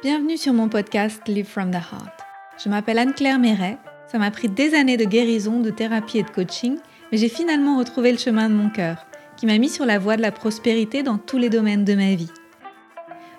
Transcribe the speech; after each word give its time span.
Bienvenue 0.00 0.36
sur 0.36 0.52
mon 0.52 0.68
podcast 0.68 1.26
Live 1.26 1.48
from 1.48 1.72
the 1.72 1.74
Heart. 1.74 2.20
Je 2.62 2.68
m'appelle 2.68 3.00
Anne-Claire 3.00 3.40
Méret. 3.40 3.78
Ça 4.06 4.18
m'a 4.18 4.30
pris 4.30 4.48
des 4.48 4.76
années 4.76 4.96
de 4.96 5.04
guérison, 5.04 5.58
de 5.58 5.70
thérapie 5.70 6.18
et 6.18 6.22
de 6.22 6.30
coaching, 6.30 6.76
mais 7.10 7.18
j'ai 7.18 7.28
finalement 7.28 7.76
retrouvé 7.76 8.12
le 8.12 8.18
chemin 8.18 8.48
de 8.48 8.54
mon 8.54 8.70
cœur, 8.70 9.04
qui 9.36 9.46
m'a 9.46 9.58
mis 9.58 9.68
sur 9.68 9.84
la 9.86 9.98
voie 9.98 10.16
de 10.16 10.22
la 10.22 10.30
prospérité 10.30 11.02
dans 11.02 11.18
tous 11.18 11.36
les 11.36 11.50
domaines 11.50 11.84
de 11.84 11.96
ma 11.96 12.14
vie. 12.14 12.30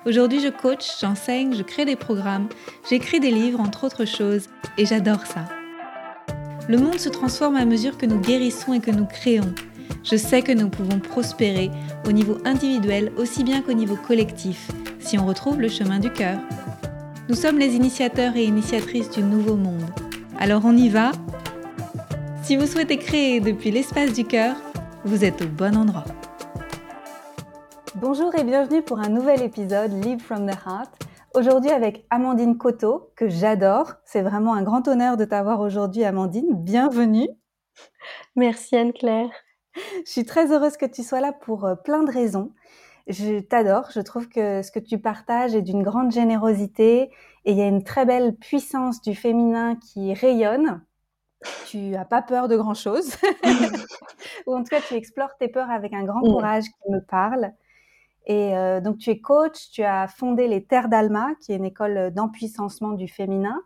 Aujourd'hui, 0.06 0.42
je 0.42 0.50
coach, 0.50 0.86
j'enseigne, 1.00 1.56
je 1.56 1.64
crée 1.64 1.86
des 1.86 1.96
programmes, 1.96 2.50
j'écris 2.90 3.22
des 3.22 3.32
livres, 3.32 3.62
entre 3.62 3.86
autres 3.86 4.04
choses, 4.04 4.48
et 4.78 4.86
j'adore 4.86 5.26
ça. 5.28 5.46
Le 6.68 6.78
monde 6.78 7.00
se 7.00 7.08
transforme 7.08 7.56
à 7.56 7.64
mesure 7.64 7.98
que 7.98 8.06
nous 8.06 8.20
guérissons 8.20 8.74
et 8.74 8.82
que 8.82 8.92
nous 8.92 9.06
créons. 9.06 9.56
Je 10.04 10.18
sais 10.18 10.42
que 10.42 10.52
nous 10.52 10.68
pouvons 10.68 11.00
prospérer 11.00 11.72
au 12.06 12.12
niveau 12.12 12.38
individuel 12.44 13.14
aussi 13.16 13.46
bien 13.46 13.62
qu'au 13.62 13.74
niveau 13.74 13.96
collectif 13.96 14.70
si 15.10 15.18
on 15.18 15.26
retrouve 15.26 15.60
le 15.60 15.70
chemin 15.70 15.98
du 15.98 16.14
cœur. 16.14 16.38
Nous 17.30 17.34
sommes 17.34 17.58
les 17.58 17.74
initiateurs 17.74 18.36
et 18.36 18.44
initiatrices 18.44 19.10
du 19.10 19.24
nouveau 19.24 19.56
monde. 19.56 19.90
Alors 20.38 20.62
on 20.66 20.78
y 20.78 20.88
va 20.88 21.14
Si 22.44 22.56
vous 22.56 22.68
souhaitez 22.68 22.98
créer 22.98 23.40
depuis 23.40 23.72
l'espace 23.72 24.14
du 24.14 24.24
cœur, 24.24 24.56
vous 25.06 25.26
êtes 25.26 25.42
au 25.42 25.48
bon 25.48 25.76
endroit. 25.76 26.04
Bonjour 27.96 28.36
et 28.36 28.44
bienvenue 28.44 28.84
pour 28.84 29.00
un 29.00 29.10
nouvel 29.10 29.42
épisode 29.42 29.92
Live 29.94 30.22
from 30.22 30.46
the 30.46 30.54
Heart. 30.54 30.92
Aujourd'hui 31.34 31.72
avec 31.72 32.06
Amandine 32.12 32.60
Coteau, 32.60 33.10
que 33.16 33.30
j'adore. 33.30 33.94
C'est 34.06 34.22
vraiment 34.22 34.54
un 34.54 34.62
grand 34.62 34.88
honneur 34.88 35.18
de 35.18 35.26
t'avoir 35.26 35.60
aujourd'hui, 35.60 36.04
Amandine. 36.04 36.54
Bienvenue. 36.54 37.30
Merci 38.36 38.76
Anne-Claire. 38.76 39.32
Je 40.06 40.12
suis 40.12 40.26
très 40.26 40.52
heureuse 40.52 40.78
que 40.78 40.86
tu 40.86 41.02
sois 41.02 41.20
là 41.20 41.34
pour 41.34 41.66
euh, 41.66 41.74
plein 41.74 42.04
de 42.04 42.12
raisons. 42.12 42.52
Je 43.10 43.40
t'adore, 43.40 43.90
je 43.92 44.02
trouve 44.02 44.30
que 44.30 44.62
ce 44.62 44.72
que 44.72 44.78
tu 44.78 45.00
partages 45.00 45.56
est 45.56 45.64
d'une 45.64 45.82
grande 45.82 46.12
générosité 46.12 47.12
et 47.46 47.52
il 47.52 47.58
y 47.58 47.62
a 47.62 47.68
une 47.68 47.84
très 47.84 48.06
belle 48.06 48.36
puissance 48.36 49.02
du 49.02 49.16
féminin 49.16 49.76
qui 49.76 50.14
rayonne. 50.14 50.84
Tu 51.66 51.96
as 51.96 52.06
pas 52.06 52.22
peur 52.22 52.48
de 52.48 52.56
grand 52.56 52.76
chose, 52.76 53.16
ou 54.46 54.54
en 54.54 54.60
tout 54.60 54.70
cas 54.70 54.82
tu 54.88 54.94
explores 54.94 55.36
tes 55.40 55.48
peurs 55.48 55.72
avec 55.72 55.94
un 55.94 56.04
grand 56.04 56.22
mm. 56.22 56.32
courage 56.32 56.66
qui 56.66 56.92
me 56.92 57.00
parle. 57.00 57.52
Et 58.28 58.56
euh, 58.56 58.80
donc 58.80 59.00
tu 59.00 59.10
es 59.10 59.20
coach, 59.20 59.72
tu 59.72 59.82
as 59.82 60.08
fondé 60.08 60.48
les 60.48 60.64
Terres 60.64 60.88
d'Alma, 60.88 61.30
qui 61.42 61.52
est 61.52 61.56
une 61.56 61.66
école 61.66 62.12
d'empuissancement 62.14 62.92
du 62.92 63.08
féminin. 63.08 63.60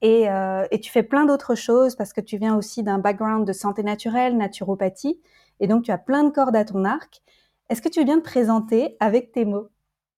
Et, 0.00 0.30
euh, 0.30 0.66
et, 0.70 0.80
tu 0.80 0.90
fais 0.90 1.02
plein 1.02 1.26
d'autres 1.26 1.54
choses 1.54 1.94
parce 1.94 2.12
que 2.12 2.20
tu 2.20 2.38
viens 2.38 2.56
aussi 2.56 2.82
d'un 2.82 2.98
background 2.98 3.46
de 3.46 3.52
santé 3.52 3.82
naturelle, 3.82 4.36
naturopathie. 4.36 5.20
Et 5.60 5.68
donc, 5.68 5.84
tu 5.84 5.92
as 5.92 5.98
plein 5.98 6.24
de 6.24 6.30
cordes 6.30 6.56
à 6.56 6.64
ton 6.64 6.84
arc. 6.84 7.22
Est-ce 7.68 7.82
que 7.82 7.88
tu 7.88 8.00
veux 8.00 8.04
bien 8.04 8.18
te 8.18 8.24
présenter 8.24 8.96
avec 9.00 9.32
tes 9.32 9.44
mots? 9.44 9.68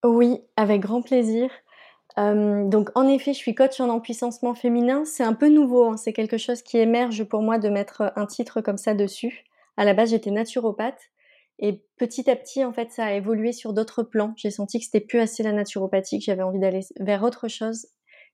Oui, 0.03 0.39
avec 0.55 0.81
grand 0.81 1.01
plaisir. 1.01 1.49
Euh, 2.17 2.67
donc, 2.67 2.89
en 2.95 3.07
effet, 3.07 3.33
je 3.33 3.39
suis 3.39 3.55
coach 3.55 3.79
en 3.79 3.89
empuissancement 3.89 4.55
féminin. 4.55 5.03
C'est 5.05 5.23
un 5.23 5.33
peu 5.33 5.49
nouveau. 5.49 5.85
Hein. 5.85 5.97
C'est 5.97 6.13
quelque 6.13 6.37
chose 6.37 6.61
qui 6.61 6.77
émerge 6.77 7.23
pour 7.23 7.41
moi 7.41 7.57
de 7.57 7.69
mettre 7.69 8.13
un 8.15 8.25
titre 8.25 8.61
comme 8.61 8.77
ça 8.77 8.93
dessus. 8.93 9.45
À 9.77 9.85
la 9.85 9.93
base, 9.93 10.11
j'étais 10.11 10.31
naturopathe. 10.31 11.01
Et 11.59 11.83
petit 11.97 12.29
à 12.29 12.35
petit, 12.35 12.63
en 12.63 12.73
fait, 12.73 12.91
ça 12.91 13.05
a 13.05 13.13
évolué 13.13 13.51
sur 13.53 13.73
d'autres 13.73 14.03
plans. 14.03 14.33
J'ai 14.37 14.51
senti 14.51 14.79
que 14.79 14.85
c'était 14.85 14.99
plus 14.99 15.19
assez 15.19 15.41
la 15.41 15.53
naturopathie, 15.53 16.19
j'avais 16.19 16.43
envie 16.43 16.59
d'aller 16.59 16.81
vers 16.99 17.23
autre 17.23 17.47
chose 17.47 17.87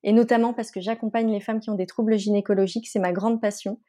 et 0.04 0.14
notamment 0.14 0.54
parce 0.54 0.72
que 0.72 0.82
j'accompagne 0.82 1.32
les 1.32 1.40
femmes 1.40 1.60
qui 1.60 1.70
ont 1.70 1.76
des 1.76 1.86
troubles 1.86 2.18
gynécologiques, 2.18 2.88
c'est 2.88 3.00
ma 3.00 3.12
grande 3.12 3.42
passion. 3.42 3.80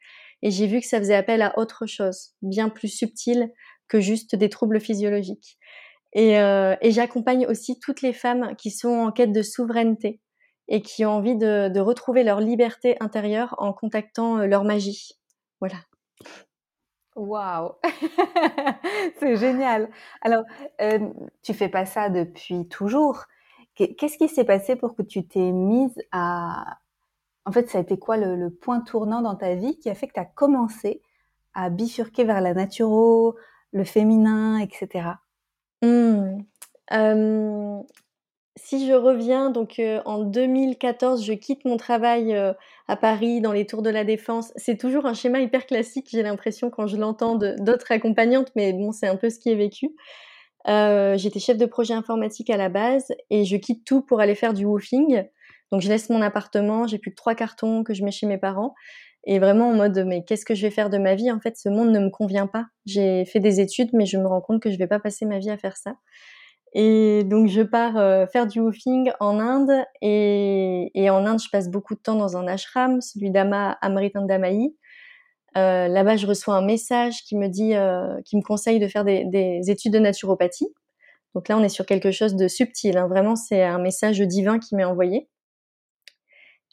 Et 0.41 0.51
j'ai 0.51 0.67
vu 0.67 0.79
que 0.79 0.85
ça 0.85 0.99
faisait 0.99 1.15
appel 1.15 1.41
à 1.41 1.57
autre 1.57 1.85
chose, 1.85 2.33
bien 2.41 2.69
plus 2.69 2.89
subtil 2.89 3.51
que 3.93 3.99
juste 3.99 4.35
des 4.35 4.49
troubles 4.49 4.79
physiologiques. 4.79 5.59
Et, 6.13 6.39
euh, 6.39 6.75
et 6.81 6.89
j'accompagne 6.89 7.45
aussi 7.45 7.79
toutes 7.79 8.01
les 8.01 8.13
femmes 8.13 8.55
qui 8.57 8.71
sont 8.71 8.89
en 8.89 9.11
quête 9.11 9.31
de 9.31 9.43
souveraineté 9.43 10.19
et 10.67 10.81
qui 10.81 11.05
ont 11.05 11.11
envie 11.11 11.35
de, 11.35 11.79
retrouver 11.79 12.23
leur 12.23 12.39
liberté 12.39 12.97
intérieure 12.99 13.53
en 13.59 13.71
contactant 13.71 14.39
euh, 14.39 14.47
leur 14.47 14.63
magie. 14.63 15.11
Voilà. 15.59 15.75
Waouh, 17.15 17.73
c'est 19.19 19.35
génial. 19.35 19.91
Alors, 20.21 20.43
euh, 20.81 20.99
tu 21.43 21.53
fais 21.53 21.69
pas 21.69 21.85
ça 21.85 22.09
depuis 22.09 22.67
toujours, 22.67 23.25
Qu'est-ce 23.75 24.19
qui 24.19 24.27
s'est 24.27 24.43
passé 24.43 24.75
pour 24.75 24.95
que 24.95 25.01
tu 25.01 25.25
t'es 25.25 25.51
mise 25.51 25.99
à... 26.11 26.77
En 27.45 27.51
fait, 27.51 27.69
ça 27.69 27.79
a 27.79 27.81
été 27.81 27.97
quoi 27.97 28.17
le, 28.17 28.51
point 28.51 28.81
tournant 28.81 29.21
dans 29.21 29.35
ta 29.35 29.55
vie 29.55 29.79
qui 29.79 29.89
a 29.89 29.95
fait 29.95 30.07
que 30.07 30.13
tu 30.13 30.19
as 30.19 30.25
commencé 30.25 31.01
à 31.55 31.71
bifurquer 31.71 32.23
vers 32.23 32.39
la 32.39 32.53
naturo, 32.53 33.35
le 33.73 33.83
féminin, 33.83 34.59
etc. 34.59 35.09
Mmh. 35.81 36.37
si 38.55 38.87
je 38.87 38.93
reviens, 38.93 39.49
donc 39.49 39.79
euh, 39.79 40.01
en 40.05 40.23
2014, 40.23 41.25
je 41.25 41.33
quitte 41.33 41.65
mon 41.65 41.75
travail 41.75 42.33
euh, 42.33 42.53
à 42.87 42.95
Paris 42.95 43.41
dans 43.41 43.51
les 43.51 43.65
tours 43.65 43.81
de 43.81 43.89
la 43.89 44.05
Défense. 44.05 44.53
C'est 44.55 44.77
toujours 44.77 45.05
un 45.05 45.13
schéma 45.13 45.41
hyper 45.41 45.65
classique, 45.65 46.07
j'ai 46.11 46.23
l'impression 46.23 46.69
quand 46.69 46.87
je 46.87 46.95
l'entends 46.95 47.35
d'autres 47.35 47.91
accompagnantes, 47.91 48.51
mais 48.55 48.71
bon, 48.71 48.91
c'est 48.93 49.07
un 49.07 49.17
peu 49.17 49.29
ce 49.29 49.39
qui 49.39 49.49
est 49.49 49.55
vécu. 49.55 49.89
Euh, 50.69 51.17
j'étais 51.17 51.39
chef 51.39 51.57
de 51.57 51.65
projet 51.65 51.93
informatique 51.93 52.49
à 52.49 52.57
la 52.57 52.69
base 52.69 53.11
et 53.29 53.43
je 53.43 53.57
quitte 53.57 53.83
tout 53.83 54.01
pour 54.01 54.21
aller 54.21 54.35
faire 54.35 54.53
du 54.53 54.65
woofing. 54.65 55.25
Donc 55.73 55.81
je 55.81 55.89
laisse 55.89 56.11
mon 56.11 56.21
appartement, 56.21 56.85
j'ai 56.85 56.99
plus 56.99 57.09
que 57.09 57.15
trois 57.15 57.33
cartons 57.33 57.83
que 57.83 57.95
je 57.95 58.03
mets 58.05 58.11
chez 58.11 58.27
mes 58.27 58.37
parents 58.37 58.75
et 59.23 59.39
vraiment 59.39 59.69
en 59.69 59.73
mode 59.73 60.03
mais 60.05 60.23
qu'est-ce 60.23 60.45
que 60.45 60.53
je 60.53 60.61
vais 60.61 60.69
faire 60.69 60.91
de 60.91 60.99
ma 60.99 61.15
vie? 61.15 61.31
En 61.31 61.39
fait, 61.39 61.57
ce 61.57 61.67
monde 61.67 61.89
ne 61.89 61.99
me 61.99 62.11
convient 62.11 62.45
pas. 62.45 62.67
J'ai 62.85 63.25
fait 63.25 63.39
des 63.39 63.59
études 63.59 63.89
mais 63.91 64.05
je 64.05 64.17
me 64.17 64.27
rends 64.27 64.39
compte 64.39 64.61
que 64.61 64.69
je 64.69 64.77
vais 64.77 64.85
pas 64.85 64.99
passer 64.99 65.25
ma 65.25 65.39
vie 65.39 65.49
à 65.49 65.57
faire 65.57 65.75
ça. 65.75 65.95
Et 66.73 67.23
donc 67.23 67.47
je 67.47 67.63
pars 67.63 67.97
euh, 67.97 68.27
faire 68.27 68.45
du 68.45 68.59
woofing 68.59 69.13
en 69.19 69.39
Inde 69.39 69.83
et, 70.03 71.09
en 71.09 71.25
Inde 71.25 71.41
je 71.43 71.49
passe 71.51 71.69
beaucoup 71.71 71.95
de 71.95 72.01
temps 72.01 72.17
dans 72.17 72.37
un 72.37 72.47
ashram, 72.47 73.01
celui 73.01 73.31
d'Ama 73.31 73.75
Amritandamayi 73.81 74.75
euh, 75.57 75.87
là-bas, 75.87 76.17
je 76.17 76.27
reçois 76.27 76.55
un 76.55 76.65
message 76.65 77.23
qui 77.23 77.35
me 77.35 77.47
dit, 77.47 77.73
euh, 77.73 78.21
qui 78.25 78.37
me 78.37 78.43
conseille 78.43 78.79
de 78.79 78.87
faire 78.87 79.03
des, 79.03 79.25
des, 79.25 79.69
études 79.69 79.93
de 79.93 79.99
naturopathie. 79.99 80.67
Donc 81.35 81.47
là, 81.47 81.57
on 81.57 81.63
est 81.63 81.69
sur 81.69 81.85
quelque 81.85 82.11
chose 82.11 82.35
de 82.35 82.47
subtil. 82.47 82.97
Hein. 82.97 83.07
Vraiment, 83.07 83.35
c'est 83.35 83.63
un 83.63 83.79
message 83.79 84.19
divin 84.19 84.59
qui 84.59 84.75
m'est 84.75 84.83
envoyé. 84.83 85.29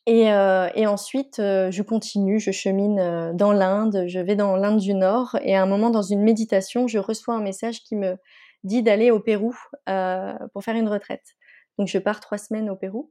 Et, 0.06 0.33
euh, 0.33 0.69
et 0.75 0.87
ensuite, 0.87 1.38
euh, 1.38 1.71
je 1.71 1.83
continue, 1.83 2.41
je 2.41 2.50
chemine 2.50 2.99
euh, 2.99 3.33
dans 3.33 3.53
l'Inde, 3.53 4.05
je 4.09 4.19
vais 4.19 4.34
dans 4.34 4.56
l'Inde 4.56 4.81
du 4.81 4.94
Nord, 4.94 5.37
et 5.43 5.55
à 5.55 5.62
un 5.62 5.66
moment, 5.66 5.91
dans 5.91 6.03
une 6.03 6.22
méditation, 6.22 6.88
je 6.88 6.99
reçois 6.99 7.34
un 7.34 7.43
message 7.43 7.83
qui 7.83 7.97
me 7.97 8.16
dit 8.65 8.83
d'aller 8.83 9.11
au 9.11 9.21
Pérou 9.21 9.55
pour 10.53 10.65
faire 10.65 10.77
une 10.77 10.88
retraite. 10.88 11.25
Donc, 11.78 11.88
je 11.88 11.99
pars 11.99 12.21
trois 12.21 12.38
semaines 12.38 12.69
au 12.71 12.77
Pérou. 12.77 13.11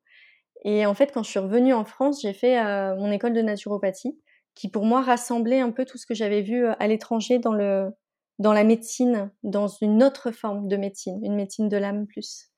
Et 0.66 0.86
en 0.86 0.94
fait, 0.94 1.12
quand 1.12 1.24
je 1.24 1.30
suis 1.30 1.40
revenue 1.40 1.74
en 1.74 1.86
France, 1.86 2.22
j'ai 2.22 2.34
fait 2.34 2.62
mon 2.98 3.12
école 3.12 3.34
de 3.34 3.42
naturopathie 3.42 4.20
qui 4.60 4.68
pour 4.68 4.84
moi 4.84 5.02
rassemblait 5.02 5.62
un 5.62 5.72
peu 5.72 5.86
tout 5.86 5.98
ce 5.98 6.06
que 6.06 6.14
j'avais 6.14 6.42
vu 6.42 6.66
euh, 6.66 6.74
à 6.80 6.88
l'étranger 6.88 7.40
dans 7.40 7.54
le 7.54 7.92
dans 8.40 8.54
la 8.54 8.64
médecine, 8.64 9.32
dans 9.44 9.68
une 9.68 10.02
autre 10.02 10.32
forme 10.32 10.70
de 10.70 10.78
médecine, 10.78 11.20
une 11.24 11.36
médecine 11.36 11.68
de 11.68 11.76
l'âme 11.76 12.08
plus. 12.08 12.50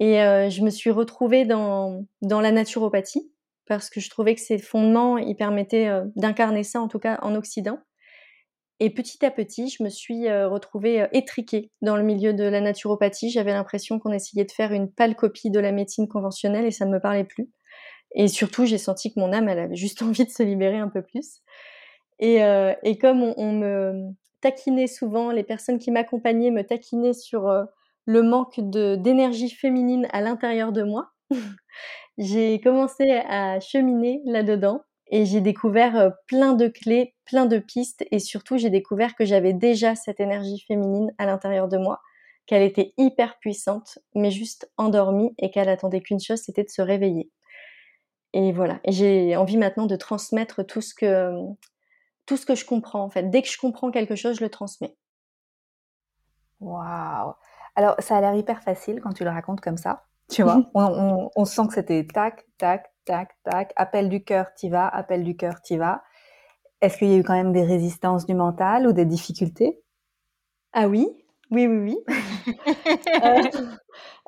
Et 0.00 0.22
euh, 0.22 0.50
je 0.50 0.62
me 0.62 0.70
suis 0.70 0.90
retrouvée 0.90 1.44
dans 1.44 2.06
dans 2.22 2.40
la 2.40 2.50
naturopathie 2.50 3.30
parce 3.68 3.90
que 3.90 4.00
je 4.00 4.10
trouvais 4.10 4.34
que 4.34 4.40
ces 4.40 4.58
fondements 4.58 5.18
ils 5.18 5.36
permettaient 5.36 5.88
euh, 5.88 6.04
d'incarner 6.16 6.62
ça 6.64 6.80
en 6.80 6.88
tout 6.88 6.98
cas 6.98 7.18
en 7.22 7.34
Occident. 7.34 7.78
Et 8.80 8.90
petit 8.90 9.24
à 9.24 9.32
petit, 9.32 9.68
je 9.68 9.82
me 9.82 9.88
suis 9.88 10.30
retrouvée 10.30 11.08
étriquée 11.12 11.72
dans 11.82 11.96
le 11.96 12.04
milieu 12.04 12.32
de 12.32 12.44
la 12.44 12.60
naturopathie. 12.60 13.28
J'avais 13.28 13.50
l'impression 13.50 13.98
qu'on 13.98 14.12
essayait 14.12 14.44
de 14.44 14.52
faire 14.52 14.70
une 14.70 14.88
pâle 14.88 15.16
copie 15.16 15.50
de 15.50 15.58
la 15.58 15.72
médecine 15.72 16.06
conventionnelle 16.06 16.64
et 16.64 16.70
ça 16.70 16.84
ne 16.84 16.92
me 16.92 17.00
parlait 17.00 17.24
plus. 17.24 17.50
Et 18.14 18.28
surtout, 18.28 18.64
j'ai 18.66 18.78
senti 18.78 19.12
que 19.12 19.20
mon 19.20 19.32
âme, 19.32 19.48
elle 19.48 19.58
avait 19.58 19.76
juste 19.76 20.02
envie 20.02 20.24
de 20.24 20.30
se 20.30 20.42
libérer 20.42 20.78
un 20.78 20.88
peu 20.88 21.02
plus. 21.02 21.40
Et, 22.18 22.42
euh, 22.42 22.74
comme 23.00 23.22
on, 23.22 23.52
me 23.52 24.10
taquinait 24.40 24.86
souvent, 24.86 25.30
les 25.30 25.44
personnes 25.44 25.78
qui 25.78 25.90
m'accompagnaient 25.90 26.50
me 26.50 26.62
taquinaient 26.62 27.12
sur 27.12 27.48
euh, 27.48 27.64
le 28.06 28.22
manque 28.22 28.58
d'énergie 28.60 29.50
féminine 29.50 30.08
à 30.12 30.20
l'intérieur 30.20 30.72
de 30.72 30.82
moi, 30.82 31.10
j'ai 32.18 32.60
commencé 32.60 33.10
à 33.28 33.60
cheminer 33.60 34.20
là-dedans 34.24 34.82
et 35.10 35.24
j'ai 35.24 35.40
découvert 35.40 36.12
plein 36.26 36.52
de 36.52 36.68
clés, 36.68 37.14
plein 37.24 37.46
de 37.46 37.58
pistes 37.58 38.04
et 38.10 38.18
surtout 38.18 38.58
j'ai 38.58 38.70
découvert 38.70 39.14
que 39.14 39.24
j'avais 39.24 39.52
déjà 39.52 39.94
cette 39.94 40.20
énergie 40.20 40.62
féminine 40.66 41.12
à 41.18 41.26
l'intérieur 41.26 41.68
de 41.68 41.78
moi, 41.78 42.00
qu'elle 42.46 42.62
était 42.62 42.92
hyper 42.98 43.38
puissante 43.38 43.98
mais 44.14 44.30
juste 44.30 44.70
endormie 44.76 45.34
et 45.38 45.50
qu'elle 45.50 45.68
attendait 45.68 46.00
qu'une 46.00 46.20
chose, 46.20 46.40
c'était 46.40 46.64
de 46.64 46.70
se 46.70 46.82
réveiller. 46.82 47.30
Et 48.32 48.52
voilà. 48.52 48.80
J'ai 48.86 49.36
envie 49.36 49.56
maintenant 49.56 49.86
de 49.86 49.96
transmettre 49.96 50.64
tout 50.64 50.80
ce 50.82 50.94
que 50.94 51.32
tout 52.26 52.36
ce 52.36 52.46
que 52.46 52.54
je 52.54 52.64
comprends 52.66 53.02
en 53.02 53.10
fait. 53.10 53.30
Dès 53.30 53.42
que 53.42 53.48
je 53.48 53.58
comprends 53.58 53.90
quelque 53.90 54.16
chose, 54.16 54.36
je 54.36 54.44
le 54.44 54.50
transmets. 54.50 54.96
Waouh. 56.60 57.34
Alors 57.76 57.94
ça 58.00 58.16
a 58.16 58.20
l'air 58.20 58.34
hyper 58.34 58.62
facile 58.62 59.00
quand 59.00 59.12
tu 59.12 59.24
le 59.24 59.30
racontes 59.30 59.60
comme 59.60 59.76
ça. 59.76 60.04
Tu 60.30 60.42
vois, 60.42 60.62
on, 60.74 61.30
on, 61.34 61.44
sent 61.44 61.62
que 61.68 61.74
c'était 61.74 62.06
tac, 62.06 62.44
tac, 62.58 62.90
tac, 63.04 63.30
tac. 63.44 63.72
Appel 63.76 64.08
du 64.08 64.22
cœur, 64.22 64.52
t'y 64.54 64.68
vas. 64.68 64.88
Appel 64.88 65.24
du 65.24 65.36
cœur, 65.36 65.60
t'y 65.62 65.76
vas. 65.76 66.02
Est-ce 66.80 66.98
qu'il 66.98 67.08
y 67.08 67.14
a 67.14 67.16
eu 67.16 67.24
quand 67.24 67.34
même 67.34 67.52
des 67.52 67.64
résistances 67.64 68.26
du 68.26 68.34
mental 68.34 68.86
ou 68.86 68.92
des 68.92 69.04
difficultés? 69.04 69.80
Ah 70.72 70.86
oui, 70.86 71.08
Oui, 71.50 71.66
oui, 71.66 71.96
oui. 72.06 72.08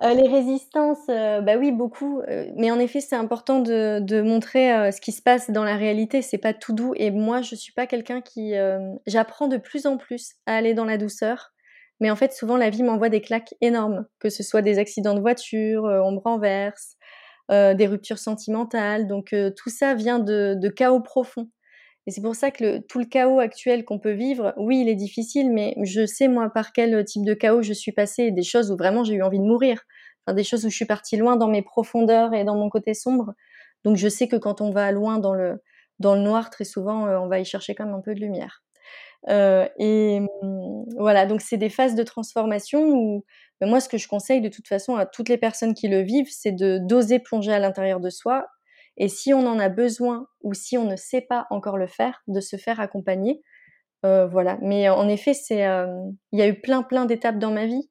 les 0.01 0.29
résistances, 0.29 1.07
bah, 1.07 1.57
oui, 1.59 1.71
beaucoup, 1.71 2.23
mais 2.57 2.71
en 2.71 2.81
effet, 2.81 3.01
c'est 3.01 3.15
important 3.15 3.61
de 3.61 4.01
de 4.01 4.23
montrer, 4.23 4.91
ce 4.91 5.01
qui 5.01 5.13
se 5.13 5.23
passe 5.23 5.51
dans 5.51 5.65
la 5.65 5.77
réalité. 5.77 6.23
C'est 6.23 6.39
pas 6.39 6.55
tout 6.55 6.73
doux 6.73 6.95
et 6.97 7.11
moi, 7.11 7.43
je 7.43 7.55
suis 7.55 7.73
pas 7.73 7.87
quelqu'un 7.87 8.21
qui, 8.21 8.55
j'apprends 9.07 9.49
de 9.49 9.59
plus 9.59 9.87
en 9.87 9.97
plus 9.97 10.35
à 10.47 10.57
aller 10.57 10.75
dans 10.75 10.87
la 10.87 10.97
douceur, 10.97 11.53
mais 12.01 12.11
en 12.11 12.17
fait, 12.17 12.33
souvent, 12.33 12.57
la 12.57 12.71
vie 12.71 12.83
m'envoie 12.83 13.09
des 13.11 13.21
claques 13.21 13.55
énormes, 13.61 14.07
que 14.19 14.31
ce 14.31 14.43
soit 14.43 14.63
des 14.63 14.79
accidents 14.79 15.15
de 15.15 15.21
voiture, 15.21 15.85
on 15.85 16.13
me 16.13 16.19
renverse, 16.19 16.97
des 17.51 17.87
ruptures 17.87 18.19
sentimentales, 18.19 19.07
donc 19.09 19.35
tout 19.57 19.71
ça 19.71 19.95
vient 19.95 20.19
de 20.21 20.55
de 20.57 20.69
chaos 20.69 21.01
profonds. 21.01 21.49
Et 22.07 22.11
c'est 22.13 22.23
pour 22.23 22.35
ça 22.35 22.51
que 22.51 22.65
le, 22.65 22.81
tout 22.81 22.99
le 22.99 23.05
chaos 23.05 23.41
actuel 23.41 23.85
qu'on 23.85 23.99
peut 23.99 24.13
vivre, 24.13 24.55
oui, 24.57 24.81
il 24.81 24.89
est 24.89 24.95
difficile, 24.95 25.53
mais 25.53 25.75
je 25.83 26.07
sais 26.07 26.29
moi 26.29 26.51
par 26.51 26.73
quel 26.73 27.05
type 27.05 27.25
de 27.25 27.35
chaos 27.35 27.63
je 27.63 27.73
suis 27.73 27.93
passée, 27.93 28.31
des 28.31 28.43
choses 28.43 28.71
où 28.73 28.77
vraiment 28.77 29.05
j'ai 29.05 29.15
eu 29.15 29.23
envie 29.23 29.39
de 29.39 29.45
mourir, 29.45 29.83
des 30.33 30.45
choses 30.45 30.65
où 30.65 30.71
je 30.71 30.77
suis 30.77 30.87
partie 30.87 31.17
loin 31.17 31.37
dans 31.37 31.49
mes 31.49 31.63
profondeurs 31.63 32.35
et 32.35 32.45
dans 32.45 32.57
mon 32.57 32.71
côté 32.71 32.95
sombre. 32.95 33.35
Donc 33.85 33.97
je 33.97 34.09
sais 34.09 34.29
que 34.29 34.37
quand 34.37 34.61
on 34.61 34.71
va 34.71 34.91
loin 34.93 35.19
dans 35.19 35.35
le 35.35 35.63
dans 35.99 36.15
le 36.15 36.23
noir, 36.23 36.49
très 36.51 36.65
souvent, 36.65 37.07
euh, 37.07 37.19
on 37.19 37.29
va 37.29 37.41
y 37.41 37.45
chercher 37.45 37.75
quand 37.75 37.85
même 37.85 37.95
un 37.95 38.01
peu 38.01 38.15
de 38.15 38.21
lumière. 38.21 38.63
Euh, 39.29 39.69
et 39.79 40.21
hum, 40.43 40.85
voilà, 40.99 41.27
donc 41.27 41.41
c'est 41.41 41.59
des 41.59 41.69
phases 41.69 41.95
de 41.95 42.03
transformation 42.03 42.89
où 42.89 43.25
ben, 43.61 43.69
moi, 43.69 43.81
ce 43.81 43.89
que 43.89 43.99
je 43.99 44.09
conseille 44.09 44.41
de 44.41 44.49
toute 44.49 44.67
façon 44.67 44.97
à 44.97 45.07
toutes 45.07 45.29
les 45.29 45.37
personnes 45.37 45.75
qui 45.75 45.89
le 45.89 46.01
vivent, 46.01 46.31
c'est 46.31 46.53
de 46.53 46.79
d'oser 46.79 47.19
plonger 47.19 47.53
à 47.53 47.59
l'intérieur 47.59 48.01
de 48.01 48.11
soi 48.11 48.47
et 48.97 49.09
si 49.09 49.33
on 49.33 49.47
en 49.47 49.59
a 49.59 49.69
besoin 49.69 50.27
ou 50.43 50.55
si 50.55 50.77
on 50.77 50.85
ne 50.85 50.97
sait 50.97 51.23
pas 51.23 51.47
encore 51.51 51.79
le 51.79 51.87
faire, 51.87 52.23
de 52.29 52.41
se 52.41 52.57
faire 52.57 52.81
accompagner. 52.81 53.43
Euh, 54.05 54.27
voilà. 54.27 54.59
Mais 54.63 54.89
en 54.89 55.09
effet, 55.09 55.35
c'est, 55.35 55.67
euh, 55.67 55.87
il 56.33 56.39
y 56.39 56.43
a 56.43 56.49
eu 56.49 56.61
plein, 56.61 56.83
plein 56.83 57.07
d'étapes 57.07 57.39
dans 57.39 57.51
ma 57.51 57.67
vie. 57.67 57.91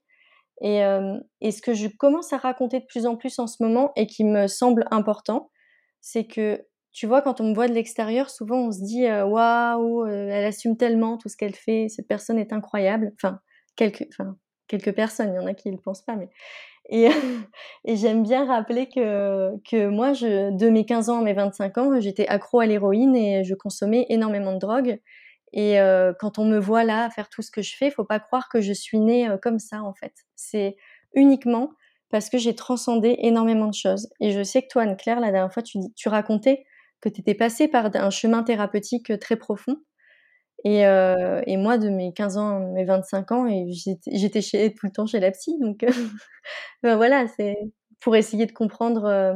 Et, 0.62 0.84
euh, 0.84 1.18
et, 1.42 1.52
ce 1.52 1.62
que 1.62 1.74
je 1.74 1.88
commence 1.88 2.34
à 2.34 2.38
raconter 2.38 2.80
de 2.80 2.86
plus 2.86 3.06
en 3.06 3.16
plus 3.16 3.40
en 3.40 3.48
ce 3.48 3.64
moment 3.64 3.92
et 3.96 4.08
qui 4.08 4.26
me 4.26 4.48
semble 4.48 4.86
important, 4.92 5.52
c'est 6.02 6.26
que, 6.28 6.66
tu 6.92 7.08
vois, 7.08 7.22
quand 7.22 7.42
on 7.42 7.46
me 7.46 7.54
voit 7.54 7.68
de 7.68 7.74
l'extérieur, 7.74 8.30
souvent 8.30 8.68
on 8.68 8.72
se 8.72 8.80
dit 8.84 9.06
waouh, 9.08 10.06
elle 10.06 10.46
assume 10.46 10.78
tellement 10.78 11.18
tout 11.18 11.30
ce 11.30 11.38
qu'elle 11.38 11.56
fait, 11.56 11.88
cette 11.90 12.08
personne 12.08 12.40
est 12.40 12.52
incroyable. 12.54 13.12
Enfin, 13.16 13.40
quelques, 13.76 14.08
enfin, 14.12 14.36
quelques 14.68 14.94
personnes, 14.94 15.34
il 15.34 15.36
y 15.36 15.40
en 15.40 15.48
a 15.48 15.54
qui 15.54 15.70
ne 15.70 15.76
le 15.76 15.82
pensent 15.82 16.04
pas, 16.04 16.16
mais 16.16 16.30
et, 16.90 17.10
et 17.86 17.96
j'aime 17.96 18.24
bien 18.24 18.46
rappeler 18.46 18.88
que, 18.90 19.52
que 19.70 19.88
moi, 19.88 20.14
je, 20.14 20.56
de 20.56 20.70
mes 20.70 20.86
15 20.86 21.10
ans 21.10 21.20
à 21.20 21.24
mes 21.24 21.34
25 21.34 21.78
ans, 21.78 22.00
j'étais 22.00 22.28
accro 22.28 22.60
à 22.60 22.66
l'héroïne 22.66 23.16
et 23.16 23.44
je 23.44 23.54
consommais 23.56 24.06
énormément 24.10 24.54
de 24.54 24.60
drogue. 24.60 25.00
Et 25.52 25.80
euh, 25.80 26.14
quand 26.20 26.38
on 26.38 26.46
me 26.46 26.60
voit 26.60 26.84
là 26.84 27.10
faire 27.10 27.30
tout 27.30 27.42
ce 27.42 27.52
que 27.52 27.62
je 27.62 27.76
fais, 27.76 27.90
faut 27.90 28.06
pas 28.06 28.20
croire 28.20 28.50
que 28.50 28.62
je 28.62 28.74
suis 28.74 29.00
née 29.00 29.28
euh, 29.28 29.38
comme 29.38 29.60
ça 29.60 29.82
en 29.82 29.94
fait. 29.94 30.14
C'est 30.36 30.76
uniquement 31.14 31.72
parce 32.12 32.30
que 32.30 32.38
j'ai 32.38 32.56
transcendé 32.56 33.16
énormément 33.20 33.68
de 33.68 33.74
choses. 33.74 34.10
Et 34.20 34.32
je 34.32 34.44
sais 34.44 34.62
que 34.62 34.68
toi, 34.68 34.84
Anne-Claire, 34.84 35.20
la 35.20 35.32
dernière 35.32 35.54
fois, 35.54 35.64
tu, 35.64 35.80
tu 35.96 36.10
racontais 36.10 36.66
que 37.02 37.10
tu 37.10 37.22
étais 37.22 37.36
passée 37.36 37.68
par 37.68 37.90
un 37.96 38.10
chemin 38.10 38.44
thérapeutique 38.44 39.18
très 39.20 39.36
profond. 39.38 39.78
Et, 40.66 40.86
euh, 40.86 41.42
et, 41.48 41.56
moi, 41.58 41.78
de 41.78 41.90
mes 41.90 42.12
15 42.14 42.38
ans 42.38 42.60
mes 42.74 42.84
25 42.84 43.32
ans, 43.32 43.48
j'étais 44.08 44.42
chez, 44.42 44.74
tout 44.74 44.88
le 44.88 44.92
temps 44.92 45.06
chez 45.06 45.20
la 45.20 45.32
psy. 45.32 45.58
Donc, 45.62 45.86
ben 46.84 46.98
voilà, 46.98 47.28
c'est 47.28 47.56
pour 48.02 48.16
essayer 48.16 48.46
de 48.46 48.52
comprendre 48.52 49.06
euh, 49.06 49.34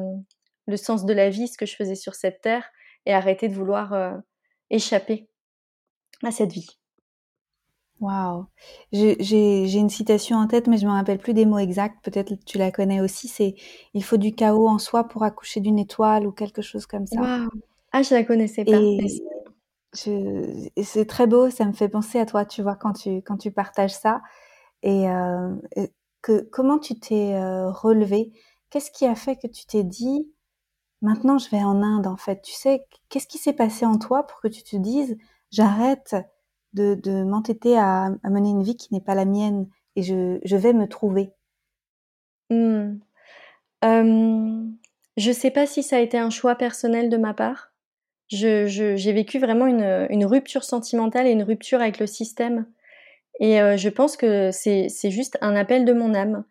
le 0.68 0.78
sens 0.78 1.06
de 1.06 1.14
la 1.14 1.30
vie, 1.30 1.48
ce 1.48 1.58
que 1.58 1.66
je 1.66 1.76
faisais 1.76 1.96
sur 1.96 2.16
cette 2.16 2.42
terre, 2.42 2.70
et 3.06 3.14
arrêter 3.14 3.48
de 3.48 3.54
vouloir 3.54 3.94
euh, 3.94 4.12
échapper 4.70 5.30
à 6.24 6.32
cette 6.32 6.52
vie. 6.52 6.68
Waouh 8.00 8.46
J'ai 8.92 9.74
une 9.76 9.90
citation 9.90 10.38
en 10.38 10.48
tête, 10.48 10.68
mais 10.68 10.78
je 10.78 10.86
me 10.86 10.92
rappelle 10.92 11.20
plus 11.20 11.34
des 11.34 11.46
mots 11.46 11.60
exacts. 11.60 12.04
Peut-être 12.04 12.34
tu 12.46 12.58
la 12.58 12.72
connais 12.72 13.02
aussi. 13.02 13.28
C'est 13.28 13.56
il 13.94 14.04
faut 14.04 14.18
du 14.18 14.34
chaos 14.36 14.68
en 14.68 14.80
soi 14.80 15.06
pour 15.06 15.24
accoucher 15.24 15.60
d'une 15.60 15.80
étoile 15.80 16.28
ou 16.28 16.32
quelque 16.32 16.62
chose 16.62 16.86
comme 16.86 17.08
ça. 17.08 17.22
Waouh 17.22 17.50
Ah, 17.92 18.02
je 18.02 18.14
la 18.14 18.24
connaissais 18.24 18.66
pas 18.66 18.80
c'est 19.94 21.06
très 21.08 21.28
beau, 21.28 21.50
ça 21.50 21.66
me 21.66 21.74
fait 21.74 21.90
penser 21.90 22.20
à 22.20 22.26
toi, 22.26 22.46
tu 22.46 22.62
vois, 22.62 22.76
quand 22.76 22.94
tu, 22.94 23.22
quand 23.22 23.38
tu 23.38 23.52
partages 23.52 23.94
ça. 23.94 24.22
Et, 24.82 25.10
euh, 25.10 25.56
que, 26.22 26.42
comment 26.52 26.80
tu 26.80 27.00
t'es 27.00 27.36
euh, 27.36 27.70
relevé 27.70 28.32
Qu'est-ce 28.70 28.92
qui 28.92 29.06
a 29.06 29.16
fait 29.16 29.36
que 29.36 29.48
tu 29.48 29.66
t'es 29.66 29.84
dit, 29.84 30.32
maintenant 31.02 31.38
je 31.38 31.50
vais 31.50 31.64
en 31.64 31.82
Inde, 31.84 32.08
en 32.08 32.18
fait 32.18 32.42
Tu 32.42 32.54
sais, 32.54 32.86
qu'est-ce 33.10 33.28
qui 33.28 33.38
s'est 33.38 33.54
passé 33.54 33.86
en 33.86 33.98
toi 33.98 34.24
pour 34.26 34.40
que 34.42 34.48
tu 34.48 34.64
te 34.64 34.76
dises, 34.78 35.18
j'arrête 35.52 36.16
de, 36.74 37.24
m'entêter 37.24 37.78
à, 37.78 38.10
mener 38.24 38.50
une 38.50 38.64
vie 38.64 38.76
qui 38.76 38.94
n'est 38.94 39.02
pas 39.02 39.16
la 39.16 39.26
mienne 39.26 39.68
et 39.96 40.04
je, 40.04 40.40
je 40.44 40.56
vais 40.56 40.74
me 40.74 40.88
trouver 40.88 41.32
mmh. 42.50 42.96
euh, 43.86 44.64
Je 45.18 45.32
sais 45.32 45.52
pas 45.52 45.66
si 45.66 45.84
ça 45.84 45.98
a 45.98 46.00
été 46.00 46.18
un 46.18 46.30
choix 46.30 46.56
personnel 46.56 47.10
de 47.10 47.18
ma 47.18 47.34
part 47.34 47.74
j'ai 48.34 49.14
vécu 49.14 49.40
vraiment 49.40 49.68
une, 49.68 50.26
rupture 50.26 50.64
sentimentale 50.64 51.28
et 51.28 51.32
une 51.32 51.44
rupture 51.44 51.82
avec 51.82 52.00
le 52.00 52.08
système. 52.08 52.66
Et 53.40 53.62
euh, 53.62 53.78
je 53.78 53.90
pense 53.90 54.18
que 54.18 54.52
c'est 54.52 54.90
juste 55.10 55.38
un 55.42 55.56
appel 55.56 55.86
de 55.86 55.94
mon 55.94 56.14
âme. 56.14 56.46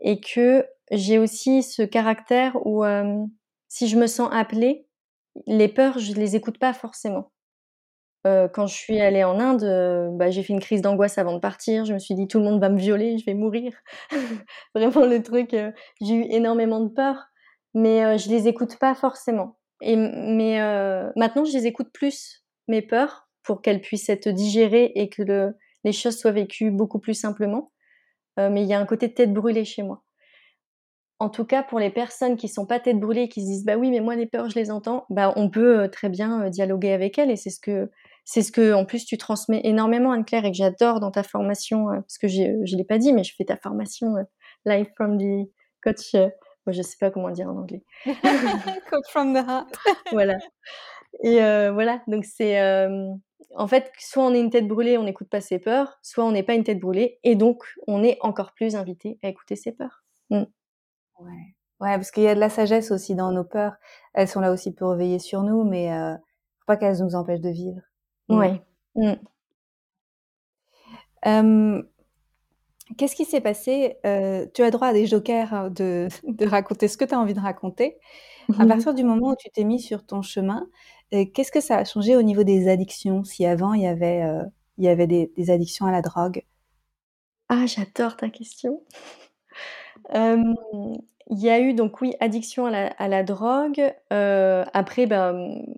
Et 0.00 0.20
que 0.20 0.66
j'ai 0.90 1.18
aussi 1.18 1.62
ce 1.62 1.82
caractère 1.82 2.66
où 2.66 2.84
euh, 2.84 3.24
si 3.68 3.88
je 3.88 3.96
me 3.96 4.06
sens 4.06 4.28
appelée, 4.32 4.86
les 5.46 5.68
peurs, 5.68 5.98
je 5.98 6.12
ne 6.12 6.16
les 6.16 6.36
écoute 6.36 6.58
pas 6.58 6.72
forcément. 6.72 7.30
Euh, 8.26 8.48
quand 8.48 8.66
je 8.66 8.74
suis 8.74 9.00
allée 9.00 9.24
en 9.24 9.40
Inde, 9.40 10.16
bah, 10.16 10.30
j'ai 10.30 10.42
fait 10.42 10.52
une 10.52 10.60
crise 10.60 10.82
d'angoisse 10.82 11.18
avant 11.18 11.34
de 11.34 11.40
partir. 11.40 11.84
Je 11.84 11.94
me 11.94 11.98
suis 11.98 12.14
dit 12.14 12.28
tout 12.28 12.38
le 12.38 12.44
monde 12.44 12.60
va 12.60 12.68
me 12.68 12.78
violer, 12.78 13.18
je 13.18 13.24
vais 13.24 13.34
mourir. 13.34 13.72
Vraiment 14.74 15.06
le 15.06 15.22
truc, 15.22 15.56
j'ai 16.00 16.14
eu 16.14 16.24
énormément 16.30 16.80
de 16.80 16.88
peur, 16.88 17.16
mais 17.74 18.18
je 18.18 18.28
les 18.28 18.48
écoute 18.48 18.78
pas 18.78 18.94
forcément. 18.94 19.56
Et, 19.82 19.96
mais 19.96 20.62
euh, 20.62 21.10
maintenant, 21.16 21.44
je 21.44 21.52
les 21.52 21.66
écoute 21.66 21.88
plus, 21.92 22.44
mes 22.68 22.82
peurs, 22.82 23.28
pour 23.42 23.60
qu'elles 23.60 23.80
puissent 23.80 24.08
être 24.08 24.28
digérées 24.28 24.92
et 24.94 25.08
que 25.08 25.22
le, 25.22 25.56
les 25.84 25.92
choses 25.92 26.16
soient 26.16 26.30
vécues 26.30 26.70
beaucoup 26.70 27.00
plus 27.00 27.14
simplement. 27.14 27.72
Euh, 28.38 28.48
mais 28.48 28.62
il 28.62 28.68
y 28.68 28.74
a 28.74 28.80
un 28.80 28.86
côté 28.86 29.08
de 29.08 29.12
tête 29.12 29.34
brûlée 29.34 29.64
chez 29.64 29.82
moi. 29.82 30.04
En 31.18 31.28
tout 31.28 31.44
cas, 31.44 31.62
pour 31.62 31.80
les 31.80 31.90
personnes 31.90 32.36
qui 32.36 32.48
sont 32.48 32.64
pas 32.64 32.80
tête 32.80 32.98
brûlée, 32.98 33.28
qui 33.28 33.42
se 33.42 33.46
disent 33.46 33.64
bah 33.64 33.76
oui, 33.76 33.90
mais 33.90 34.00
moi 34.00 34.14
les 34.14 34.26
peurs, 34.26 34.48
je 34.48 34.54
les 34.54 34.70
entends, 34.70 35.04
bah 35.10 35.32
on 35.36 35.50
peut 35.50 35.80
euh, 35.80 35.88
très 35.88 36.08
bien 36.08 36.48
dialoguer 36.48 36.92
avec 36.92 37.18
elles 37.18 37.30
et 37.30 37.36
c'est 37.36 37.50
ce 37.50 37.60
que 37.60 37.90
c'est 38.24 38.42
ce 38.42 38.52
que 38.52 38.72
en 38.72 38.84
plus 38.84 39.04
tu 39.04 39.18
transmets 39.18 39.60
énormément 39.64 40.12
Anne-Claire 40.12 40.44
et 40.44 40.50
que 40.50 40.56
j'adore 40.56 41.00
dans 41.00 41.10
ta 41.10 41.22
formation 41.22 41.86
parce 41.86 42.18
que 42.18 42.28
je 42.28 42.76
l'ai 42.76 42.84
pas 42.84 42.98
dit, 42.98 43.12
mais 43.12 43.24
je 43.24 43.34
fais 43.36 43.44
ta 43.44 43.56
formation 43.56 44.14
live 44.64 44.86
from 44.96 45.18
the 45.18 45.50
coach 45.82 46.14
moi, 46.66 46.72
je 46.72 46.82
sais 46.82 46.96
pas 46.98 47.10
comment 47.10 47.30
dire 47.30 47.48
en 47.48 47.56
anglais. 47.56 47.82
Coach 48.90 49.08
from 49.08 49.34
the 49.34 49.44
heart. 49.46 49.68
voilà. 50.12 50.38
Et 51.22 51.42
euh, 51.42 51.72
voilà, 51.72 52.02
donc 52.06 52.24
c'est 52.24 52.60
euh, 52.60 53.08
en 53.56 53.66
fait 53.66 53.90
soit 53.98 54.24
on 54.24 54.32
est 54.32 54.40
une 54.40 54.50
tête 54.50 54.68
brûlée, 54.68 54.96
on 54.96 55.02
n'écoute 55.02 55.28
pas 55.28 55.40
ses 55.40 55.58
peurs, 55.58 55.98
soit 56.02 56.24
on 56.24 56.32
n'est 56.32 56.42
pas 56.42 56.54
une 56.54 56.64
tête 56.64 56.78
brûlée 56.78 57.18
et 57.22 57.34
donc 57.34 57.64
on 57.86 58.02
est 58.02 58.16
encore 58.20 58.52
plus 58.54 58.76
invité 58.76 59.18
à 59.22 59.28
écouter 59.28 59.56
ses 59.56 59.72
peurs. 59.72 60.04
Mm. 60.30 60.44
Ouais. 61.18 61.54
ouais, 61.80 61.94
parce 61.96 62.10
qu'il 62.10 62.22
y 62.22 62.28
a 62.28 62.34
de 62.34 62.40
la 62.40 62.48
sagesse 62.48 62.90
aussi 62.90 63.14
dans 63.14 63.32
nos 63.32 63.44
peurs. 63.44 63.74
Elles 64.14 64.28
sont 64.28 64.40
là 64.40 64.52
aussi 64.52 64.72
pour 64.72 64.94
veiller 64.94 65.18
sur 65.18 65.42
nous, 65.42 65.64
mais 65.64 65.92
euh, 65.92 66.14
faut 66.14 66.66
pas 66.66 66.76
qu'elles 66.76 67.02
nous 67.02 67.14
empêchent 67.14 67.40
de 67.40 67.50
vivre. 67.50 67.80
Ouais. 68.36 68.60
Mm. 68.94 69.14
Qu'est-ce 72.96 73.14
qui 73.16 73.24
s'est 73.24 73.40
passé 73.40 73.96
euh, 74.04 74.46
Tu 74.54 74.62
as 74.62 74.70
droit 74.70 74.88
à 74.88 74.92
des 74.92 75.06
jokers 75.06 75.52
hein, 75.54 75.70
de, 75.70 76.08
de 76.28 76.46
raconter 76.46 76.88
ce 76.88 76.96
que 76.96 77.04
tu 77.04 77.14
as 77.14 77.20
envie 77.20 77.34
de 77.34 77.40
raconter. 77.40 77.98
À 78.58 78.66
partir 78.66 78.92
du 78.92 79.04
moment 79.04 79.30
où 79.30 79.36
tu 79.36 79.48
t'es 79.50 79.64
mis 79.64 79.80
sur 79.80 80.04
ton 80.04 80.20
chemin, 80.20 80.66
euh, 81.14 81.24
qu'est-ce 81.32 81.52
que 81.52 81.60
ça 81.60 81.76
a 81.76 81.84
changé 81.84 82.16
au 82.16 82.22
niveau 82.22 82.42
des 82.42 82.68
addictions 82.68 83.22
Si 83.24 83.46
avant 83.46 83.72
il 83.72 83.82
y 83.82 83.86
avait, 83.86 84.22
euh, 84.22 84.42
il 84.78 84.84
y 84.84 84.88
avait 84.88 85.06
des, 85.06 85.32
des, 85.36 85.50
addictions 85.50 85.86
à 85.86 85.92
la 85.92 86.02
drogue? 86.02 86.44
Ah, 87.48 87.66
j'adore 87.66 88.16
ta 88.16 88.28
question. 88.30 88.82
il 91.30 91.40
y 91.40 91.50
a 91.50 91.60
eu 91.60 91.74
donc 91.74 92.00
oui 92.00 92.14
addiction 92.20 92.66
à 92.66 93.08
la, 93.08 93.22
drogue. 93.22 93.80
après, 94.10 95.06
bah, 95.06 95.34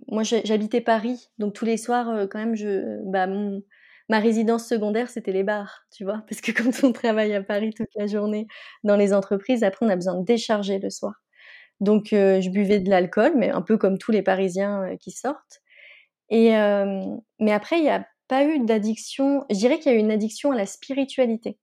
moi 0.07 0.23
j'habitais 0.23 0.81
Paris, 0.81 1.29
donc 1.37 1.53
tous 1.53 1.65
les 1.65 1.77
soirs 1.77 2.27
quand 2.29 2.39
même 2.39 2.55
je, 2.55 2.99
bah, 3.05 3.27
mon, 3.27 3.61
ma 4.09 4.19
résidence 4.19 4.67
secondaire, 4.67 5.09
c'était 5.09 5.31
les 5.31 5.43
bars, 5.43 5.85
tu 5.91 6.03
vois, 6.03 6.23
parce 6.29 6.41
que 6.41 6.51
quand 6.51 6.83
on 6.83 6.91
travaille 6.91 7.33
à 7.33 7.43
Paris 7.43 7.73
toute 7.73 7.93
la 7.95 8.07
journée 8.07 8.47
dans 8.83 8.95
les 8.95 9.13
entreprises, 9.13 9.63
après 9.63 9.85
on 9.85 9.89
a 9.89 9.95
besoin 9.95 10.19
de 10.19 10.25
décharger 10.25 10.79
le 10.79 10.89
soir. 10.89 11.13
Donc 11.81 12.13
euh, 12.13 12.41
je 12.41 12.49
buvais 12.49 12.79
de 12.79 12.89
l'alcool, 12.89 13.33
mais 13.35 13.49
un 13.49 13.61
peu 13.61 13.77
comme 13.77 13.97
tous 13.97 14.11
les 14.11 14.21
Parisiens 14.21 14.83
euh, 14.83 14.97
qui 14.97 15.11
sortent. 15.11 15.61
Et 16.29 16.55
euh, 16.57 17.01
mais 17.39 17.51
après 17.51 17.77
il 17.77 17.83
n'y 17.83 17.89
a 17.89 18.07
pas 18.27 18.45
eu 18.45 18.65
d'addiction. 18.65 19.45
Je 19.51 19.57
dirais 19.57 19.79
qu'il 19.79 19.91
y 19.91 19.95
a 19.95 19.97
eu 19.97 20.01
une 20.01 20.11
addiction 20.11 20.51
à 20.51 20.55
la 20.55 20.65
spiritualité. 20.65 21.59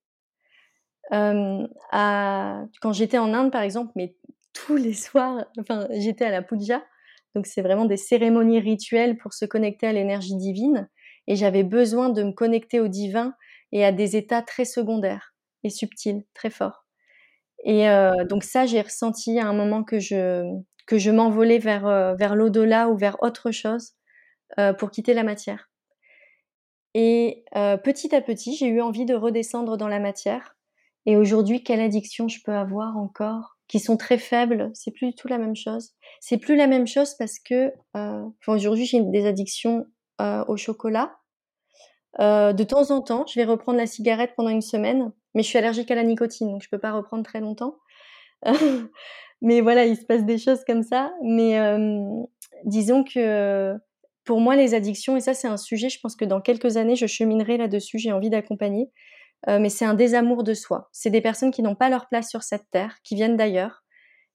À, 1.13 2.65
quand 2.81 2.93
j'étais 2.93 3.19
en 3.19 3.35
Inde, 3.35 3.53
par 3.53 3.63
exemple, 3.63 3.93
mais 3.97 4.17
tous 4.53 4.77
les 4.77 4.95
soirs, 4.95 5.45
enfin 5.61 5.87
j'étais 5.91 6.25
à 6.25 6.31
la 6.31 6.43
puja, 6.43 6.83
donc 7.35 7.47
c'est 7.47 7.63
vraiment 7.63 7.85
des 7.87 7.97
cérémonies 7.97 8.61
rituelles 8.61 9.17
pour 9.19 9.33
se 9.35 9.45
connecter 9.45 9.87
à 9.87 9.93
l'énergie 9.93 10.37
divine 10.37 10.89
et 11.27 11.37
j'avais 11.37 11.63
besoin 11.65 12.11
de 12.11 12.23
me 12.23 12.33
connecter 12.33 12.81
au 12.81 12.89
divin 12.89 13.35
et 13.73 13.85
à 13.85 13.93
des 13.93 14.17
états 14.17 14.43
très 14.43 14.65
secondaires. 14.65 15.35
et 15.65 15.71
subtil, 15.71 16.25
très 16.35 16.51
fort. 16.51 16.85
Et 17.65 17.87
donc 18.29 18.45
ça, 18.45 18.67
j'ai 18.67 18.81
ressenti 18.83 19.39
à 19.39 19.47
un 19.47 19.53
moment 19.53 19.85
que 19.85 19.99
je 20.01 20.45
que 20.87 20.99
je 20.99 21.11
m'envolais 21.13 21.59
vers, 21.59 22.17
vers 22.17 22.35
l'au-delà 22.35 22.89
ou 22.89 22.97
vers 22.97 23.23
autre 23.23 23.53
chose, 23.53 23.93
pour 24.79 24.91
quitter 24.91 25.15
la 25.15 25.23
matière. 25.23 25.71
Et 26.95 27.45
petit 27.85 28.15
à 28.15 28.21
petit, 28.21 28.57
j'ai 28.57 28.67
eu 28.67 28.81
envie 28.81 29.07
de 29.07 29.15
redescendre 29.15 29.77
dans 29.77 29.89
la 29.89 30.01
matière. 30.01 30.57
Et 31.07 31.17
aujourd'hui, 31.17 31.65
quelle 31.65 31.81
addiction 31.81 32.29
je 32.29 32.39
peux 32.45 32.53
avoir 32.53 32.97
encore 32.97 33.57
qui 33.73 33.81
sont 33.81 33.97
très 33.97 34.19
faibles, 34.19 34.71
c'est 34.75 34.91
plus 34.91 35.09
du 35.09 35.15
tout 35.15 35.29
la 35.29 35.39
même 35.39 35.57
chose. 35.57 35.95
C'est 36.21 36.37
plus 36.37 36.57
la 36.57 36.67
même 36.67 36.87
chose 36.87 37.15
parce 37.19 37.39
que 37.39 37.73
aujourd'hui, 38.47 38.85
j'ai 38.85 39.01
des 39.01 39.27
addictions 39.27 39.87
au 40.21 40.57
chocolat. 40.59 41.17
de 42.19 42.63
temps 42.65 42.91
en 42.91 43.01
temps, 43.01 43.25
je 43.27 43.41
vais 43.41 43.47
reprendre 43.47 43.79
la 43.79 43.87
cigarette 43.87 44.33
pendant 44.37 44.51
une 44.51 44.61
semaine, 44.61 45.11
mais 45.35 45.43
je 45.43 45.49
suis 45.49 45.59
allergique 45.59 45.91
à 45.91 45.95
la 45.95 46.05
nicotine, 46.05 46.51
donc 46.51 46.63
je 46.63 46.69
peux 46.69 46.79
pas 46.79 46.93
reprendre 46.93 47.25
très 47.25 47.41
longtemps. 47.41 47.79
mais 49.41 49.63
voilà, 49.63 49.87
il 49.87 49.97
se 49.97 50.05
passe 50.05 50.25
des 50.25 50.37
choses 50.37 50.65
comme 50.67 50.83
ça. 50.83 51.11
Mais 51.23 51.59
disons 52.65 53.05
que 53.05 53.75
pour 54.25 54.41
moi, 54.41 54.55
les 54.55 54.75
addictions, 54.75 55.17
et 55.17 55.21
ça 55.21 55.35
c'est 55.35 55.49
un 55.49 55.57
sujet, 55.57 55.89
je 55.89 55.99
pense 55.99 56.15
que 56.15 56.25
dans 56.25 56.41
quelques 56.41 56.77
années, 56.77 56.97
je 56.97 57.07
cheminerai 57.07 57.57
là-dessus, 57.57 57.99
j'ai 57.99 58.13
envie 58.13 58.31
d'accompagner, 58.31 58.91
mais 59.49 59.69
c'est 59.71 59.85
un 59.85 59.95
désamour 59.95 60.45
de 60.45 60.55
soi. 60.55 60.89
C'est 60.93 61.11
des 61.11 61.21
personnes 61.21 61.51
qui 61.51 61.63
n'ont 61.63 61.75
pas 61.75 61.89
leur 61.89 62.09
place 62.09 62.31
sur 62.31 62.43
cette 62.43 62.71
terre, 62.71 62.97
qui 63.03 63.15
viennent 63.15 63.37
d'ailleurs. 63.37 63.85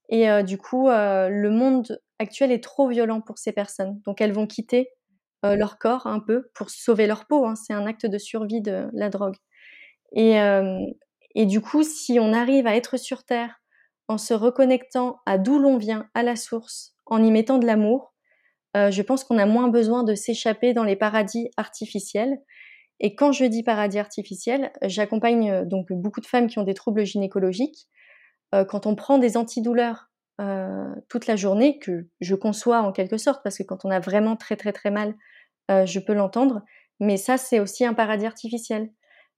Et 0.09 0.27
du 0.43 0.57
coup, 0.57 0.89
le 0.89 1.49
monde 1.49 2.01
actuel 2.19 2.51
est 2.51 2.63
trop 2.63 2.87
violent 2.89 3.21
pour 3.21 3.37
ces 3.37 3.51
personnes. 3.51 4.01
Donc 4.05 4.21
elles 4.21 4.33
vont 4.33 4.47
quitter 4.47 4.89
leur 5.43 5.77
corps 5.77 6.07
un 6.07 6.19
peu 6.19 6.49
pour 6.53 6.69
sauver 6.69 7.07
leur 7.07 7.25
peau. 7.25 7.45
Hein. 7.45 7.55
C'est 7.55 7.73
un 7.73 7.85
acte 7.85 8.05
de 8.05 8.17
survie 8.17 8.61
de 8.61 8.89
la 8.93 9.09
drogue. 9.09 9.37
Et, 10.13 10.37
et 11.35 11.45
du 11.45 11.61
coup, 11.61 11.83
si 11.83 12.19
on 12.19 12.33
arrive 12.33 12.67
à 12.67 12.75
être 12.75 12.97
sur 12.97 13.23
Terre 13.23 13.61
en 14.07 14.17
se 14.17 14.33
reconnectant 14.33 15.19
à 15.25 15.37
d'où 15.37 15.59
l'on 15.59 15.77
vient, 15.77 16.09
à 16.13 16.23
la 16.23 16.35
source, 16.35 16.95
en 17.05 17.23
y 17.23 17.31
mettant 17.31 17.57
de 17.57 17.65
l'amour, 17.65 18.13
euh, 18.75 18.91
je 18.91 19.01
pense 19.01 19.23
qu'on 19.23 19.37
a 19.37 19.45
moins 19.45 19.69
besoin 19.69 20.03
de 20.03 20.15
s'échapper 20.15 20.73
dans 20.73 20.83
les 20.83 20.95
paradis 20.95 21.49
artificiels. 21.57 22.37
Et 22.99 23.15
quand 23.15 23.31
je 23.31 23.45
dis 23.45 23.63
paradis 23.63 23.99
artificiel, 23.99 24.71
j'accompagne 24.81 25.51
euh, 25.51 25.65
donc 25.65 25.91
beaucoup 25.91 26.21
de 26.21 26.25
femmes 26.25 26.47
qui 26.47 26.59
ont 26.59 26.63
des 26.63 26.73
troubles 26.73 27.05
gynécologiques. 27.05 27.87
Euh, 28.55 28.65
quand 28.65 28.85
on 28.85 28.95
prend 28.95 29.17
des 29.17 29.37
antidouleurs 29.37 30.05
toute 31.09 31.25
la 31.25 31.35
journée, 31.35 31.79
que 31.79 32.05
je 32.21 32.35
conçois 32.35 32.81
en 32.81 32.91
quelque 32.91 33.17
sorte, 33.17 33.41
parce 33.43 33.57
que 33.57 33.63
quand 33.63 33.85
on 33.85 33.89
a 33.89 33.99
vraiment 33.99 34.35
très 34.35 34.55
très 34.55 34.71
très 34.71 34.91
mal, 34.91 35.15
je 35.67 35.97
peux 35.97 36.13
l'entendre, 36.13 36.61
mais 36.99 37.17
ça 37.17 37.39
c'est 37.39 37.59
aussi 37.59 37.83
un 37.83 37.95
paradis 37.95 38.27
artificiel. 38.27 38.91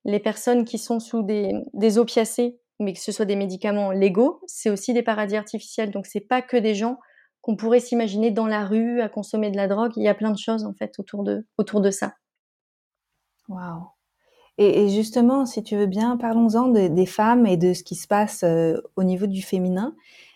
Les 0.03 0.19
personnes 0.19 0.65
qui 0.65 0.77
sont 0.77 0.99
sous 0.99 1.23
des, 1.23 1.53
des 1.73 1.99
opiacés, 1.99 2.59
mais 2.81 2.91
que 2.91 2.99
ce 2.99 3.13
soit 3.13 3.23
des 3.23 3.37
médicaments 3.37 3.91
légaux, 3.91 4.41
c'est 4.45 4.69
aussi 4.69 4.93
des 4.93 5.01
paradis 5.01 5.37
artificiels. 5.37 5.91
Donc 5.91 6.05
c'est 6.05 6.19
pas 6.19 6.41
que 6.41 6.57
des 6.57 6.75
gens 6.75 6.99
qu'on 7.41 7.55
pourrait 7.55 7.79
s'imaginer 7.79 8.31
dans 8.31 8.47
la 8.47 8.65
rue 8.65 9.01
à 9.01 9.09
consommer 9.09 9.51
de 9.51 9.57
la 9.57 9.67
drogue. 9.67 9.93
Il 9.95 10.03
y 10.03 10.07
a 10.07 10.15
plein 10.15 10.31
de 10.31 10.37
choses 10.37 10.65
en 10.65 10.73
fait 10.73 10.99
autour 10.99 11.23
de, 11.23 11.45
autour 11.57 11.81
de 11.81 11.91
ça. 11.91 12.13
Et, 14.57 14.89
justement, 14.89 15.45
si 15.45 15.63
tu 15.63 15.77
veux 15.77 15.85
bien, 15.85 16.17
parlons-en 16.17 16.67
des 16.67 17.05
femmes 17.05 17.45
et 17.45 17.55
de 17.55 17.73
ce 17.73 17.83
qui 17.83 17.95
se 17.95 18.07
passe 18.07 18.43
euh, 18.43 18.77
au 18.97 19.03
niveau 19.03 19.25
du 19.25 19.41
féminin. 19.41 19.95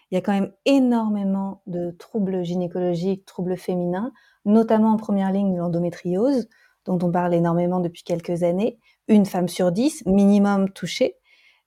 Il 0.10 0.16
y 0.16 0.18
a 0.18 0.22
quand 0.22 0.32
même 0.32 0.54
énormément 0.66 1.62
de 1.68 1.92
troubles 1.92 2.44
gynécologiques, 2.44 3.26
troubles 3.26 3.58
féminins, 3.58 4.14
notamment 4.46 4.92
en 4.92 4.98
première 4.98 5.32
ligne 5.32 5.58
l'endométriose, 5.58 6.48
dont 6.86 7.00
on 7.02 7.12
parle 7.12 7.34
énormément 7.34 7.80
depuis 7.80 8.04
quelques 8.04 8.44
années. 8.44 8.80
Une 9.08 9.26
femme 9.26 9.50
sur 9.50 9.72
dix, 9.72 10.06
minimum 10.06 10.70
touchée, 10.70 11.18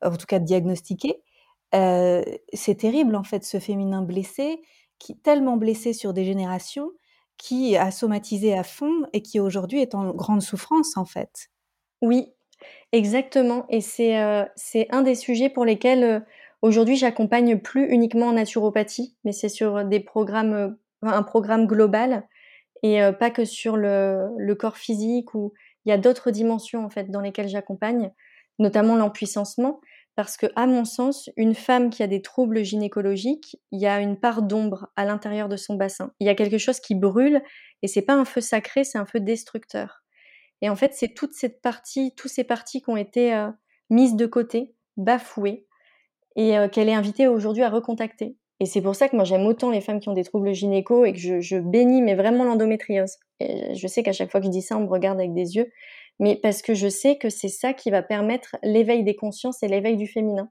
en 0.03 0.17
tout 0.17 0.27
cas 0.27 0.39
diagnostiquée. 0.39 1.23
Euh, 1.75 2.23
c'est 2.53 2.77
terrible 2.77 3.17
en 3.17 3.25
fait 3.25 3.45
ce 3.45 3.59
féminin 3.59 4.01
blessé 4.03 4.63
qui 4.99 5.19
tellement 5.19 5.57
blessé 5.57 5.93
sur 5.93 6.15
des 6.15 6.25
générations, 6.25 6.91
qui 7.39 7.77
a 7.77 7.91
somatisé 7.91 8.57
à 8.57 8.63
fond 8.63 9.07
et 9.13 9.23
qui 9.23 9.41
aujourd'hui 9.41 9.81
est 9.81 9.95
en 9.95 10.13
grande 10.13 10.43
souffrance 10.43 10.97
en 10.97 11.05
fait. 11.05 11.49
Oui, 12.03 12.33
exactement. 12.93 13.67
Et 13.69 13.81
c'est 13.81 14.19
euh, 14.19 14.45
un 14.91 15.03
des 15.03 15.15
sujets 15.15 15.49
pour 15.49 15.65
lesquels 15.65 16.05
euh, 16.05 16.21
aujourd'hui 16.63 16.97
j'accompagne 16.97 17.59
plus 17.59 17.87
uniquement 17.91 18.27
en 18.27 18.33
naturopathie, 18.33 19.17
mais 19.25 19.33
c'est 19.33 19.49
sur 19.49 19.85
des 19.85 20.01
programmes, 20.01 20.53
euh, 20.53 20.71
un 21.03 21.23
programme 21.23 21.67
global 21.67 22.27
et 22.83 23.01
pas 23.19 23.31
que 23.31 23.45
sur 23.47 23.77
le, 23.77 24.29
le 24.37 24.55
corps 24.55 24.77
physique 24.77 25.35
où 25.35 25.55
il 25.85 25.89
y 25.89 25.93
a 25.93 25.99
d'autres 25.99 26.31
dimensions 26.31 26.85
en 26.85 26.91
fait 26.91 27.11
dans 27.11 27.23
lesquelles 27.23 27.49
j'accompagne, 27.49 28.13
notamment 28.59 28.97
l'empuissancement. 28.97 29.81
Parce 30.17 30.39
que, 30.39 30.47
à 30.57 30.67
mon 30.67 30.87
sens, 30.87 31.31
une 31.37 31.55
femme 31.55 31.91
qui 31.91 32.03
a 32.03 32.07
des 32.07 32.23
troubles 32.23 32.65
gynécologiques, 32.65 33.61
il 33.71 33.81
y 33.81 33.87
a 33.87 34.01
une 34.01 34.19
part 34.19 34.43
d'ombre 34.43 34.89
à 34.97 35.05
l'intérieur 35.05 35.49
de 35.49 35.57
son 35.57 35.75
bassin. 35.75 36.13
Il 36.21 36.27
y 36.27 36.31
a 36.31 36.35
quelque 36.35 36.57
chose 36.57 36.81
qui 36.81 36.95
brûle 36.95 37.43
et 37.83 37.87
c'est 37.87 38.03
pas 38.03 38.15
un 38.15 38.25
feu 38.25 38.41
sacré, 38.41 38.83
c'est 38.83 38.97
un 38.97 39.05
feu 39.05 39.21
destructeur. 39.21 40.05
Et 40.63 40.71
en 40.71 40.77
fait, 40.77 40.95
c'est 40.95 41.13
toute 41.13 41.35
cette 41.35 41.61
partie, 41.61 42.15
toutes 42.17 42.31
ces 42.31 42.45
parties 42.45 42.81
qui 42.81 42.89
ont 42.89 42.97
été 42.97 43.35
euh, 43.35 43.51
mises 43.91 44.17
de 44.17 44.25
côté, 44.25 44.75
bafouées, 44.97 45.67
et 46.35 46.57
euh, 46.57 46.69
qu'elle 46.69 46.89
est 46.89 46.95
invitée 46.95 47.29
aujourd'hui 47.29 47.63
à 47.63 47.69
recontacter. 47.69 48.37
Et 48.61 48.65
c'est 48.65 48.81
pour 48.81 48.95
ça 48.95 49.09
que 49.11 49.17
moi 49.17 49.27
j'aime 49.27 49.45
autant 49.45 49.71
les 49.71 49.83
femmes 49.83 50.01
qui 50.01 50.09
ont 50.09 50.15
des 50.15 50.25
troubles 50.25 50.55
gynéco 50.55 51.05
et 51.05 51.13
que 51.13 51.19
je, 51.19 51.41
je 51.41 51.59
bénis 51.59 52.01
mais 52.01 52.15
vraiment 52.15 52.45
l'endométriose. 52.45 53.17
Et 53.39 53.75
je 53.75 53.87
sais 53.87 54.03
qu'à 54.03 54.13
chaque 54.13 54.31
fois 54.31 54.41
que 54.41 54.47
je 54.47 54.51
dis 54.51 54.63
ça, 54.63 54.79
on 54.79 54.85
me 54.85 54.89
regarde 54.89 55.19
avec 55.19 55.35
des 55.35 55.57
yeux, 55.57 55.71
mais 56.19 56.37
parce 56.37 56.63
que 56.63 56.75
je 56.75 56.89
sais 56.89 57.19
que 57.19 57.29
c'est 57.29 57.49
ça 57.49 57.73
qui 57.73 57.91
va 57.91 58.03
permettre 58.03 58.57
l'éveil 58.63 59.05
des 59.05 59.17
consciences 59.17 59.63
et 59.63 59.69
l'éveil 59.69 59.97
du 59.97 60.07
féminin. 60.07 60.51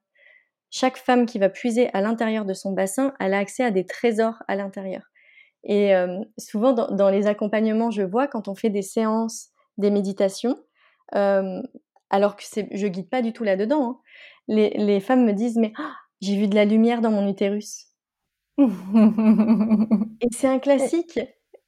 Chaque 0.70 0.98
femme 0.98 1.26
qui 1.26 1.40
va 1.40 1.50
puiser 1.50 1.90
à 1.94 2.02
l'intérieur 2.02 2.46
de 2.46 2.54
son 2.54 2.74
bassin, 2.74 3.14
elle 3.20 3.34
a 3.34 3.40
accès 3.40 3.64
à 3.64 3.72
des 3.72 3.86
trésors 3.86 4.44
à 4.48 4.56
l'intérieur. 4.56 5.04
Et 5.64 5.96
euh, 5.96 6.22
souvent 6.38 6.74
dans, 6.74 7.10
les 7.10 7.28
accompagnements, 7.28 7.90
je 7.90 8.04
vois 8.04 8.28
quand 8.28 8.48
on 8.48 8.56
fait 8.56 8.70
des 8.70 8.84
séances, 8.84 9.50
des 9.78 9.90
méditations, 9.90 10.58
euh, 11.16 11.62
alors 12.10 12.36
que 12.36 12.44
je 12.72 12.88
guide 12.88 13.10
pas 13.10 13.22
du 13.22 13.34
tout 13.34 13.44
là-dedans, 13.44 13.90
hein, 13.90 14.00
les, 14.48 15.00
femmes 15.00 15.26
me 15.26 15.34
disent 15.34 15.58
mais 15.58 15.74
ah, 15.78 15.96
j'ai 16.22 16.36
vu 16.36 16.48
de 16.48 16.56
la 16.56 16.66
lumière 16.66 17.02
dans 17.02 17.12
mon 17.12 17.28
utérus. 17.28 17.88
et 18.58 18.64
c'est 20.32 20.48
un 20.48 20.60
classique. 20.60 21.20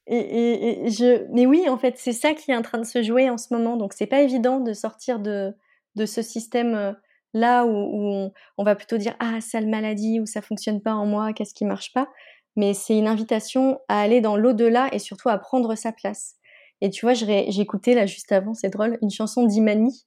Et, 0.10 0.90
je, 0.90 1.26
mais 1.34 1.46
oui, 1.46 1.68
en 1.68 1.78
fait, 1.78 1.96
c'est 1.98 2.14
ça 2.14 2.34
qui 2.34 2.52
est 2.52 2.56
en 2.56 2.62
train 2.62 2.78
de 2.78 2.86
se 2.86 3.04
jouer 3.04 3.30
en 3.30 3.38
ce 3.38 3.54
moment. 3.54 3.76
Donc, 3.76 3.94
c'est 3.94 4.08
pas 4.08 4.22
évident 4.22 4.60
de 4.60 4.74
sortir 4.74 5.20
de, 5.20 5.54
de 5.96 6.06
ce 6.06 6.22
système 6.22 6.76
euh, 6.76 6.94
là 7.34 7.66
où, 7.66 8.32
on, 8.58 8.64
va 8.64 8.76
plutôt 8.76 8.98
dire 8.98 9.16
ah 9.20 9.42
ça 9.42 9.60
le 9.60 9.68
maladie 9.68 10.20
ou 10.22 10.26
ça 10.26 10.42
fonctionne 10.42 10.82
pas 10.82 10.94
en 10.94 11.06
moi, 11.06 11.34
qu'est-ce 11.34 11.54
qui 11.54 11.66
marche 11.66 11.92
pas. 11.94 12.08
Mais 12.56 12.74
c'est 12.74 12.98
une 12.98 13.08
invitation 13.08 13.80
à 13.90 14.00
aller 14.00 14.22
dans 14.22 14.38
l'au-delà 14.38 14.90
et 14.94 15.00
surtout 15.00 15.30
à 15.30 15.38
prendre 15.38 15.76
sa 15.76 15.92
place. 15.92 16.36
Et 16.82 16.90
tu 16.90 17.06
vois, 17.06 17.14
j'ai 17.14 17.60
écouté 17.60 17.94
là 17.94 18.06
juste 18.06 18.32
avant, 18.32 18.54
c'est 18.54 18.70
drôle, 18.70 18.98
une 19.02 19.10
chanson 19.10 19.46
d'Imani 19.46 20.06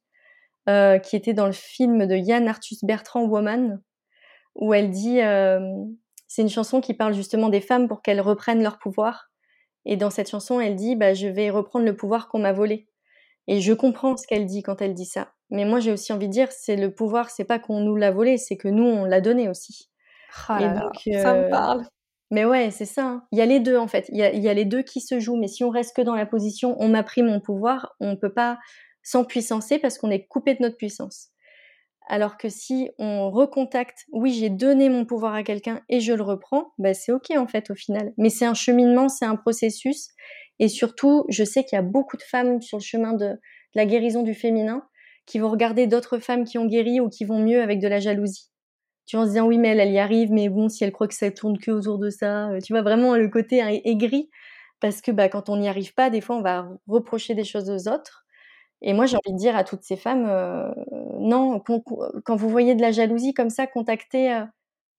euh, 0.69 0.99
qui 0.99 1.15
était 1.15 1.33
dans 1.33 1.45
le 1.45 1.51
film 1.51 2.07
de 2.07 2.15
Yann 2.15 2.47
Arthus 2.47 2.77
Bertrand 2.83 3.23
Woman, 3.23 3.81
où 4.55 4.73
elle 4.73 4.89
dit, 4.89 5.21
euh, 5.21 5.59
c'est 6.27 6.41
une 6.41 6.49
chanson 6.49 6.81
qui 6.81 6.93
parle 6.93 7.13
justement 7.13 7.49
des 7.49 7.61
femmes 7.61 7.87
pour 7.87 8.01
qu'elles 8.01 8.21
reprennent 8.21 8.63
leur 8.63 8.79
pouvoir 8.79 9.30
et 9.85 9.97
dans 9.97 10.09
cette 10.09 10.29
chanson, 10.29 10.59
elle 10.59 10.75
dit 10.75 10.95
bah, 10.95 11.13
Je 11.13 11.27
vais 11.27 11.49
reprendre 11.49 11.85
le 11.85 11.95
pouvoir 11.95 12.27
qu'on 12.27 12.39
m'a 12.39 12.53
volé. 12.53 12.87
Et 13.47 13.61
je 13.61 13.73
comprends 13.73 14.15
ce 14.17 14.27
qu'elle 14.27 14.45
dit 14.45 14.61
quand 14.63 14.81
elle 14.81 14.93
dit 14.93 15.05
ça. 15.05 15.33
Mais 15.49 15.65
moi, 15.65 15.79
j'ai 15.79 15.91
aussi 15.91 16.13
envie 16.13 16.27
de 16.27 16.33
dire 16.33 16.51
c'est 16.51 16.75
le 16.75 16.93
pouvoir, 16.93 17.29
c'est 17.29 17.43
pas 17.43 17.59
qu'on 17.59 17.81
nous 17.81 17.95
l'a 17.95 18.11
volé, 18.11 18.37
c'est 18.37 18.55
que 18.55 18.67
nous, 18.67 18.85
on 18.85 19.05
l'a 19.05 19.21
donné 19.21 19.49
aussi. 19.49 19.89
Oh 20.49 20.53
et 20.59 20.67
donc, 20.67 21.21
ça 21.21 21.33
me 21.33 21.45
euh, 21.45 21.49
parle. 21.49 21.85
Mais 22.29 22.45
ouais, 22.45 22.71
c'est 22.71 22.85
ça. 22.85 23.05
Hein. 23.05 23.23
Il 23.31 23.39
y 23.39 23.41
a 23.41 23.45
les 23.45 23.59
deux, 23.59 23.77
en 23.77 23.87
fait. 23.87 24.05
Il 24.09 24.17
y 24.17 24.23
a, 24.23 24.31
il 24.31 24.41
y 24.41 24.47
a 24.47 24.53
les 24.53 24.63
deux 24.63 24.83
qui 24.83 25.01
se 25.01 25.19
jouent. 25.19 25.35
Mais 25.35 25.47
si 25.47 25.63
on 25.63 25.69
reste 25.69 25.95
que 25.95 26.01
dans 26.01 26.15
la 26.15 26.25
position 26.25 26.75
on 26.79 26.87
m'a 26.87 27.03
pris 27.03 27.23
mon 27.23 27.41
pouvoir, 27.41 27.95
on 27.99 28.11
ne 28.11 28.15
peut 28.15 28.33
pas 28.33 28.57
s'empuissancer 29.03 29.79
parce 29.79 29.97
qu'on 29.97 30.11
est 30.11 30.27
coupé 30.27 30.53
de 30.53 30.61
notre 30.61 30.77
puissance. 30.77 31.30
Alors 32.11 32.37
que 32.37 32.49
si 32.49 32.89
on 32.99 33.31
recontacte, 33.31 34.05
oui, 34.11 34.33
j'ai 34.33 34.49
donné 34.49 34.89
mon 34.89 35.05
pouvoir 35.05 35.33
à 35.33 35.43
quelqu'un 35.43 35.79
et 35.87 36.01
je 36.01 36.11
le 36.11 36.23
reprends, 36.23 36.73
bah, 36.77 36.93
c'est 36.93 37.13
ok 37.13 37.31
en 37.37 37.47
fait 37.47 37.71
au 37.71 37.75
final. 37.75 38.11
Mais 38.17 38.29
c'est 38.29 38.43
un 38.43 38.53
cheminement, 38.53 39.07
c'est 39.07 39.23
un 39.23 39.37
processus. 39.37 40.09
Et 40.59 40.67
surtout, 40.67 41.23
je 41.29 41.45
sais 41.45 41.63
qu'il 41.63 41.77
y 41.77 41.79
a 41.79 41.83
beaucoup 41.83 42.17
de 42.17 42.21
femmes 42.23 42.61
sur 42.61 42.79
le 42.79 42.83
chemin 42.83 43.13
de, 43.13 43.37
la 43.75 43.85
guérison 43.85 44.23
du 44.23 44.33
féminin 44.33 44.83
qui 45.25 45.39
vont 45.39 45.49
regarder 45.49 45.87
d'autres 45.87 46.17
femmes 46.17 46.43
qui 46.43 46.57
ont 46.57 46.65
guéri 46.65 46.99
ou 46.99 47.07
qui 47.07 47.23
vont 47.23 47.39
mieux 47.39 47.61
avec 47.61 47.79
de 47.79 47.87
la 47.87 48.01
jalousie. 48.01 48.49
Tu 49.05 49.15
vas 49.15 49.23
se 49.23 49.29
disant 49.29 49.47
oui 49.47 49.57
mais 49.57 49.69
elle, 49.69 49.79
elle 49.79 49.91
y 49.91 49.99
arrive, 49.99 50.31
mais 50.31 50.49
bon 50.49 50.67
si 50.67 50.83
elle 50.83 50.91
croit 50.91 51.07
que 51.07 51.13
ça 51.13 51.31
tourne 51.31 51.57
que 51.57 51.71
autour 51.71 51.97
de 51.97 52.09
ça, 52.09 52.49
euh, 52.49 52.59
tu 52.59 52.73
vois 52.73 52.81
vraiment 52.81 53.15
le 53.15 53.29
côté 53.29 53.61
aigri 53.85 54.29
parce 54.79 55.01
que 55.01 55.11
bah, 55.11 55.29
quand 55.29 55.47
on 55.47 55.57
n'y 55.57 55.69
arrive 55.69 55.93
pas, 55.93 56.09
des 56.09 56.21
fois 56.21 56.35
on 56.35 56.41
va 56.41 56.67
reprocher 56.87 57.35
des 57.35 57.43
choses 57.43 57.69
aux 57.69 57.89
autres. 57.89 58.25
Et 58.81 58.93
moi, 58.93 59.05
j'ai 59.05 59.17
envie 59.17 59.33
de 59.33 59.37
dire 59.37 59.55
à 59.55 59.63
toutes 59.63 59.83
ces 59.83 59.95
femmes, 59.95 60.25
euh, 60.27 60.71
non, 61.19 61.59
quand 61.59 62.35
vous 62.35 62.49
voyez 62.49 62.73
de 62.75 62.81
la 62.81 62.91
jalousie 62.91 63.33
comme 63.33 63.51
ça, 63.51 63.67
contactez 63.67 64.33
euh, 64.33 64.45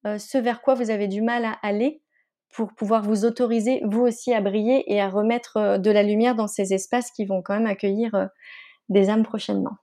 euh, 0.06 0.18
ce 0.18 0.38
vers 0.38 0.62
quoi 0.62 0.74
vous 0.74 0.90
avez 0.90 1.08
du 1.08 1.20
mal 1.20 1.44
à 1.44 1.58
aller 1.62 2.00
pour 2.52 2.72
pouvoir 2.74 3.02
vous 3.02 3.24
autoriser, 3.24 3.80
vous 3.84 4.02
aussi, 4.02 4.32
à 4.32 4.40
briller 4.40 4.84
et 4.92 5.00
à 5.00 5.08
remettre 5.08 5.78
de 5.78 5.90
la 5.90 6.02
lumière 6.02 6.34
dans 6.34 6.48
ces 6.48 6.74
espaces 6.74 7.10
qui 7.10 7.24
vont 7.24 7.40
quand 7.40 7.54
même 7.54 7.66
accueillir 7.66 8.28
des 8.90 9.08
âmes 9.08 9.22
prochainement. 9.22 9.78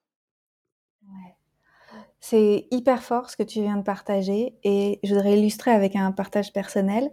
C'est 2.20 2.68
hyper 2.70 3.02
fort 3.02 3.32
ce 3.32 3.38
que 3.38 3.44
tu 3.44 3.62
viens 3.62 3.78
de 3.78 3.82
partager 3.82 4.54
et 4.64 5.00
je 5.04 5.16
voudrais 5.16 5.40
illustrer 5.40 5.72
avec 5.72 5.96
un 5.96 6.12
partage 6.12 6.54
personnel. 6.54 7.10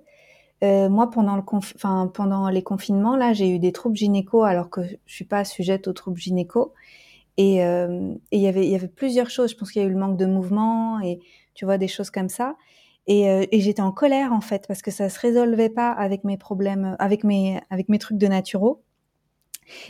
Euh, 0.64 0.88
moi, 0.88 1.10
pendant, 1.10 1.36
le 1.36 1.42
enfin, 1.52 2.10
pendant 2.12 2.48
les 2.48 2.62
confinements, 2.62 3.16
là, 3.16 3.32
j'ai 3.32 3.48
eu 3.50 3.58
des 3.58 3.72
troubles 3.72 3.96
gynéco 3.96 4.42
alors 4.42 4.70
que 4.70 4.80
je 5.06 5.14
suis 5.14 5.24
pas 5.24 5.44
sujette 5.44 5.88
aux 5.88 5.92
troubles 5.92 6.18
gynéco. 6.18 6.72
Et 7.36 7.64
euh, 7.64 8.14
il 8.32 8.40
y 8.40 8.46
avait, 8.48 8.66
y 8.66 8.74
avait 8.74 8.88
plusieurs 8.88 9.28
choses. 9.30 9.50
Je 9.50 9.56
pense 9.56 9.70
qu'il 9.70 9.82
y 9.82 9.84
a 9.84 9.88
eu 9.88 9.92
le 9.92 9.98
manque 9.98 10.16
de 10.16 10.26
mouvement 10.26 11.00
et 11.00 11.20
tu 11.54 11.66
vois 11.66 11.78
des 11.78 11.88
choses 11.88 12.10
comme 12.10 12.30
ça. 12.30 12.56
Et, 13.06 13.30
euh, 13.30 13.44
et 13.52 13.60
j'étais 13.60 13.82
en 13.82 13.92
colère 13.92 14.32
en 14.32 14.40
fait 14.40 14.66
parce 14.66 14.82
que 14.82 14.90
ça 14.90 15.08
se 15.08 15.20
résolvait 15.20 15.68
pas 15.68 15.90
avec 15.92 16.24
mes 16.24 16.36
problèmes, 16.36 16.96
avec 16.98 17.22
mes, 17.24 17.60
avec 17.70 17.88
mes 17.88 17.98
trucs 17.98 18.18
de 18.18 18.26
naturo. 18.26 18.82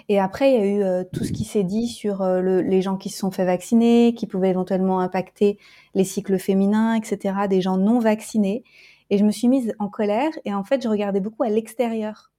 Et 0.08 0.18
après, 0.18 0.52
il 0.52 0.54
y 0.54 0.60
a 0.60 0.66
eu 0.66 0.82
euh, 0.82 1.04
tout 1.12 1.24
ce 1.24 1.32
qui 1.32 1.44
s'est 1.44 1.64
dit 1.64 1.88
sur 1.88 2.22
euh, 2.22 2.40
le, 2.40 2.62
les 2.62 2.82
gens 2.82 2.96
qui 2.96 3.10
se 3.10 3.18
sont 3.18 3.30
fait 3.30 3.44
vacciner, 3.44 4.14
qui 4.14 4.26
pouvaient 4.26 4.50
éventuellement 4.50 5.00
impacter 5.00 5.58
les 5.94 6.04
cycles 6.04 6.38
féminins, 6.38 6.94
etc., 6.94 7.34
des 7.48 7.60
gens 7.60 7.76
non 7.76 7.98
vaccinés. 7.98 8.64
Et 9.10 9.18
je 9.18 9.24
me 9.24 9.30
suis 9.30 9.48
mise 9.48 9.72
en 9.78 9.88
colère 9.88 10.30
et 10.44 10.54
en 10.54 10.64
fait, 10.64 10.82
je 10.82 10.88
regardais 10.88 11.20
beaucoup 11.20 11.42
à 11.42 11.48
l'extérieur. 11.48 12.32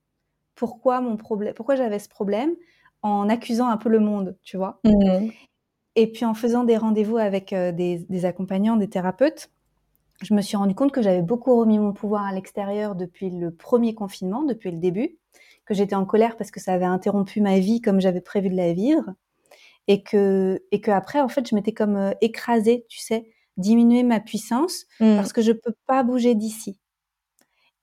Pourquoi 0.55 1.01
mon 1.01 1.17
problème, 1.17 1.53
pourquoi 1.53 1.75
j'avais 1.75 1.99
ce 1.99 2.09
problème 2.09 2.55
en 3.03 3.29
accusant 3.29 3.69
un 3.69 3.77
peu 3.77 3.89
le 3.89 3.99
monde, 3.99 4.35
tu 4.43 4.57
vois? 4.57 4.79
Mmh. 4.83 5.29
Et 5.95 6.11
puis 6.11 6.25
en 6.25 6.33
faisant 6.33 6.63
des 6.63 6.77
rendez-vous 6.77 7.17
avec 7.17 7.53
euh, 7.53 7.71
des, 7.71 8.05
des 8.09 8.25
accompagnants, 8.25 8.75
des 8.75 8.89
thérapeutes, 8.89 9.49
je 10.21 10.33
me 10.33 10.41
suis 10.41 10.57
rendu 10.57 10.73
compte 10.73 10.91
que 10.91 11.01
j'avais 11.01 11.21
beaucoup 11.21 11.57
remis 11.59 11.79
mon 11.79 11.93
pouvoir 11.93 12.25
à 12.25 12.33
l'extérieur 12.33 12.95
depuis 12.95 13.29
le 13.29 13.51
premier 13.51 13.93
confinement, 13.93 14.43
depuis 14.43 14.71
le 14.71 14.77
début 14.77 15.17
que 15.67 15.73
j'étais 15.73 15.95
en 15.95 16.05
colère 16.05 16.37
parce 16.37 16.49
que 16.49 16.59
ça 16.59 16.73
avait 16.73 16.85
interrompu 16.85 17.41
ma 17.41 17.59
vie 17.59 17.81
comme 17.81 17.99
j'avais 17.99 18.21
prévu 18.21 18.49
de 18.49 18.55
la 18.55 18.73
vivre 18.73 19.13
et 19.87 20.01
que 20.01 20.63
et 20.71 20.81
que 20.81 20.91
après 20.91 21.19
en 21.19 21.27
fait 21.27 21.47
je 21.47 21.53
m'étais 21.53 21.73
comme 21.73 21.97
euh, 21.97 22.11
écrasée, 22.21 22.85
tu 22.89 22.99
sais, 22.99 23.29
diminuer 23.57 24.03
ma 24.03 24.19
puissance 24.19 24.85
mmh. 24.99 25.15
parce 25.15 25.33
que 25.33 25.41
je 25.41 25.51
peux 25.51 25.73
pas 25.85 26.03
bouger 26.03 26.35
d'ici. 26.35 26.79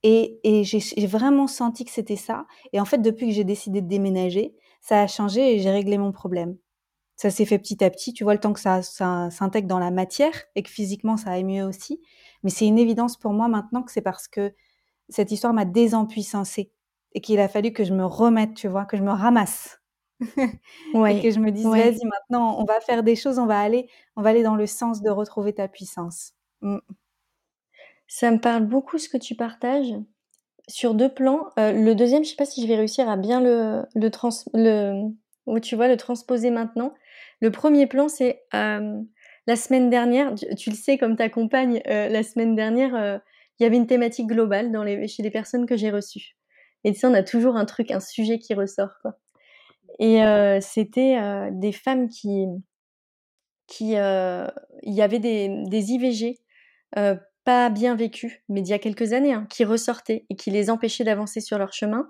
Et, 0.03 0.39
et 0.45 0.65
j'ai 0.65 1.07
vraiment 1.07 1.47
senti 1.47 1.85
que 1.85 1.91
c'était 1.91 2.17
ça. 2.17 2.47
Et 2.73 2.81
en 2.81 2.85
fait, 2.85 2.99
depuis 2.99 3.29
que 3.29 3.33
j'ai 3.33 3.45
décidé 3.45 3.81
de 3.81 3.89
déménager, 3.89 4.55
ça 4.83 5.01
a 5.01 5.07
changé 5.07 5.55
et 5.55 5.61
j'ai 5.61 5.71
réglé 5.71 5.97
mon 5.97 6.13
problème. 6.13 6.59
Ça 7.17 7.31
s'est 7.31 7.47
fait 7.47 7.59
petit 7.59 7.83
à 7.83 7.91
petit. 7.91 8.13
Tu 8.13 8.23
vois 8.23 8.35
le 8.35 8.41
temps 8.41 8.53
que 8.53 8.61
ça, 8.61 8.83
ça 8.83 9.31
s'intègre 9.31 9.69
dans 9.69 9.79
la 9.79 9.91
matière 9.91 10.35
et 10.57 10.63
que 10.63 10.69
physiquement 10.69 11.17
ça 11.17 11.31
aille 11.31 11.45
mieux 11.45 11.65
aussi. 11.65 12.03
Mais 12.43 12.51
c'est 12.51 12.67
une 12.67 12.79
évidence 12.79 13.17
pour 13.17 13.33
moi 13.33 13.49
maintenant 13.49 13.83
que 13.83 13.91
c'est 13.91 14.03
parce 14.03 14.29
que 14.29 14.53
cette 15.09 15.33
histoire 15.33 15.55
m'a 15.55 15.65
désempuissancée 15.65 16.71
et 17.13 17.21
qu'il 17.21 17.41
a 17.41 17.49
fallu 17.49 17.73
que 17.73 17.85
je 17.85 17.95
me 17.95 18.05
remette, 18.05 18.55
tu 18.55 18.69
vois, 18.69 18.85
que 18.85 18.97
je 18.97 19.03
me 19.03 19.13
ramasse. 19.13 19.79
ouais. 20.95 21.19
Et 21.19 21.23
que 21.23 21.31
je 21.31 21.41
me 21.41 21.51
dise, 21.51 21.67
vas-y, 21.67 22.05
maintenant, 22.05 22.61
on 22.61 22.65
va 22.65 22.81
faire 22.81 23.03
des 23.03 23.17
choses, 23.17 23.39
on 23.39 23.47
va 23.47 23.61
aller, 23.61 23.89
on 24.17 24.23
va 24.23 24.31
aller 24.31 24.43
dans 24.43 24.57
le 24.57 24.67
sens 24.67 25.03
de 25.03 25.11
retrouver 25.11 25.53
ta 25.53 25.69
puissance. 25.69 26.33
Mm. 26.61 26.79
Ça 28.07 28.31
me 28.31 28.39
parle 28.39 28.67
beaucoup 28.67 28.99
ce 28.99 29.09
que 29.09 29.17
tu 29.17 29.35
partages 29.35 29.95
sur 30.69 30.95
deux 30.95 31.13
plans. 31.13 31.49
Euh, 31.59 31.73
le 31.73 31.95
deuxième, 31.95 32.25
je 32.25 32.31
sais 32.31 32.37
pas 32.37 32.47
si 32.47 32.63
je 32.63 32.67
vais 32.67 32.77
réussir 32.77 33.09
à 33.09 33.17
bien 33.17 33.41
le, 33.41 33.85
le, 33.95 34.11
trans, 34.11 34.31
le, 34.53 35.11
tu 35.61 35.77
vois, 35.77 35.89
le 35.89 35.97
transposer 35.97 36.51
maintenant. 36.51 36.95
Le 37.41 37.51
premier 37.51 37.87
plan, 37.87 38.09
c'est 38.09 38.43
euh, 38.55 39.01
la 39.47 39.57
semaine 39.57 39.91
dernière, 39.91 40.35
tu, 40.57 40.71
le 40.71 40.77
sais 40.77 40.97
comme 40.97 41.17
ta 41.17 41.29
compagne, 41.29 41.83
euh, 41.89 42.09
la 42.09 42.23
semaine 42.23 42.55
dernière, 42.55 43.21
il 43.59 43.63
y 43.63 43.67
avait 43.67 43.77
une 43.77 43.87
thématique 43.87 44.27
globale 44.27 44.73
dans 44.73 44.83
les, 44.83 45.07
chez 45.09 45.23
les 45.23 45.31
personnes 45.31 45.67
que 45.67 45.77
j'ai 45.77 45.91
reçues. 45.91 46.37
Et 46.85 46.93
tu 46.93 47.01
sais, 47.01 47.07
on 47.07 47.15
a 47.15 47.23
toujours 47.23 47.57
un 47.57 47.65
truc, 47.65 47.91
un 47.91 48.01
sujet 48.01 48.39
qui 48.39 48.55
ressort, 48.55 48.99
quoi. 49.03 49.19
Et 49.99 50.21
c'était 50.61 51.51
des 51.53 51.73
femmes 51.73 52.09
qui, 52.09 52.47
qui, 53.67 53.93
il 53.93 54.95
y 54.95 55.03
avait 55.03 55.19
des, 55.19 55.49
des 55.67 55.93
IVG 55.93 56.41
pas 57.45 57.69
bien 57.69 57.95
vécues, 57.95 58.43
mais 58.49 58.63
d'il 58.63 58.71
y 58.71 58.75
a 58.75 58.79
quelques 58.79 59.13
années, 59.13 59.35
hein, 59.35 59.47
qui 59.51 59.65
ressortaient 59.65 60.25
et 60.31 60.37
qui 60.37 60.51
les 60.51 60.71
empêchaient 60.71 61.05
d'avancer 61.05 61.41
sur 61.41 61.59
leur 61.59 61.73
chemin. 61.73 62.09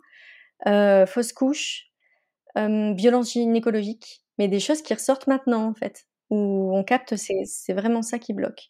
fausse 1.07 1.33
couche, 1.33 1.91
violence 2.57 3.33
gynécologique, 3.33 4.25
mais 4.39 4.49
des 4.49 4.61
choses 4.61 4.83
qui 4.83 4.95
ressortent 4.95 5.27
maintenant, 5.27 5.67
en 5.67 5.75
fait, 5.75 6.07
où 6.31 6.77
on 6.77 6.85
capte, 6.85 7.17
c'est 7.17 7.73
vraiment 7.73 8.03
ça 8.03 8.19
qui 8.19 8.33
bloque. 8.33 8.67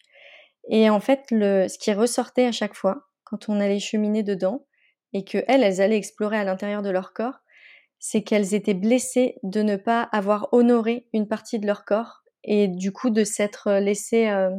Et 0.69 0.89
en 0.89 0.99
fait, 0.99 1.25
le, 1.31 1.67
ce 1.67 1.77
qui 1.77 1.93
ressortait 1.93 2.45
à 2.45 2.51
chaque 2.51 2.73
fois, 2.73 3.07
quand 3.23 3.49
on 3.49 3.59
allait 3.59 3.79
cheminer 3.79 4.23
dedans, 4.23 4.65
et 5.13 5.23
que 5.23 5.37
elles, 5.47 5.63
elles 5.63 5.81
allaient 5.81 5.97
explorer 5.97 6.37
à 6.37 6.43
l'intérieur 6.43 6.81
de 6.81 6.89
leur 6.89 7.13
corps, 7.13 7.39
c'est 8.07 8.21
qu'elles 8.21 8.53
étaient 8.53 8.75
blessées 8.75 9.39
de 9.41 9.63
ne 9.63 9.77
pas 9.77 10.03
avoir 10.11 10.49
honoré 10.51 11.07
une 11.11 11.27
partie 11.27 11.57
de 11.57 11.65
leur 11.65 11.85
corps 11.85 12.21
et 12.43 12.67
du 12.67 12.91
coup 12.91 13.09
de 13.09 13.23
s'être 13.23 13.79
laissées, 13.79 14.29
euh, 14.29 14.51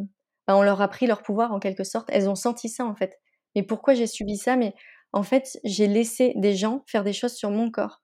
ben, 0.49 0.57
on 0.57 0.65
leur 0.65 0.83
a 0.83 0.89
pris 0.89 1.07
leur 1.07 1.23
pouvoir 1.23 1.53
en 1.53 1.61
quelque 1.61 1.85
sorte. 1.85 2.09
Elles 2.11 2.29
ont 2.29 2.35
senti 2.35 2.69
ça 2.69 2.85
en 2.85 2.97
fait. 2.97 3.21
Mais 3.55 3.63
pourquoi 3.63 3.95
j'ai 3.95 4.09
subi 4.09 4.37
ça? 4.37 4.57
Mais 4.57 4.75
en 5.13 5.23
fait, 5.23 5.61
j'ai 5.63 5.87
laissé 5.87 6.33
des 6.35 6.57
gens 6.57 6.83
faire 6.89 7.05
des 7.05 7.13
choses 7.13 7.35
sur 7.35 7.51
mon 7.53 7.71
corps. 7.71 8.03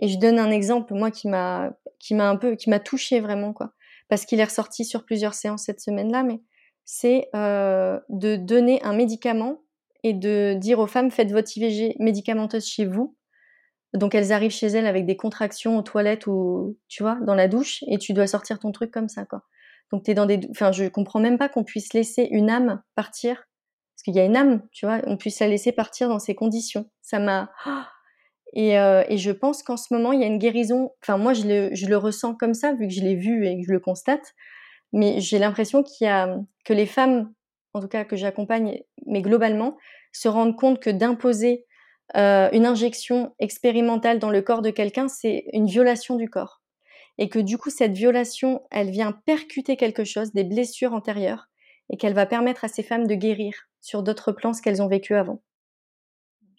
Et 0.00 0.08
je 0.08 0.18
donne 0.18 0.40
un 0.40 0.50
exemple, 0.50 0.94
moi 0.94 1.12
qui 1.12 1.28
m'a, 1.28 1.70
qui 2.00 2.16
m'a 2.16 2.28
un 2.28 2.36
peu, 2.36 2.56
qui 2.56 2.68
m'a 2.68 2.80
touché 2.80 3.20
vraiment 3.20 3.52
quoi, 3.52 3.74
parce 4.08 4.24
qu'il 4.24 4.40
est 4.40 4.44
ressorti 4.44 4.84
sur 4.84 5.04
plusieurs 5.04 5.34
séances 5.34 5.62
cette 5.62 5.80
semaine-là. 5.80 6.24
Mais 6.24 6.40
c'est 6.84 7.28
euh, 7.36 8.00
de 8.08 8.34
donner 8.34 8.82
un 8.82 8.94
médicament 8.94 9.62
et 10.02 10.12
de 10.12 10.54
dire 10.54 10.80
aux 10.80 10.88
femmes 10.88 11.12
faites 11.12 11.30
votre 11.30 11.56
IVG 11.56 11.94
médicamenteuse 12.00 12.66
chez 12.66 12.84
vous. 12.84 13.14
Donc 13.94 14.14
elles 14.14 14.32
arrivent 14.32 14.52
chez 14.52 14.68
elles 14.68 14.86
avec 14.86 15.04
des 15.04 15.16
contractions 15.16 15.76
aux 15.76 15.82
toilettes 15.82 16.26
ou 16.26 16.78
tu 16.88 17.02
vois 17.02 17.18
dans 17.26 17.34
la 17.34 17.48
douche 17.48 17.84
et 17.88 17.98
tu 17.98 18.14
dois 18.14 18.26
sortir 18.26 18.58
ton 18.58 18.72
truc 18.72 18.90
comme 18.90 19.08
ça 19.08 19.26
quoi. 19.26 19.42
Donc 19.90 20.04
t'es 20.04 20.14
dans 20.14 20.26
des 20.26 20.40
enfin 20.50 20.72
je 20.72 20.84
comprends 20.84 21.20
même 21.20 21.38
pas 21.38 21.48
qu'on 21.48 21.64
puisse 21.64 21.92
laisser 21.92 22.26
une 22.30 22.50
âme 22.50 22.82
partir 22.94 23.36
parce 23.36 24.04
qu'il 24.04 24.14
y 24.14 24.20
a 24.20 24.24
une 24.24 24.36
âme, 24.36 24.62
tu 24.72 24.86
vois, 24.86 25.00
on 25.06 25.16
puisse 25.16 25.38
la 25.40 25.48
laisser 25.48 25.70
partir 25.72 26.08
dans 26.08 26.18
ces 26.18 26.34
conditions. 26.34 26.90
Ça 27.02 27.18
m'a 27.18 27.52
et, 28.54 28.78
euh, 28.78 29.04
et 29.08 29.18
je 29.18 29.30
pense 29.30 29.62
qu'en 29.62 29.76
ce 29.76 29.92
moment 29.92 30.12
il 30.12 30.20
y 30.20 30.24
a 30.24 30.26
une 30.26 30.38
guérison. 30.38 30.92
Enfin 31.02 31.18
moi 31.18 31.34
je 31.34 31.46
le 31.46 31.74
je 31.74 31.86
le 31.86 31.96
ressens 31.98 32.34
comme 32.34 32.54
ça 32.54 32.72
vu 32.72 32.88
que 32.88 32.94
je 32.94 33.02
l'ai 33.02 33.16
vu 33.16 33.46
et 33.46 33.60
que 33.60 33.66
je 33.66 33.72
le 33.72 33.80
constate. 33.80 34.34
Mais 34.94 35.20
j'ai 35.20 35.38
l'impression 35.38 35.82
qu'il 35.82 36.06
y 36.06 36.10
a 36.10 36.38
que 36.64 36.72
les 36.72 36.86
femmes 36.86 37.32
en 37.74 37.80
tout 37.80 37.88
cas 37.88 38.04
que 38.04 38.16
j'accompagne, 38.16 38.82
mais 39.06 39.22
globalement, 39.22 39.76
se 40.12 40.28
rendre 40.28 40.54
compte 40.56 40.80
que 40.80 40.90
d'imposer 40.90 41.66
euh, 42.16 42.48
une 42.52 42.66
injection 42.66 43.34
expérimentale 43.38 44.18
dans 44.18 44.30
le 44.30 44.42
corps 44.42 44.62
de 44.62 44.70
quelqu'un, 44.70 45.08
c'est 45.08 45.44
une 45.52 45.66
violation 45.66 46.16
du 46.16 46.28
corps. 46.28 46.60
Et 47.18 47.28
que 47.28 47.38
du 47.38 47.58
coup, 47.58 47.70
cette 47.70 47.92
violation, 47.92 48.62
elle 48.70 48.90
vient 48.90 49.12
percuter 49.12 49.76
quelque 49.76 50.04
chose, 50.04 50.32
des 50.32 50.44
blessures 50.44 50.94
antérieures, 50.94 51.48
et 51.90 51.96
qu'elle 51.96 52.14
va 52.14 52.26
permettre 52.26 52.64
à 52.64 52.68
ces 52.68 52.82
femmes 52.82 53.06
de 53.06 53.14
guérir 53.14 53.54
sur 53.80 54.02
d'autres 54.02 54.32
plans 54.32 54.52
ce 54.52 54.62
qu'elles 54.62 54.82
ont 54.82 54.88
vécu 54.88 55.14
avant. 55.14 55.42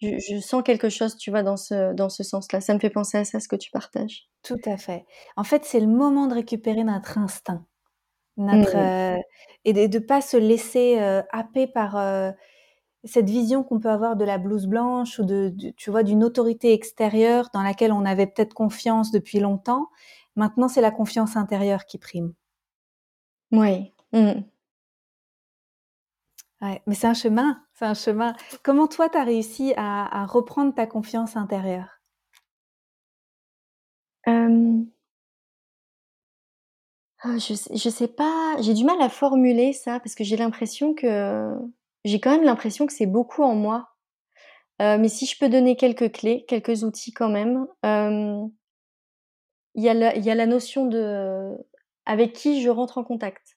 Je, 0.02 0.18
je, 0.18 0.40
sens 0.40 0.62
quelque 0.62 0.88
chose, 0.88 1.16
tu 1.16 1.30
vois, 1.30 1.42
dans 1.42 1.56
ce, 1.56 1.94
dans 1.94 2.08
ce 2.08 2.22
sens-là. 2.22 2.60
Ça 2.60 2.74
me 2.74 2.78
fait 2.78 2.90
penser 2.90 3.18
à 3.18 3.24
ça, 3.24 3.40
ce 3.40 3.48
que 3.48 3.56
tu 3.56 3.70
partages. 3.70 4.28
Tout 4.42 4.60
à 4.66 4.76
fait. 4.76 5.04
En 5.36 5.44
fait, 5.44 5.64
c'est 5.64 5.80
le 5.80 5.86
moment 5.86 6.26
de 6.26 6.34
récupérer 6.34 6.84
notre 6.84 7.18
instinct. 7.18 7.64
Notre, 8.36 8.76
mmh. 8.76 9.16
euh, 9.16 9.22
et 9.64 9.72
de 9.72 9.98
ne 9.98 10.04
pas 10.04 10.20
se 10.20 10.36
laisser 10.36 10.98
euh, 10.98 11.22
happer 11.30 11.68
par 11.68 11.96
cette 13.04 13.28
vision 13.28 13.62
qu'on 13.62 13.80
peut 13.80 13.90
avoir 13.90 14.16
de 14.16 14.24
la 14.24 14.38
blouse 14.38 14.66
blanche 14.66 15.18
ou 15.18 15.24
de, 15.24 15.54
tu 15.76 15.90
vois 15.90 16.02
d'une 16.02 16.24
autorité 16.24 16.72
extérieure 16.72 17.48
dans 17.52 17.62
laquelle 17.62 17.92
on 17.92 18.04
avait 18.04 18.26
peut-être 18.26 18.54
confiance 18.54 19.10
depuis 19.10 19.40
longtemps. 19.40 19.88
Maintenant, 20.36 20.68
c'est 20.68 20.80
la 20.80 20.90
confiance 20.90 21.36
intérieure 21.36 21.86
qui 21.86 21.98
prime. 21.98 22.32
Oui. 23.52 23.92
Mmh. 24.12 24.42
Ouais, 26.60 26.82
mais 26.86 26.94
c'est 26.94 27.06
un 27.06 27.14
chemin, 27.14 27.62
c'est 27.74 27.84
un 27.84 27.94
chemin. 27.94 28.34
Comment 28.62 28.88
toi, 28.88 29.08
tu 29.08 29.18
as 29.18 29.24
réussi 29.24 29.74
à, 29.76 30.22
à, 30.22 30.26
reprendre 30.26 30.74
ta 30.74 30.86
confiance 30.86 31.36
intérieure? 31.36 32.00
Ah, 37.26 37.38
je 37.38 37.54
je 37.54 37.88
sais 37.88 38.06
pas, 38.08 38.56
j'ai 38.60 38.74
du 38.74 38.84
mal 38.84 39.00
à 39.00 39.08
formuler 39.08 39.72
ça 39.72 39.98
parce 39.98 40.14
que 40.14 40.24
j'ai 40.24 40.36
l'impression 40.36 40.92
que 40.92 41.54
j'ai 42.04 42.20
quand 42.20 42.30
même 42.30 42.44
l'impression 42.44 42.86
que 42.86 42.92
c'est 42.92 43.06
beaucoup 43.06 43.42
en 43.42 43.54
moi. 43.54 43.88
Euh, 44.82 44.98
mais 44.98 45.08
si 45.08 45.26
je 45.26 45.38
peux 45.38 45.48
donner 45.48 45.76
quelques 45.76 46.12
clés, 46.12 46.44
quelques 46.48 46.82
outils 46.82 47.12
quand 47.12 47.28
même, 47.30 47.66
il 49.74 49.82
y 49.82 49.88
a 49.88 49.94
la 49.94 50.16
il 50.16 50.24
y 50.24 50.30
a 50.30 50.34
la 50.34 50.46
notion 50.46 50.86
de 50.86 51.50
avec 52.06 52.32
qui 52.32 52.62
je 52.62 52.70
rentre 52.70 52.98
en 52.98 53.04
contact. 53.04 53.56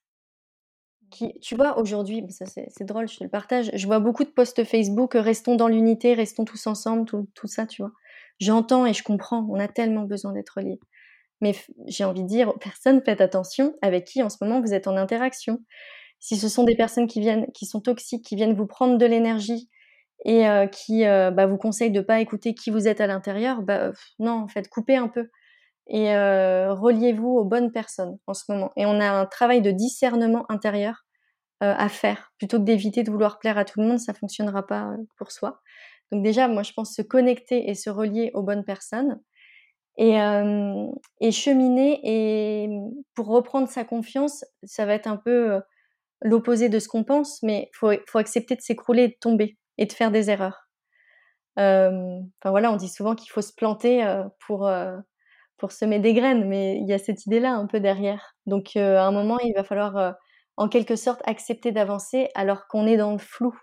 Tu 1.42 1.56
vois, 1.56 1.78
aujourd'hui, 1.80 2.22
c'est 2.30 2.84
drôle, 2.84 3.08
je 3.08 3.18
te 3.18 3.24
le 3.24 3.30
partage, 3.30 3.72
je 3.74 3.86
vois 3.88 4.00
beaucoup 4.00 4.26
de 4.26 4.30
posts 4.30 4.66
Facebook, 4.66 5.14
«Restons 5.14 5.56
dans 5.56 5.70
l'unité, 5.70 6.14
restons 6.14 6.44
tous 6.44 6.68
ensemble», 6.68 7.06
tout 7.06 7.30
tout 7.34 7.48
ça, 7.48 7.66
tu 7.66 7.82
vois? 7.82 7.94
J'entends 8.40 8.86
et 8.86 8.94
je 8.94 9.04
comprends, 9.04 9.48
on 9.50 9.58
a 9.60 9.70
tellement 9.70 10.04
besoin 10.04 10.34
d'être 10.34 10.60
liés. 10.60 10.80
Mais 11.42 11.56
j'ai 11.88 12.04
envie 12.04 12.24
de 12.24 12.28
dire 12.28 12.50
aux 12.50 12.58
personnes, 12.58 13.02
faites 13.06 13.22
attention 13.22 13.76
avec 13.82 14.06
qui 14.06 14.22
en 14.24 14.30
ce 14.30 14.38
moment 14.42 14.62
vous 14.62 14.74
êtes 14.74 14.88
en 14.88 14.98
interaction. 14.98 15.64
Si 16.20 16.38
ce 16.38 16.50
sont 16.50 16.64
des 16.64 16.76
personnes 16.76 17.08
qui 17.08 17.20
viennent, 17.20 17.48
qui 17.54 17.66
sont 17.66 17.82
toxiques, 17.82 18.26
qui 18.26 18.36
viennent 18.36 18.56
vous 18.56 18.68
prendre 18.68 18.98
de 18.98 19.06
l'énergie 19.06 19.70
et 20.26 20.48
euh, 20.48 20.68
qui 20.68 21.06
euh, 21.06 21.32
bah, 21.32 21.46
vous 21.46 21.58
conseillent 21.58 21.92
de 21.92 22.02
pas 22.02 22.20
écouter 22.20 22.54
qui 22.54 22.72
vous 22.72 22.88
êtes 22.88 23.02
à 23.02 23.08
l'intérieur, 23.08 23.62
bah, 23.62 23.92
non, 24.20 24.34
en 24.34 24.48
fait, 24.48 24.70
coupez 24.70 24.96
un 24.96 25.08
peu. 25.08 25.30
et 25.88 26.10
reliez-vous 26.16 27.30
aux 27.30 27.46
bonnes 27.46 27.72
personnes 27.72 28.18
en 28.28 28.34
ce 28.34 28.52
moment. 28.52 28.72
Et 28.76 28.86
on 28.86 29.00
a 29.00 29.10
un 29.10 29.26
travail 29.26 29.62
de 29.62 29.72
discernement 29.72 30.46
intérieur 30.50 31.06
à 31.62 31.90
faire 31.90 32.32
plutôt 32.38 32.60
que 32.60 32.66
d'éviter 32.66 33.04
de 33.04 33.12
vouloir 33.12 33.40
plaire 33.40 33.58
à 33.58 33.66
tout 33.66 33.80
le 33.82 33.88
monde, 33.88 34.00
ça 34.00 34.14
fonctionnera 34.14 34.68
pas 34.68 34.92
pour 35.18 35.32
soi. 35.32 35.62
Donc 36.12 36.24
déjà, 36.24 36.48
moi, 36.48 36.64
je 36.64 36.74
pense 36.74 36.94
se 36.94 37.02
connecter 37.02 37.70
et 37.70 37.76
se 37.76 37.90
relier 37.90 38.32
aux 38.34 38.44
bonnes 38.44 38.64
personnes 38.64 39.20
et, 39.98 40.22
euh, 40.22 40.88
et 41.20 41.32
cheminer. 41.32 42.00
Et 42.04 42.70
pour 43.14 43.28
reprendre 43.28 43.68
sa 43.68 43.84
confiance, 43.84 44.46
ça 44.64 44.86
va 44.86 44.94
être 44.94 45.08
un 45.08 45.18
peu 45.18 45.60
l'opposé 46.22 46.70
de 46.70 46.80
ce 46.80 46.88
qu'on 46.88 47.04
pense, 47.04 47.42
mais 47.44 47.70
faut 47.74 47.92
faut 48.08 48.18
accepter 48.20 48.56
de 48.56 48.62
s'écrouler, 48.62 49.10
de 49.10 49.16
tomber 49.20 49.58
et 49.78 49.86
de 49.86 49.94
faire 49.94 50.12
des 50.12 50.30
erreurs. 50.30 50.68
Enfin 51.58 52.50
voilà, 52.52 52.72
on 52.72 52.76
dit 52.76 52.90
souvent 52.90 53.16
qu'il 53.16 53.32
faut 53.32 53.42
se 53.42 53.54
planter 53.54 54.06
pour 54.46 54.70
pour 55.58 55.72
semer 55.72 56.00
des 56.00 56.14
graines, 56.14 56.48
mais 56.48 56.78
il 56.78 56.88
y 56.88 56.94
a 56.94 57.00
cette 57.00 57.26
idée-là 57.26 57.54
un 57.54 57.66
peu 57.68 57.80
derrière. 57.80 58.36
Donc 58.46 58.76
à 58.76 59.06
un 59.06 59.12
moment, 59.12 59.40
il 59.40 59.54
va 59.56 59.64
falloir 59.64 60.16
en 60.56 60.70
quelque 60.70 60.96
sorte 60.96 61.22
accepter 61.26 61.72
d'avancer 61.72 62.30
alors 62.36 62.68
qu'on 62.68 62.88
est 62.88 62.98
dans 62.98 63.12
le 63.14 63.18
flou. 63.20 63.56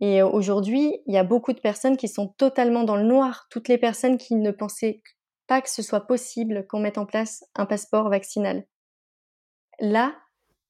Et 0.00 0.22
aujourd'hui, 0.22 0.94
il 1.06 1.14
y 1.14 1.18
a 1.18 1.24
beaucoup 1.24 1.52
de 1.52 1.60
personnes 1.60 1.96
qui 1.96 2.08
sont 2.08 2.28
totalement 2.38 2.84
dans 2.84 2.96
le 2.96 3.02
noir. 3.02 3.46
Toutes 3.50 3.68
les 3.68 3.78
personnes 3.78 4.16
qui 4.16 4.36
ne 4.36 4.50
pensaient 4.52 5.02
pas 5.48 5.60
que 5.60 5.70
ce 5.70 5.82
soit 5.82 6.06
possible 6.06 6.66
qu'on 6.68 6.80
mette 6.80 6.98
en 6.98 7.06
place 7.06 7.44
un 7.56 7.66
passeport 7.66 8.08
vaccinal. 8.08 8.64
Là, 9.80 10.14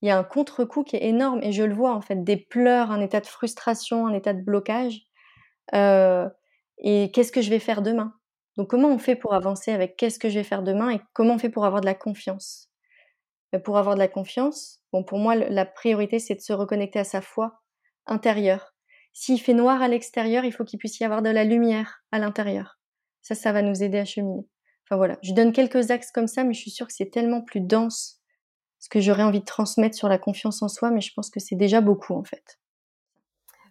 il 0.02 0.08
y 0.08 0.10
a 0.10 0.18
un 0.18 0.24
contre-coup 0.24 0.84
qui 0.84 0.96
est 0.96 1.04
énorme 1.04 1.40
et 1.42 1.52
je 1.52 1.62
le 1.62 1.74
vois 1.74 1.94
en 1.94 2.00
fait, 2.00 2.22
des 2.22 2.36
pleurs, 2.36 2.90
un 2.90 3.00
état 3.00 3.20
de 3.20 3.26
frustration, 3.26 4.06
un 4.06 4.14
état 4.14 4.32
de 4.32 4.42
blocage. 4.42 5.02
Euh, 5.74 6.28
et 6.78 7.10
qu'est-ce 7.12 7.32
que 7.32 7.42
je 7.42 7.50
vais 7.50 7.58
faire 7.58 7.82
demain? 7.82 8.14
Donc 8.56 8.68
comment 8.70 8.88
on 8.88 8.98
fait 8.98 9.16
pour 9.16 9.34
avancer 9.34 9.72
avec 9.72 9.96
qu'est-ce 9.96 10.18
que 10.18 10.28
je 10.28 10.38
vais 10.38 10.44
faire 10.44 10.62
demain 10.62 10.90
et 10.90 11.00
comment 11.12 11.34
on 11.34 11.38
fait 11.38 11.50
pour 11.50 11.64
avoir 11.64 11.80
de 11.80 11.86
la 11.86 11.94
confiance? 11.94 12.70
Ben, 13.52 13.62
Pour 13.62 13.78
avoir 13.78 13.94
de 13.94 14.00
la 14.00 14.08
confiance, 14.08 14.80
bon 14.92 15.04
pour 15.04 15.18
moi 15.18 15.34
la 15.34 15.66
priorité 15.66 16.18
c'est 16.18 16.34
de 16.34 16.40
se 16.40 16.52
reconnecter 16.52 16.98
à 16.98 17.04
sa 17.04 17.20
foi 17.20 17.60
intérieure 18.06 18.74
s'il 19.20 19.40
fait 19.40 19.52
noir 19.52 19.82
à 19.82 19.88
l'extérieur, 19.88 20.44
il 20.44 20.52
faut 20.52 20.64
qu'il 20.64 20.78
puisse 20.78 21.00
y 21.00 21.04
avoir 21.04 21.22
de 21.22 21.30
la 21.30 21.42
lumière 21.42 22.04
à 22.12 22.20
l'intérieur. 22.20 22.78
Ça, 23.20 23.34
ça 23.34 23.50
va 23.50 23.62
nous 23.62 23.82
aider 23.82 23.98
à 23.98 24.04
cheminer. 24.04 24.46
Enfin 24.84 24.96
voilà, 24.96 25.18
je 25.22 25.32
donne 25.32 25.52
quelques 25.52 25.90
axes 25.90 26.12
comme 26.12 26.28
ça, 26.28 26.44
mais 26.44 26.54
je 26.54 26.60
suis 26.60 26.70
sûre 26.70 26.86
que 26.86 26.92
c'est 26.92 27.10
tellement 27.10 27.42
plus 27.42 27.60
dense 27.60 28.17
ce 28.78 28.88
que 28.88 29.00
j'aurais 29.00 29.24
envie 29.24 29.40
de 29.40 29.44
transmettre 29.44 29.96
sur 29.96 30.08
la 30.08 30.18
confiance 30.18 30.62
en 30.62 30.68
soi, 30.68 30.90
mais 30.90 31.00
je 31.00 31.12
pense 31.14 31.30
que 31.30 31.40
c'est 31.40 31.56
déjà 31.56 31.80
beaucoup 31.80 32.14
en 32.14 32.24
fait. 32.24 32.58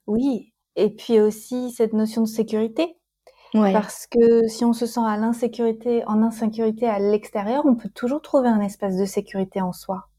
Oui, 0.05 0.53
et 0.75 0.89
puis 0.89 1.19
aussi 1.19 1.71
cette 1.71 1.93
notion 1.93 2.23
de 2.23 2.27
sécurité. 2.27 2.97
Parce 3.53 4.07
que 4.07 4.47
si 4.47 4.65
on 4.65 4.73
se 4.73 4.85
sent 4.85 5.01
à 5.03 5.17
l'insécurité, 5.17 6.03
en 6.05 6.21
insécurité 6.21 6.87
à 6.87 6.99
l'extérieur, 6.99 7.65
on 7.65 7.75
peut 7.75 7.89
toujours 7.89 8.21
trouver 8.21 8.49
un 8.49 8.61
espace 8.61 8.97
de 8.97 9.05
sécurité 9.05 9.61
en 9.61 9.73
soi. 9.73 10.09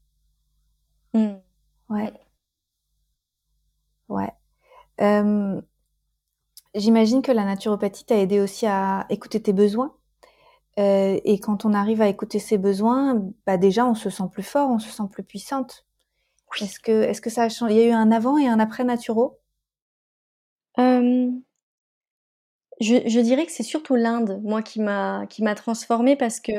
Mmh. 1.13 1.35
Ouais. 1.89 2.13
Ouais. 4.09 4.31
Euh, 5.01 5.61
j'imagine 6.75 7.21
que 7.21 7.31
la 7.31 7.45
naturopathie 7.45 8.05
t'a 8.05 8.17
aidé 8.17 8.39
aussi 8.39 8.65
à 8.65 9.05
écouter 9.09 9.41
tes 9.41 9.53
besoins. 9.53 9.95
Euh, 10.79 11.19
et 11.25 11.39
quand 11.39 11.65
on 11.65 11.73
arrive 11.73 12.01
à 12.01 12.07
écouter 12.07 12.39
ses 12.39 12.57
besoins, 12.57 13.21
bah 13.45 13.57
déjà 13.57 13.85
on 13.85 13.95
se 13.95 14.09
sent 14.09 14.23
plus 14.31 14.43
fort, 14.43 14.69
on 14.69 14.79
se 14.79 14.89
sent 14.89 15.03
plus 15.11 15.23
puissante. 15.23 15.85
Est-ce 16.61 16.79
que, 16.79 17.03
est-ce 17.03 17.21
que 17.21 17.29
ça 17.29 17.43
a 17.43 17.49
changé 17.49 17.75
Il 17.75 17.79
y 17.79 17.83
a 17.83 17.87
eu 17.87 17.91
un 17.91 18.11
avant 18.11 18.37
et 18.37 18.47
un 18.47 18.59
après 18.59 18.83
naturo 18.83 19.39
euh, 20.79 21.29
je, 22.79 22.95
je, 23.05 23.19
dirais 23.19 23.45
que 23.45 23.51
c'est 23.51 23.63
surtout 23.63 23.95
l'Inde, 23.95 24.39
moi, 24.43 24.61
qui 24.61 24.79
m'a 24.79 25.25
qui 25.27 25.43
m'a 25.43 25.55
transformée 25.55 26.15
parce 26.15 26.39
que 26.39 26.51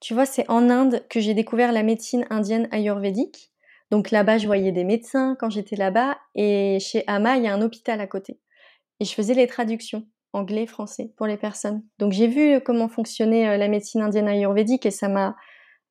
tu 0.00 0.14
vois, 0.14 0.26
c'est 0.26 0.48
en 0.48 0.70
Inde 0.70 1.04
que 1.10 1.20
j'ai 1.20 1.34
découvert 1.34 1.72
la 1.72 1.82
médecine 1.82 2.26
indienne 2.30 2.68
ayurvédique. 2.70 3.52
Donc 3.90 4.10
là-bas, 4.10 4.38
je 4.38 4.46
voyais 4.46 4.72
des 4.72 4.84
médecins 4.84 5.36
quand 5.38 5.50
j'étais 5.50 5.76
là-bas 5.76 6.18
et 6.34 6.78
chez 6.80 7.04
Ama, 7.06 7.36
il 7.36 7.44
y 7.44 7.48
a 7.48 7.54
un 7.54 7.62
hôpital 7.62 8.00
à 8.00 8.06
côté. 8.06 8.38
Et 9.00 9.04
je 9.04 9.12
faisais 9.14 9.34
les 9.34 9.46
traductions 9.46 10.06
anglais, 10.32 10.66
français 10.66 11.12
pour 11.16 11.26
les 11.26 11.36
personnes. 11.36 11.82
Donc 11.98 12.12
j'ai 12.12 12.26
vu 12.26 12.60
comment 12.60 12.88
fonctionnait 12.88 13.48
euh, 13.48 13.56
la 13.56 13.68
médecine 13.68 14.02
indienne 14.02 14.28
ayurvédique 14.28 14.86
et 14.86 14.90
ça 14.90 15.08
m'a 15.08 15.36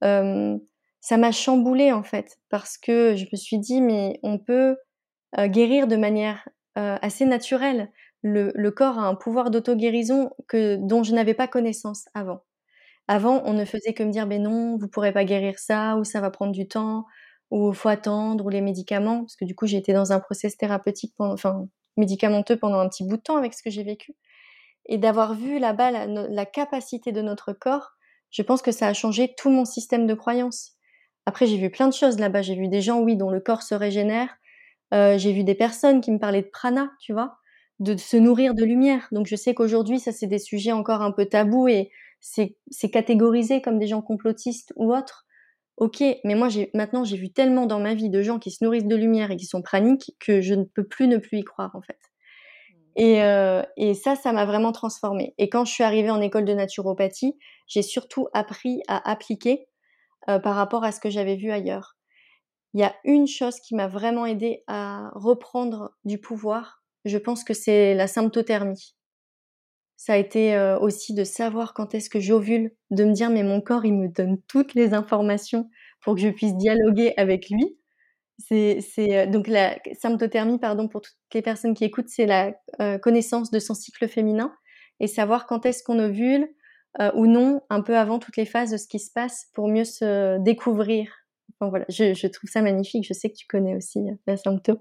euh, 0.03 0.57
chamboulé 1.31 1.91
en 1.91 2.03
fait 2.03 2.37
parce 2.49 2.77
que 2.77 3.15
je 3.15 3.25
me 3.31 3.37
suis 3.37 3.59
dit 3.59 3.81
mais 3.81 4.19
on 4.23 4.37
peut 4.37 4.77
euh, 5.37 5.47
guérir 5.47 5.87
de 5.87 5.95
manière 5.95 6.47
assez 6.75 7.25
naturelle. 7.25 7.91
Le, 8.21 8.69
corps 8.69 8.99
a 8.99 9.07
un 9.07 9.15
pouvoir 9.15 9.49
d'auto-guérison 9.49 10.29
que 10.47 10.75
dont 10.75 11.01
je 11.01 11.11
n'avais 11.11 11.33
pas 11.33 11.47
connaissance 11.47 12.05
avant. 12.13 12.43
Avant, 13.07 13.41
on 13.45 13.53
ne 13.53 13.65
faisait 13.65 13.95
que 13.95 14.03
me 14.03 14.11
dire 14.11 14.27
ben 14.27 14.43
non, 14.43 14.77
vous 14.77 14.87
pourrez 14.87 15.11
pas 15.11 15.25
guérir 15.25 15.57
ça 15.57 15.97
ou 15.97 16.03
ça 16.03 16.21
va 16.21 16.29
prendre 16.29 16.51
du 16.51 16.67
temps 16.67 17.05
ou 17.51 17.73
faut 17.73 17.89
attendre, 17.89 18.45
ou 18.45 18.49
les 18.49 18.61
médicaments, 18.61 19.21
parce 19.21 19.35
que 19.35 19.45
du 19.45 19.55
coup 19.55 19.65
été 19.65 19.93
dans 19.93 20.11
un 20.11 20.19
process 20.19 20.57
thérapeutique, 20.57 21.13
enfin 21.17 21.67
médicamenteux 21.97 22.57
pendant 22.57 22.79
un 22.79 22.89
petit 22.89 23.03
bout 23.03 23.17
de 23.17 23.21
temps 23.21 23.37
avec 23.37 23.53
ce 23.53 23.63
que 23.63 23.69
j'ai 23.69 23.83
vécu, 23.83 24.13
et 24.87 24.97
d'avoir 24.97 25.33
vu 25.33 25.59
là-bas 25.59 25.91
la, 25.91 26.45
capacité 26.45 27.11
de 27.11 27.21
notre 27.21 27.53
corps, 27.53 27.91
je 28.31 28.41
pense 28.41 28.61
que 28.61 28.71
ça 28.71 28.87
a 28.87 28.93
changé 28.93 29.33
tout 29.37 29.49
mon 29.49 29.65
système 29.65 30.07
de 30.07 30.13
croyance. 30.13 30.73
Après 31.25 31.45
j'ai 31.45 31.57
vu 31.57 31.69
plein 31.69 31.87
de 31.87 31.93
choses 31.93 32.19
là-bas, 32.19 32.41
j'ai 32.41 32.55
vu 32.55 32.67
des 32.67 32.81
gens, 32.81 32.99
oui, 32.99 33.15
dont 33.17 33.29
le 33.29 33.39
corps 33.39 33.63
se 33.63 33.75
régénère, 33.75 34.29
euh, 34.93 35.17
j'ai 35.17 35.33
vu 35.33 35.43
des 35.43 35.55
personnes 35.55 36.01
qui 36.01 36.11
me 36.11 36.19
parlaient 36.19 36.41
de 36.41 36.49
prana, 36.49 36.91
tu 37.01 37.13
vois, 37.13 37.37
de 37.79 37.97
se 37.97 38.17
nourrir 38.17 38.53
de 38.53 38.63
lumière. 38.63 39.07
Donc 39.11 39.27
je 39.27 39.35
sais 39.35 39.53
qu'aujourd'hui 39.53 39.99
ça 39.99 40.11
c'est 40.11 40.27
des 40.27 40.39
sujets 40.39 40.71
encore 40.71 41.01
un 41.01 41.11
peu 41.11 41.25
tabous 41.25 41.67
et 41.67 41.91
c'est 42.19 42.89
catégorisé 42.91 43.61
comme 43.61 43.79
des 43.79 43.87
gens 43.87 44.01
complotistes 44.01 44.73
ou 44.75 44.93
autres. 44.93 45.25
Ok, 45.77 46.01
mais 46.23 46.35
moi 46.35 46.47
maintenant 46.73 47.03
j'ai 47.03 47.17
vu 47.17 47.31
tellement 47.31 47.67
dans 47.67 47.79
ma 47.79 47.93
vie 47.93 48.09
de 48.09 48.23
gens 48.23 48.39
qui 48.39 48.51
se 48.51 48.63
nourrissent 48.63 48.85
de 48.85 48.95
lumière 48.95 49.29
et 49.31 49.37
qui 49.37 49.45
sont 49.45 49.61
praniques 49.61 50.15
que 50.19 50.41
je 50.41 50.55
ne 50.55 50.63
peux 50.63 50.83
plus 50.85 51.07
ne 51.07 51.17
plus 51.17 51.39
y 51.39 51.43
croire 51.43 51.75
en 51.75 51.81
fait. 51.81 51.99
Et, 52.97 53.23
euh, 53.23 53.63
et 53.77 53.93
ça, 53.93 54.15
ça 54.17 54.33
m'a 54.33 54.45
vraiment 54.45 54.73
transformée. 54.73 55.35
Et 55.37 55.49
quand 55.49 55.65
je 55.65 55.71
suis 55.73 55.85
arrivée 55.85 56.09
en 56.09 56.21
école 56.21 56.45
de 56.45 56.53
naturopathie, 56.53 57.37
j'ai 57.67 57.83
surtout 57.83 58.27
appris 58.33 58.81
à 58.89 59.09
appliquer 59.09 59.67
euh, 60.29 60.39
par 60.39 60.55
rapport 60.55 60.83
à 60.83 60.91
ce 60.91 60.99
que 60.99 61.09
j'avais 61.09 61.35
vu 61.37 61.51
ailleurs. 61.51 61.97
Il 62.73 62.81
y 62.81 62.83
a 62.83 62.95
une 63.05 63.27
chose 63.27 63.59
qui 63.59 63.75
m'a 63.75 63.87
vraiment 63.87 64.25
aidée 64.25 64.63
à 64.67 65.11
reprendre 65.15 65.93
du 66.05 66.19
pouvoir, 66.19 66.83
je 67.05 67.17
pense 67.17 67.43
que 67.43 67.53
c'est 67.53 67.95
la 67.95 68.07
symptothermie. 68.07 68.95
Ça 69.97 70.13
a 70.13 70.17
été 70.17 70.55
euh, 70.55 70.77
aussi 70.79 71.13
de 71.13 71.23
savoir 71.23 71.73
quand 71.73 71.95
est-ce 71.95 72.09
que 72.09 72.19
j'ovule, 72.19 72.71
de 72.91 73.03
me 73.03 73.13
dire 73.13 73.29
mais 73.29 73.43
mon 73.43 73.61
corps 73.61 73.85
il 73.85 73.93
me 73.95 74.07
donne 74.07 74.39
toutes 74.47 74.75
les 74.75 74.93
informations 74.93 75.69
pour 76.01 76.15
que 76.15 76.21
je 76.21 76.29
puisse 76.29 76.55
dialoguer 76.55 77.13
avec 77.17 77.49
lui. 77.49 77.77
C'est, 78.39 78.79
euh, 78.99 79.25
donc 79.25 79.47
la 79.47 79.77
symptothermie, 79.99 80.59
pardon 80.59 80.87
pour 80.87 81.01
toutes 81.01 81.15
les 81.33 81.41
personnes 81.41 81.73
qui 81.73 81.85
écoutent, 81.85 82.09
c'est 82.09 82.25
la 82.25 82.53
euh, 82.79 82.97
connaissance 82.97 83.51
de 83.51 83.59
son 83.59 83.73
cycle 83.73 84.07
féminin 84.07 84.53
et 84.99 85.07
savoir 85.07 85.47
quand 85.47 85.65
est-ce 85.65 85.83
qu'on 85.83 85.99
ovule 85.99 86.47
ou 87.13 87.27
non, 87.27 87.61
un 87.69 87.81
peu 87.83 87.95
avant 87.95 88.17
toutes 88.17 88.37
les 88.37 88.47
phases 88.47 88.71
de 88.71 88.77
ce 88.77 88.87
qui 88.87 88.97
se 88.97 89.11
passe 89.13 89.49
pour 89.53 89.67
mieux 89.67 89.83
se 89.83 90.39
découvrir. 90.39 91.11
Enfin, 91.53 91.69
voilà, 91.69 91.85
je, 91.89 92.15
je 92.15 92.25
trouve 92.25 92.49
ça 92.49 92.63
magnifique. 92.63 93.05
Je 93.07 93.13
sais 93.13 93.29
que 93.29 93.35
tu 93.35 93.45
connais 93.45 93.75
aussi 93.75 93.99
la 94.25 94.35
sympto. 94.35 94.79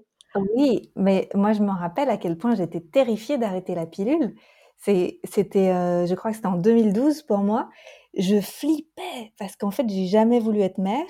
Oui, 0.55 0.91
mais 0.95 1.29
moi 1.35 1.53
je 1.53 1.61
me 1.61 1.69
rappelle 1.69 2.09
à 2.09 2.17
quel 2.17 2.35
point 2.35 2.55
j'étais 2.55 2.81
terrifiée 2.81 3.37
d'arrêter 3.37 3.75
la 3.75 3.85
pilule 3.85 4.33
c'était, 4.79 5.69
euh, 5.69 6.05
je 6.05 6.15
crois 6.15 6.31
que 6.31 6.37
c'était 6.37 6.47
en 6.47 6.57
2012 6.57 7.23
pour 7.23 7.39
moi. 7.39 7.69
Je 8.17 8.39
flippais 8.39 9.33
parce 9.37 9.55
qu'en 9.55 9.71
fait, 9.71 9.87
j'ai 9.89 10.07
jamais 10.07 10.39
voulu 10.39 10.61
être 10.61 10.77
mère 10.77 11.05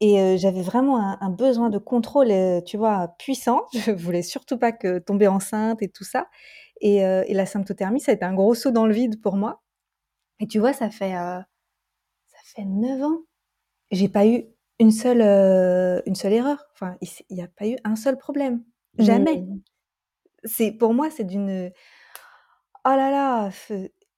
et 0.00 0.20
euh, 0.20 0.36
j'avais 0.36 0.62
vraiment 0.62 0.98
un, 1.20 1.30
besoin 1.30 1.68
de 1.68 1.78
contrôle, 1.78 2.30
euh, 2.30 2.60
tu 2.60 2.76
vois, 2.76 3.14
puissant. 3.18 3.66
Je 3.74 3.90
voulais 3.90 4.22
surtout 4.22 4.58
pas 4.58 4.72
que 4.72 4.98
tomber 4.98 5.28
enceinte 5.28 5.82
et 5.82 5.88
tout 5.88 6.04
ça. 6.04 6.28
Et, 6.80 6.96
et, 6.96 7.34
la 7.34 7.44
symptothermie, 7.44 8.00
ça 8.00 8.12
a 8.12 8.14
été 8.14 8.24
un 8.24 8.32
gros 8.32 8.54
saut 8.54 8.70
dans 8.70 8.86
le 8.86 8.94
vide 8.94 9.20
pour 9.20 9.36
moi. 9.36 9.62
Et 10.38 10.46
tu 10.46 10.58
vois, 10.58 10.72
ça 10.72 10.88
fait 10.88 11.12
ça 11.12 11.44
fait 12.42 12.64
neuf 12.64 13.02
ans. 13.02 13.18
J'ai 13.90 14.08
pas 14.08 14.26
eu 14.26 14.44
une 14.78 14.90
seule 14.90 15.20
une 16.06 16.14
seule 16.14 16.32
erreur. 16.32 16.64
Enfin, 16.72 16.96
il 17.02 17.36
n'y 17.36 17.42
a 17.42 17.48
pas 17.48 17.68
eu 17.68 17.76
un 17.84 17.96
seul 17.96 18.16
problème. 18.16 18.64
Jamais. 18.98 19.42
Mmh. 19.42 19.60
C'est 20.44 20.72
pour 20.72 20.94
moi, 20.94 21.10
c'est 21.10 21.24
d'une 21.24 21.70
Oh 22.86 22.96
là 22.96 23.10
là, 23.10 23.50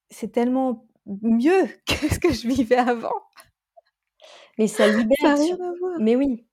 c'est 0.09 0.31
tellement 0.31 0.85
mieux 1.05 1.67
que 1.85 2.13
ce 2.13 2.19
que 2.19 2.31
je 2.31 2.47
vivais 2.47 2.77
avant. 2.77 3.11
Mais 4.57 4.67
ça 4.67 4.87
libère 4.87 5.37
mais 5.97 6.15
oui. 6.15 6.45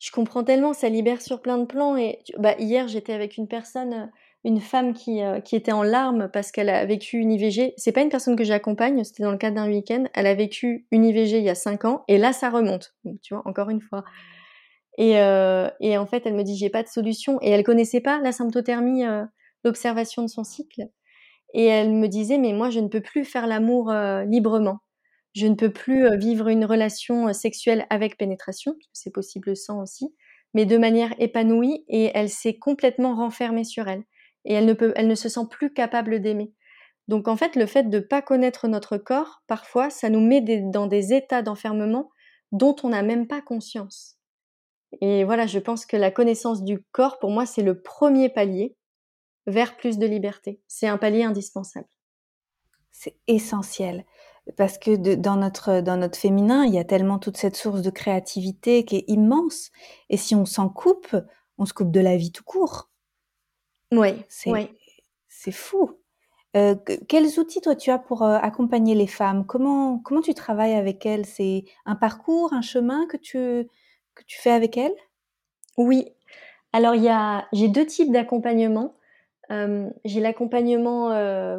Je 0.00 0.10
comprends 0.12 0.44
tellement, 0.44 0.74
ça 0.74 0.88
libère 0.90 1.22
sur 1.22 1.42
plein 1.42 1.58
de 1.58 1.64
plans 1.66 1.96
et 1.96 2.20
bah, 2.38 2.54
hier, 2.58 2.88
j'étais 2.88 3.12
avec 3.14 3.36
une 3.38 3.48
personne, 3.48 4.10
une 4.44 4.60
femme 4.60 4.94
qui, 4.94 5.22
euh, 5.22 5.40
qui 5.40 5.56
était 5.56 5.72
en 5.72 5.82
larmes 5.82 6.30
parce 6.32 6.52
qu'elle 6.52 6.68
a 6.70 6.84
vécu 6.86 7.18
une 7.18 7.32
IVG. 7.32 7.74
C'est 7.78 7.92
pas 7.92 8.02
une 8.02 8.10
personne 8.10 8.36
que 8.36 8.44
j'accompagne, 8.44 9.04
c'était 9.04 9.22
dans 9.24 9.32
le 9.32 9.38
cadre 9.38 9.56
d'un 9.56 9.68
week-end. 9.68 10.04
Elle 10.14 10.26
a 10.26 10.34
vécu 10.34 10.86
une 10.92 11.04
IVG 11.04 11.38
il 11.38 11.44
y 11.44 11.50
a 11.50 11.54
5 11.54 11.84
ans 11.86 12.04
et 12.08 12.18
là, 12.18 12.32
ça 12.34 12.50
remonte, 12.50 12.94
tu 13.22 13.34
vois? 13.34 13.42
Encore 13.46 13.70
une 13.70 13.80
fois 13.82 14.04
et 14.98 15.18
euh, 15.20 15.68
et 15.80 15.98
en 15.98 16.06
fait, 16.06 16.22
elle 16.26 16.34
me 16.34 16.42
dit: 16.42 16.56
«J'ai 16.56 16.70
pas 16.70 16.82
de 16.82 16.88
solution» 16.88 17.38
et 17.42 17.50
elle 17.50 17.64
connaissait 17.64 18.00
pas 18.00 18.20
la 18.22 18.32
symptothermie, 18.32 19.04
euh, 19.04 19.24
l'observation 19.64 20.22
de 20.22 20.28
son 20.28 20.44
cycle 20.44 20.82
et 21.54 21.66
elle 21.66 21.92
me 21.92 22.08
disait, 22.08 22.38
mais 22.38 22.52
moi, 22.52 22.70
je 22.70 22.80
ne 22.80 22.88
peux 22.88 23.00
plus 23.02 23.24
faire 23.24 23.46
l'amour 23.46 23.90
euh, 23.90 24.24
librement. 24.24 24.80
Je 25.36 25.46
ne 25.46 25.54
peux 25.54 25.70
plus 25.70 26.16
vivre 26.16 26.48
une 26.48 26.64
relation 26.64 27.30
sexuelle 27.34 27.86
avec 27.90 28.16
pénétration, 28.16 28.74
c'est 28.94 29.12
possible 29.12 29.54
sans 29.54 29.82
aussi, 29.82 30.14
mais 30.54 30.64
de 30.64 30.78
manière 30.78 31.14
épanouie 31.18 31.84
et 31.88 32.10
elle 32.14 32.30
s'est 32.30 32.56
complètement 32.58 33.14
renfermée 33.14 33.64
sur 33.64 33.86
elle 33.86 34.02
et 34.46 34.54
elle 34.54 34.64
ne 34.64 34.72
peut, 34.72 34.94
elle 34.96 35.08
ne 35.08 35.14
se 35.14 35.28
sent 35.28 35.46
plus 35.50 35.74
capable 35.74 36.22
d'aimer. 36.22 36.54
Donc 37.06 37.28
en 37.28 37.36
fait, 37.36 37.54
le 37.54 37.66
fait 37.66 37.90
de 37.90 37.98
ne 37.98 38.02
pas 38.02 38.22
connaître 38.22 38.66
notre 38.66 38.96
corps, 38.96 39.42
parfois, 39.46 39.90
ça 39.90 40.08
nous 40.08 40.26
met 40.26 40.40
dans 40.40 40.86
des 40.86 41.12
états 41.12 41.42
d'enfermement 41.42 42.10
dont 42.50 42.74
on 42.82 42.88
n'a 42.88 43.02
même 43.02 43.26
pas 43.26 43.42
conscience. 43.42 44.16
Et 45.02 45.24
voilà, 45.24 45.46
je 45.46 45.58
pense 45.58 45.84
que 45.84 45.98
la 45.98 46.10
connaissance 46.10 46.64
du 46.64 46.82
corps, 46.92 47.18
pour 47.18 47.30
moi, 47.30 47.44
c'est 47.44 47.62
le 47.62 47.82
premier 47.82 48.30
palier 48.30 48.74
vers 49.46 49.76
plus 49.76 49.98
de 49.98 50.06
liberté. 50.06 50.62
C'est 50.66 50.88
un 50.88 50.96
palier 50.96 51.24
indispensable. 51.24 51.88
C'est 52.90 53.18
essentiel 53.26 54.06
parce 54.56 54.78
que 54.78 55.14
dans 55.16 55.36
notre 55.36 55.80
dans 55.80 55.96
notre 55.96 56.18
féminin, 56.18 56.64
il 56.64 56.74
y 56.74 56.78
a 56.78 56.84
tellement 56.84 57.18
toute 57.18 57.36
cette 57.36 57.56
source 57.56 57.82
de 57.82 57.90
créativité 57.90 58.84
qui 58.84 58.96
est 58.96 59.04
immense. 59.08 59.70
Et 60.08 60.16
si 60.16 60.34
on 60.34 60.44
s'en 60.44 60.68
coupe, 60.68 61.16
on 61.58 61.66
se 61.66 61.72
coupe 61.72 61.90
de 61.90 62.00
la 62.00 62.16
vie 62.16 62.32
tout 62.32 62.44
court. 62.44 62.88
Oui, 63.92 64.10
c'est 64.28 64.70
c'est 65.28 65.52
fou. 65.52 65.98
Euh, 66.56 66.74
quels 67.08 67.38
outils 67.38 67.60
toi 67.60 67.74
tu 67.74 67.90
as 67.90 67.98
pour 67.98 68.22
euh, 68.22 68.38
accompagner 68.40 68.94
les 68.94 69.06
femmes? 69.06 69.44
Comment 69.44 69.98
comment 69.98 70.22
tu 70.22 70.32
travailles 70.32 70.74
avec 70.74 71.04
elles? 71.04 71.26
C'est 71.26 71.64
un 71.84 71.96
parcours, 71.96 72.52
un 72.52 72.62
chemin 72.62 73.06
que 73.06 73.16
tu 73.16 73.68
que 74.14 74.24
tu 74.26 74.38
fais 74.38 74.52
avec 74.52 74.76
elles? 74.76 74.94
Oui. 75.76 76.08
Alors 76.72 76.94
il 76.94 77.02
y 77.02 77.08
a 77.08 77.46
j'ai 77.52 77.68
deux 77.68 77.84
types 77.84 78.12
d'accompagnement. 78.12 78.94
Euh, 79.50 79.90
j'ai 80.04 80.20
l'accompagnement 80.20 81.10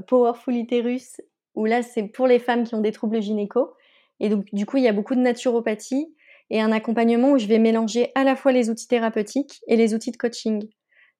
Powerful 0.08 0.56
Uterus 0.56 1.22
où 1.58 1.66
là 1.66 1.82
c'est 1.82 2.04
pour 2.04 2.28
les 2.28 2.40
femmes 2.40 2.64
qui 2.64 2.76
ont 2.76 2.82
des 2.82 2.92
troubles 2.92 3.22
gynéco 3.22 3.74
et 4.20 4.30
donc 4.30 4.46
du 4.54 4.66
coup 4.66 4.78
il 4.78 4.84
y 4.84 4.88
a 4.88 4.94
beaucoup 4.94 5.16
de 5.16 5.20
naturopathie 5.20 6.14
et 6.50 6.62
un 6.62 6.72
accompagnement 6.72 7.32
où 7.32 7.38
je 7.38 7.48
vais 7.48 7.60
mélanger 7.60 8.12
à 8.16 8.24
la 8.24 8.36
fois 8.36 8.52
les 8.52 8.70
outils 8.70 8.88
thérapeutiques 8.88 9.60
et 9.68 9.76
les 9.76 9.94
outils 9.94 10.12
de 10.12 10.18
coaching. 10.18 10.70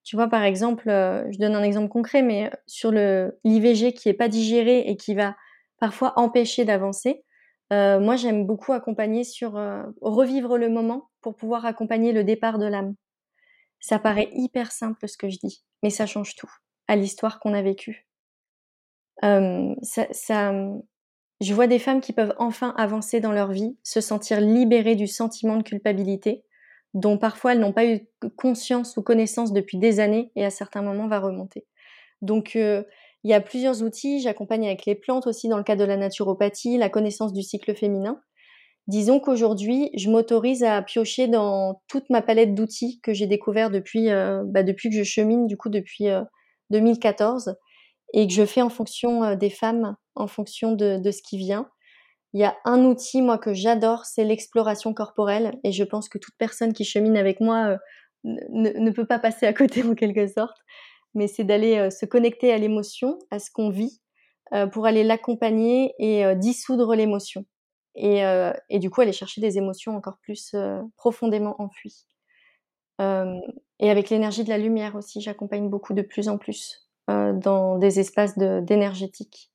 Tu 0.04 0.16
vois, 0.16 0.28
par 0.28 0.44
exemple, 0.44 0.90
euh, 0.90 1.30
je 1.32 1.38
donne 1.38 1.56
un 1.56 1.64
exemple 1.64 1.90
concret, 1.90 2.22
mais 2.22 2.46
euh, 2.46 2.50
sur 2.66 2.92
l'IVG 2.92 3.94
qui 3.94 4.08
est 4.08 4.14
pas 4.14 4.30
digéré 4.30 4.88
et 4.88 4.96
qui 4.96 5.16
va 5.16 5.36
parfois 5.80 6.14
empêcher 6.16 6.64
d'avancer, 6.64 7.26
euh, 7.74 8.00
moi 8.00 8.16
j'aime 8.16 8.46
beaucoup 8.46 8.72
accompagner 8.72 9.26
sur 9.26 9.60
revivre 10.02 10.58
le 10.58 10.70
moment 10.70 11.10
pour 11.22 11.36
pouvoir 11.36 11.66
accompagner 11.66 12.14
le 12.14 12.24
départ 12.24 12.58
de 12.58 12.66
l'âme. 12.66 12.96
Ça 13.80 14.00
paraît 14.00 14.30
hyper 14.32 14.72
simple 14.72 15.08
ce 15.08 15.18
que 15.18 15.30
je 15.30 15.38
dis, 15.44 15.66
mais 15.84 15.90
ça 15.90 16.06
change 16.06 16.36
tout 16.36 16.50
à 16.88 16.96
l'histoire 16.96 17.40
qu'on 17.42 17.54
a 17.54 17.62
vécue. 17.62 18.07
Ça, 19.22 20.08
ça, 20.12 20.54
je 21.42 21.54
vois 21.54 21.68
des 21.68 21.80
femmes 21.80 22.02
qui 22.02 22.14
peuvent 22.14 22.36
enfin 22.38 22.74
avancer 22.78 23.20
dans 23.20 23.32
leur 23.32 23.52
vie, 23.52 23.78
se 23.84 24.02
sentir 24.02 24.42
libérées 24.42 24.96
du 24.96 25.08
sentiment 25.08 25.58
de 25.58 25.64
culpabilité, 25.64 26.44
dont 26.94 27.18
parfois 27.18 27.54
elles 27.54 27.60
n'ont 27.60 27.74
pas 27.74 27.86
eu 27.86 28.08
conscience 28.38 28.98
ou 28.98 29.04
connaissance 29.04 29.54
depuis 29.54 29.78
des 29.78 30.00
années 30.00 30.32
et 30.36 30.46
à 30.46 30.50
certains 30.50 30.82
moments 30.82 31.08
va 31.08 31.20
remonter. 31.20 31.66
Donc 32.22 32.56
euh, 32.56 32.84
il 33.24 33.30
y 33.30 33.34
a 33.34 33.42
plusieurs 33.42 33.84
outils, 33.84 34.22
j'accompagne 34.22 34.66
avec 34.66 34.86
les 34.86 34.96
plantes 34.96 35.28
aussi 35.28 35.48
dans 35.48 35.58
le 35.58 35.64
cadre 35.64 35.82
de 35.82 35.88
la 35.88 35.98
naturopathie, 35.98 36.78
la 36.78 36.90
connaissance 36.90 37.34
du 37.34 37.44
cycle 37.44 37.76
féminin. 37.76 38.22
Disons 38.88 39.20
qu'aujourd'hui, 39.20 39.92
je 39.96 40.10
m'autorise 40.10 40.64
à 40.64 40.82
piocher 40.82 41.28
dans 41.28 41.82
toute 41.90 42.10
ma 42.10 42.22
palette 42.22 42.56
d'outils 42.56 43.02
que 43.02 43.14
j'ai 43.14 43.28
découvert 43.28 43.70
depuis, 43.70 44.08
bah, 44.46 44.64
depuis 44.64 44.90
que 44.90 44.96
je 44.96 45.04
chemine, 45.04 45.46
du 45.46 45.58
coup 45.58 45.68
depuis 45.70 46.08
2014, 46.70 47.50
euh, 47.50 47.54
et 48.14 48.28
que 48.28 48.34
je 48.34 48.46
fais 48.46 48.62
en 48.62 48.70
fonction 48.70 49.36
des 49.36 49.50
femmes, 49.50 49.96
en 50.16 50.28
fonction 50.28 50.72
de, 50.74 50.98
de 50.98 51.12
ce 51.12 51.22
qui 51.22 51.38
vient. 51.38 51.70
Il 52.34 52.42
y 52.42 52.44
a 52.44 52.58
un 52.66 52.84
outil, 52.84 53.22
moi, 53.22 53.38
que 53.38 53.54
j'adore, 53.54 54.06
c'est 54.06 54.24
l'exploration 54.24 54.94
corporelle. 54.94 55.58
Et 55.64 55.72
je 55.72 55.84
pense 55.84 56.10
que 56.10 56.18
toute 56.18 56.36
personne 56.38 56.74
qui 56.74 56.84
chemine 56.84 57.18
avec 57.18 57.40
moi 57.40 57.70
euh, 57.70 57.78
ne, 58.24 58.92
peut 58.92 59.06
pas 59.08 59.20
passer 59.20 59.46
à 59.46 59.54
côté 59.54 59.84
en 59.84 59.96
quelque 59.96 60.28
sorte. 60.28 60.58
Mais 61.14 61.28
c'est 61.28 61.44
d'aller 61.44 61.78
euh, 61.78 61.90
se 61.90 62.06
connecter 62.06 62.52
à 62.52 62.58
l'émotion, 62.58 63.18
à 63.32 63.40
ce 63.40 63.50
qu'on 63.50 63.70
vit, 63.70 64.02
euh, 64.54 64.68
pour 64.68 64.86
aller 64.86 65.04
l'accompagner 65.04 65.94
et 66.00 66.36
dissoudre 66.36 66.96
l'émotion. 66.96 67.46
Et, 67.96 68.22
et, 68.70 68.78
du 68.78 68.92
coup, 68.92 69.02
aller 69.02 69.12
chercher 69.12 69.42
des 69.42 69.58
émotions 69.58 69.96
encore 69.96 70.20
plus 70.22 70.56
profondément 70.98 71.56
enfouies. 71.60 72.06
et 73.00 73.90
avec 73.90 74.12
l'énergie 74.12 74.44
de 74.44 74.50
la 74.50 74.60
lumière 74.60 74.96
aussi, 74.96 75.20
j'accompagne 75.20 75.68
beaucoup 75.68 75.96
de 75.96 76.04
plus 76.04 76.30
en 76.30 76.38
plus 76.38 76.87
dans 77.08 77.78
des 77.78 78.00
espaces 78.00 78.38
d'énergétique. 78.38 79.52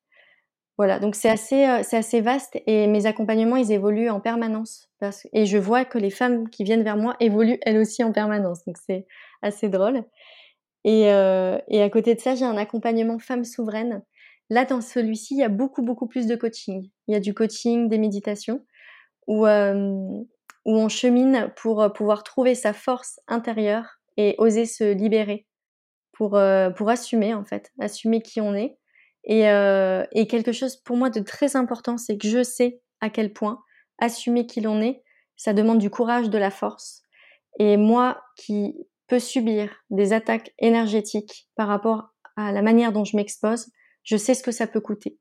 Voilà, 0.79 0.99
donc 0.99 1.15
c'est 1.15 1.29
assez, 1.29 1.67
euh, 1.67 1.83
assez 1.93 2.21
vaste 2.21 2.61
et 2.67 2.87
mes 2.87 3.07
accompagnements, 3.07 3.57
ils 3.57 3.73
évoluent 3.73 4.11
en 4.11 4.21
permanence. 4.21 4.89
Et 5.33 5.47
je 5.47 5.59
vois 5.59 5.85
que 5.85 5.99
les 5.99 6.11
femmes 6.11 6.49
qui 6.49 6.65
viennent 6.65 6.83
vers 6.83 6.97
moi 6.97 7.15
évoluent 7.21 7.59
elles 7.63 7.79
aussi 7.79 8.03
en 8.03 8.13
permanence. 8.13 8.65
Donc 8.65 8.79
c'est 8.79 9.07
assez 9.43 9.69
drôle. 9.69 10.05
Et, 10.85 11.13
euh, 11.13 11.59
à 11.71 11.91
côté 11.91 12.15
de 12.15 12.21
ça, 12.21 12.35
j'ai 12.35 12.45
un 12.45 12.57
accompagnement 12.57 13.19
femme 13.19 13.45
souveraine. 13.45 14.03
Là, 14.51 14.65
dans 14.65 14.81
celui-ci, 14.81 15.35
il 15.35 15.41
y 15.41 15.45
a 15.45 15.49
beaucoup, 15.49 15.83
beaucoup 15.83 16.07
plus 16.09 16.27
de 16.27 16.37
coaching. 16.37 16.91
Il 17.07 17.13
y 17.13 17.17
a 17.17 17.21
du 17.21 17.35
coaching, 17.35 17.89
des 17.89 17.99
méditations, 17.99 18.65
où, 19.27 19.47
euh, 19.47 19.75
où 20.65 20.77
on 20.77 20.89
chemine 20.89 21.53
pour 21.57 21.93
pouvoir 21.93 22.25
trouver 22.25 22.55
sa 22.55 22.73
force 22.73 23.21
intérieure 23.29 24.01
et 24.17 24.35
oser 24.39 24.67
se 24.67 24.93
libérer 24.93 25.47
pour, 26.13 26.39
pour 26.77 26.91
assumer, 26.91 27.35
en 27.35 27.45
fait, 27.45 27.73
assumer 27.81 28.21
qui 28.21 28.41
on 28.41 28.55
est 28.55 28.77
et, 29.25 29.49
euh, 29.49 30.05
et 30.13 30.27
quelque 30.27 30.53
chose 30.53 30.77
pour 30.77 30.97
moi 30.97 31.11
de 31.11 31.21
très 31.21 31.57
important, 31.57 31.97
c'est 31.97 32.19
que 32.19 32.29
je 32.29 32.43
sais 32.43 32.81
à 33.01 33.11
quel 33.11 33.33
point 33.33 33.61
assumer 33.99 34.47
qui 34.47 34.61
l'on 34.61 34.81
est, 34.81 35.03
ça 35.37 35.53
demande 35.53 35.79
du 35.79 35.91
courage, 35.91 36.31
de 36.31 36.39
la 36.39 36.51
force. 36.51 37.03
Et 37.59 37.77
moi 37.77 38.23
qui 38.37 38.75
peux 39.07 39.21
subir 39.21 39.71
des 39.91 40.13
attaques 40.13 40.53
énergétiques 40.59 41.49
par 41.57 41.69
rapport 41.69 42.15
à 42.37 42.53
la 42.53 42.63
manière 42.63 42.93
dont 42.93 43.05
je 43.05 43.17
m'expose, 43.17 43.71
je 44.03 44.17
sais 44.17 44.35
ce 44.35 44.43
que 44.43 44.53
ça 44.53 44.67
peut 44.67 44.81
coûter. 44.81 45.19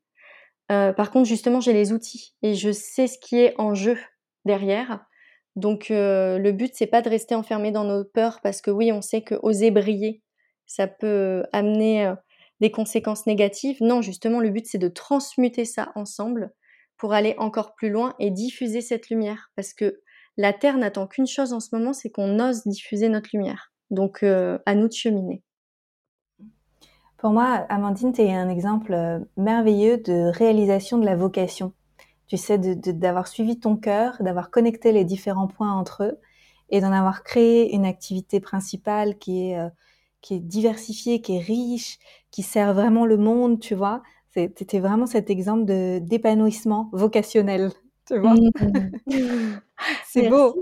Euh, 0.71 0.93
par 0.93 1.11
contre, 1.11 1.27
justement, 1.27 1.59
j'ai 1.59 1.73
les 1.73 1.91
outils 1.91 2.33
et 2.41 2.55
je 2.55 2.71
sais 2.71 3.07
ce 3.07 3.17
qui 3.19 3.37
est 3.37 3.53
en 3.59 3.75
jeu 3.75 3.97
derrière. 4.45 5.05
Donc, 5.57 5.91
euh, 5.91 6.37
le 6.37 6.53
but, 6.53 6.71
c'est 6.73 6.87
pas 6.87 7.01
de 7.01 7.09
rester 7.09 7.35
enfermé 7.35 7.71
dans 7.71 7.83
nos 7.83 8.05
peurs 8.05 8.39
parce 8.41 8.61
que 8.61 8.71
oui, 8.71 8.91
on 8.91 9.01
sait 9.01 9.21
que 9.21 9.35
oser 9.43 9.69
briller, 9.69 10.23
ça 10.71 10.87
peut 10.87 11.43
amener 11.51 12.13
des 12.61 12.71
conséquences 12.71 13.27
négatives. 13.27 13.77
Non, 13.81 14.01
justement, 14.01 14.39
le 14.39 14.49
but, 14.49 14.65
c'est 14.65 14.77
de 14.77 14.87
transmuter 14.87 15.65
ça 15.65 15.91
ensemble 15.95 16.53
pour 16.97 17.11
aller 17.13 17.35
encore 17.37 17.75
plus 17.75 17.89
loin 17.89 18.15
et 18.19 18.31
diffuser 18.31 18.79
cette 18.79 19.09
lumière. 19.09 19.51
Parce 19.57 19.73
que 19.73 19.99
la 20.37 20.53
Terre 20.53 20.77
n'attend 20.77 21.07
qu'une 21.07 21.27
chose 21.27 21.51
en 21.51 21.59
ce 21.59 21.75
moment, 21.75 21.91
c'est 21.91 22.09
qu'on 22.09 22.39
ose 22.39 22.65
diffuser 22.65 23.09
notre 23.09 23.31
lumière. 23.33 23.73
Donc, 23.89 24.23
à 24.23 24.75
nous 24.75 24.87
de 24.87 24.93
cheminer. 24.93 25.43
Pour 27.17 27.31
moi, 27.31 27.65
Amandine, 27.67 28.13
tu 28.13 28.21
es 28.21 28.33
un 28.33 28.47
exemple 28.47 29.25
merveilleux 29.35 29.97
de 29.97 30.31
réalisation 30.31 30.97
de 30.99 31.05
la 31.05 31.17
vocation. 31.17 31.73
Tu 32.27 32.37
sais, 32.37 32.57
d'avoir 32.57 33.27
suivi 33.27 33.59
ton 33.59 33.75
cœur, 33.75 34.15
d'avoir 34.21 34.51
connecté 34.51 34.93
les 34.93 35.03
différents 35.03 35.47
points 35.47 35.73
entre 35.73 36.03
eux 36.03 36.19
et 36.69 36.79
d'en 36.79 36.93
avoir 36.93 37.23
créé 37.23 37.75
une 37.75 37.85
activité 37.85 38.39
principale 38.39 39.17
qui 39.17 39.49
est, 39.49 39.59
qui 40.21 40.35
est 40.35 40.39
diversifiée, 40.39 41.21
qui 41.21 41.37
est 41.37 41.41
riche, 41.41 41.99
qui 42.31 42.43
sert 42.43 42.73
vraiment 42.73 43.05
le 43.05 43.17
monde, 43.17 43.59
tu 43.59 43.75
vois. 43.75 44.01
C'était 44.33 44.79
vraiment 44.79 45.07
cet 45.07 45.29
exemple 45.29 45.65
de 45.65 45.99
d'épanouissement 45.99 46.89
vocationnel, 46.93 47.71
tu 48.07 48.17
vois. 48.19 48.35
Mmh. 48.35 49.59
c'est 50.07 50.29
beau. 50.29 50.55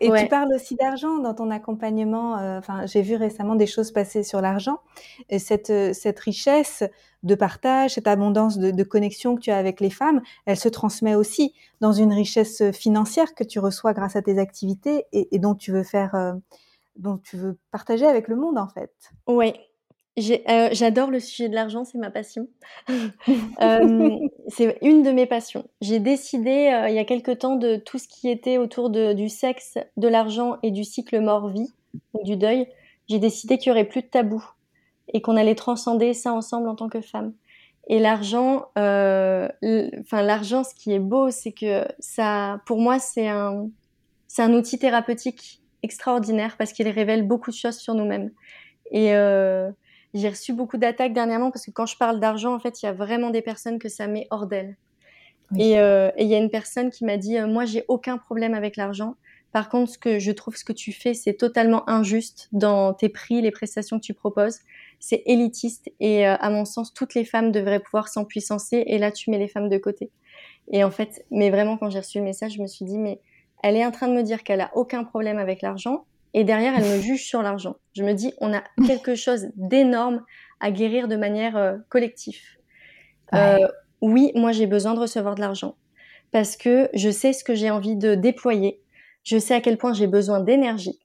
Et 0.00 0.10
tu 0.10 0.26
parles 0.28 0.52
aussi 0.54 0.76
d'argent 0.76 1.18
dans 1.18 1.34
ton 1.34 1.50
accompagnement. 1.50 2.38
Euh, 2.38 2.58
enfin, 2.58 2.86
j'ai 2.86 3.02
vu 3.02 3.14
récemment 3.16 3.54
des 3.54 3.66
choses 3.66 3.92
passer 3.92 4.22
sur 4.22 4.40
l'argent. 4.40 4.80
Et 5.28 5.38
cette, 5.38 5.70
euh, 5.70 5.92
cette 5.92 6.20
richesse 6.20 6.84
de 7.22 7.34
partage, 7.34 7.94
cette 7.94 8.06
abondance 8.06 8.58
de, 8.58 8.70
de, 8.70 8.82
connexion 8.82 9.36
que 9.36 9.40
tu 9.40 9.50
as 9.50 9.56
avec 9.56 9.80
les 9.80 9.90
femmes, 9.90 10.20
elle 10.46 10.56
se 10.56 10.68
transmet 10.68 11.14
aussi 11.14 11.54
dans 11.80 11.92
une 11.92 12.12
richesse 12.12 12.70
financière 12.72 13.34
que 13.34 13.44
tu 13.44 13.58
reçois 13.58 13.92
grâce 13.92 14.16
à 14.16 14.22
tes 14.22 14.38
activités 14.38 15.04
et, 15.12 15.34
et 15.34 15.38
dont 15.38 15.54
tu 15.54 15.72
veux 15.72 15.82
faire, 15.82 16.14
euh, 16.14 16.32
dont 16.96 17.18
tu 17.18 17.36
veux 17.36 17.58
partager 17.70 18.06
avec 18.06 18.28
le 18.28 18.36
monde 18.36 18.58
en 18.58 18.68
fait. 18.68 18.92
Oui, 19.26 19.54
euh, 20.18 20.68
j'adore 20.72 21.10
le 21.10 21.20
sujet 21.20 21.48
de 21.48 21.54
l'argent, 21.54 21.84
c'est 21.84 21.98
ma 21.98 22.10
passion. 22.10 22.48
Euh, 23.60 24.18
c'est 24.48 24.78
une 24.80 25.02
de 25.02 25.10
mes 25.10 25.26
passions. 25.26 25.68
J'ai 25.82 25.98
décidé 25.98 26.70
euh, 26.72 26.88
il 26.88 26.94
y 26.94 26.98
a 26.98 27.04
quelque 27.04 27.30
temps 27.30 27.56
de 27.56 27.76
tout 27.76 27.98
ce 27.98 28.08
qui 28.08 28.30
était 28.30 28.56
autour 28.56 28.88
du 28.90 29.28
sexe, 29.28 29.76
de 29.98 30.08
l'argent 30.08 30.56
et 30.62 30.70
du 30.70 30.82
cycle 30.84 31.20
mort-vie, 31.20 31.70
du 32.24 32.36
deuil. 32.36 32.66
J'ai 33.08 33.18
décidé 33.18 33.58
qu'il 33.58 33.68
y 33.68 33.72
aurait 33.72 33.84
plus 33.84 34.00
de 34.02 34.06
tabou 34.06 34.42
et 35.12 35.20
qu'on 35.20 35.36
allait 35.36 35.54
transcender 35.54 36.14
ça 36.14 36.32
ensemble 36.32 36.68
en 36.68 36.74
tant 36.74 36.88
que 36.88 37.02
femme. 37.02 37.34
Et 37.86 37.98
l'argent, 37.98 38.68
enfin 38.76 40.22
l'argent, 40.22 40.64
ce 40.64 40.74
qui 40.74 40.92
est 40.92 41.00
beau, 41.00 41.30
c'est 41.30 41.52
que 41.52 41.84
ça, 41.98 42.60
pour 42.64 42.78
moi, 42.78 42.98
c'est 42.98 43.28
un, 43.28 43.68
c'est 44.26 44.42
un 44.42 44.54
outil 44.54 44.78
thérapeutique 44.78 45.59
extraordinaire 45.82 46.56
parce 46.56 46.72
qu'il 46.72 46.88
révèle 46.88 47.26
beaucoup 47.26 47.50
de 47.50 47.56
choses 47.56 47.78
sur 47.78 47.94
nous-mêmes. 47.94 48.30
Et 48.90 49.12
j'ai 50.14 50.28
reçu 50.28 50.52
beaucoup 50.52 50.76
d'attaques 50.76 51.12
dernièrement 51.12 51.50
parce 51.50 51.66
que 51.66 51.70
quand 51.70 51.86
je 51.86 51.96
parle 51.96 52.20
d'argent, 52.20 52.54
en 52.54 52.58
fait, 52.58 52.82
il 52.82 52.86
y 52.86 52.88
a 52.88 52.92
vraiment 52.92 53.30
des 53.30 53.42
personnes 53.42 53.78
que 53.78 53.88
ça 53.88 54.06
met 54.06 54.26
hors 54.30 54.46
d'elles. 54.46 54.76
Euh, 55.58 56.10
et 56.16 56.24
il 56.24 56.28
y 56.28 56.34
a 56.34 56.38
une 56.38 56.50
personne 56.50 56.90
qui 56.90 57.04
m'a 57.04 57.16
dit, 57.16 57.36
euh, 57.36 57.46
moi, 57.46 57.64
j'ai 57.64 57.84
aucun 57.88 58.18
problème 58.18 58.54
avec 58.54 58.76
l'argent. 58.76 59.16
Par 59.52 59.68
contre, 59.68 59.92
ce 59.92 59.98
que 59.98 60.20
je 60.20 60.30
trouve, 60.30 60.56
ce 60.56 60.64
que 60.64 60.72
tu 60.72 60.92
fais, 60.92 61.12
c'est 61.12 61.34
totalement 61.34 61.88
injuste 61.90 62.48
dans 62.52 62.94
tes 62.94 63.08
prix, 63.08 63.42
les 63.42 63.50
prestations 63.50 63.98
que 63.98 64.04
tu 64.04 64.14
proposes. 64.14 64.60
C'est 65.00 65.22
élitiste 65.26 65.90
et 65.98 66.28
euh, 66.28 66.36
à 66.38 66.50
mon 66.50 66.64
sens, 66.64 66.94
toutes 66.94 67.14
les 67.14 67.24
femmes 67.24 67.50
devraient 67.50 67.80
pouvoir 67.80 68.08
s'empuissancer. 68.08 68.84
Et 68.86 68.98
là, 68.98 69.10
tu 69.10 69.30
mets 69.30 69.38
les 69.38 69.48
femmes 69.48 69.68
de 69.68 69.78
côté. 69.78 70.10
Et 70.72 70.84
en 70.84 70.90
fait, 70.92 71.24
mais 71.32 71.50
vraiment, 71.50 71.76
quand 71.78 71.90
j'ai 71.90 71.98
reçu 71.98 72.18
le 72.18 72.24
message, 72.24 72.52
je 72.52 72.62
me 72.62 72.68
suis 72.68 72.84
dit, 72.84 72.98
mais 72.98 73.20
elle 73.62 73.76
est 73.76 73.84
en 73.84 73.90
train 73.90 74.08
de 74.08 74.14
me 74.14 74.22
dire 74.22 74.42
qu'elle 74.42 74.60
a 74.60 74.70
aucun 74.74 75.04
problème 75.04 75.38
avec 75.38 75.62
l'argent. 75.62 76.04
Et 76.32 76.44
derrière, 76.44 76.74
elle 76.76 76.84
me 76.84 77.00
juge 77.02 77.24
sur 77.24 77.42
l'argent. 77.42 77.76
Je 77.94 78.02
me 78.02 78.12
dis, 78.12 78.32
on 78.40 78.52
a 78.52 78.62
quelque 78.86 79.14
chose 79.14 79.48
d'énorme 79.56 80.24
à 80.60 80.70
guérir 80.70 81.08
de 81.08 81.16
manière 81.16 81.78
collective. 81.88 82.40
Euh, 83.34 83.68
oui, 84.00 84.32
moi 84.34 84.52
j'ai 84.52 84.66
besoin 84.66 84.94
de 84.94 85.00
recevoir 85.00 85.34
de 85.34 85.40
l'argent 85.40 85.76
parce 86.32 86.56
que 86.56 86.88
je 86.94 87.10
sais 87.10 87.32
ce 87.32 87.44
que 87.44 87.54
j'ai 87.54 87.70
envie 87.70 87.96
de 87.96 88.14
déployer, 88.14 88.80
je 89.22 89.38
sais 89.38 89.54
à 89.54 89.60
quel 89.60 89.78
point 89.78 89.92
j'ai 89.92 90.06
besoin 90.06 90.40
d'énergie. 90.40 91.00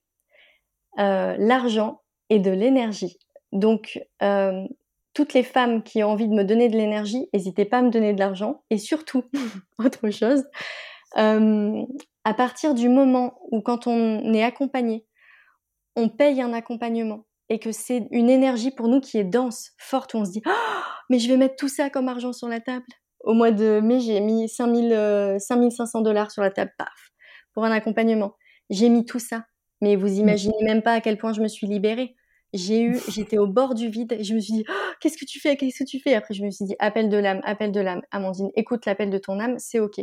Euh, 0.99 1.35
l'argent 1.37 2.01
est 2.29 2.39
de 2.39 2.51
l'énergie. 2.51 3.17
Donc, 3.51 3.99
euh, 4.21 4.65
toutes 5.13 5.33
les 5.33 5.43
femmes 5.43 5.83
qui 5.83 6.03
ont 6.03 6.11
envie 6.11 6.27
de 6.27 6.33
me 6.33 6.43
donner 6.43 6.69
de 6.69 6.77
l'énergie, 6.77 7.27
n'hésitez 7.33 7.65
pas 7.65 7.79
à 7.79 7.81
me 7.81 7.89
donner 7.89 8.13
de 8.13 8.19
l'argent. 8.19 8.63
Et 8.69 8.77
surtout, 8.77 9.23
autre 9.79 10.09
chose, 10.09 10.43
euh, 10.43 10.49
à 11.15 12.33
partir 12.33 12.73
du 12.73 12.89
moment 12.89 13.39
où 13.51 13.61
quand 13.61 13.87
on 13.87 14.33
est 14.33 14.43
accompagné, 14.43 15.05
on 15.95 16.09
paye 16.09 16.41
un 16.41 16.53
accompagnement 16.53 17.25
et 17.49 17.59
que 17.59 17.71
c'est 17.71 18.07
une 18.11 18.29
énergie 18.29 18.71
pour 18.71 18.87
nous 18.87 18.99
qui 18.99 19.17
est 19.17 19.23
dense, 19.23 19.71
forte, 19.77 20.13
où 20.13 20.17
on 20.17 20.25
se 20.25 20.31
dit 20.31 20.41
oh, 20.45 20.51
mais 21.09 21.19
je 21.19 21.27
vais 21.29 21.37
mettre 21.37 21.55
tout 21.55 21.69
ça 21.69 21.89
comme 21.89 22.07
argent 22.07 22.33
sur 22.33 22.47
la 22.47 22.59
table. 22.59 22.85
Au 23.23 23.33
mois 23.33 23.51
de 23.51 23.79
mai, 23.81 23.99
j'ai 23.99 24.19
mis 24.19 24.49
5000, 24.49 25.37
5500 25.39 25.99
euh, 25.99 26.03
dollars 26.03 26.31
sur 26.31 26.41
la 26.41 26.51
table, 26.51 26.71
paf, 26.77 27.11
pour 27.53 27.65
un 27.65 27.71
accompagnement. 27.71 28.35
J'ai 28.69 28.89
mis 28.89 29.05
tout 29.05 29.19
ça. 29.19 29.45
Mais 29.81 29.95
vous 29.95 30.07
mmh. 30.07 30.19
imaginez 30.19 30.63
même 30.63 30.81
pas 30.81 30.93
à 30.93 31.01
quel 31.01 31.17
point 31.17 31.33
je 31.33 31.41
me 31.41 31.47
suis 31.47 31.67
libérée. 31.67 32.15
J'ai 32.53 32.81
eu, 32.81 32.97
j'étais 33.09 33.37
au 33.37 33.47
bord 33.47 33.75
du 33.75 33.89
vide 33.89 34.13
et 34.13 34.23
je 34.23 34.33
me 34.33 34.39
suis 34.39 34.53
dit, 34.53 34.65
oh, 34.69 34.91
qu'est-ce 34.99 35.17
que 35.17 35.25
tu 35.25 35.39
fais, 35.39 35.57
qu'est-ce 35.57 35.83
que 35.83 35.89
tu 35.89 35.99
fais? 35.99 36.15
Après, 36.15 36.33
je 36.33 36.43
me 36.43 36.51
suis 36.51 36.65
dit, 36.65 36.75
appel 36.79 37.09
de 37.09 37.17
l'âme, 37.17 37.41
appel 37.43 37.71
de 37.71 37.79
l'âme. 37.79 38.01
Amandine, 38.11 38.49
écoute 38.55 38.85
l'appel 38.85 39.09
de 39.09 39.17
ton 39.17 39.39
âme, 39.39 39.57
c'est 39.59 39.79
ok. 39.79 39.99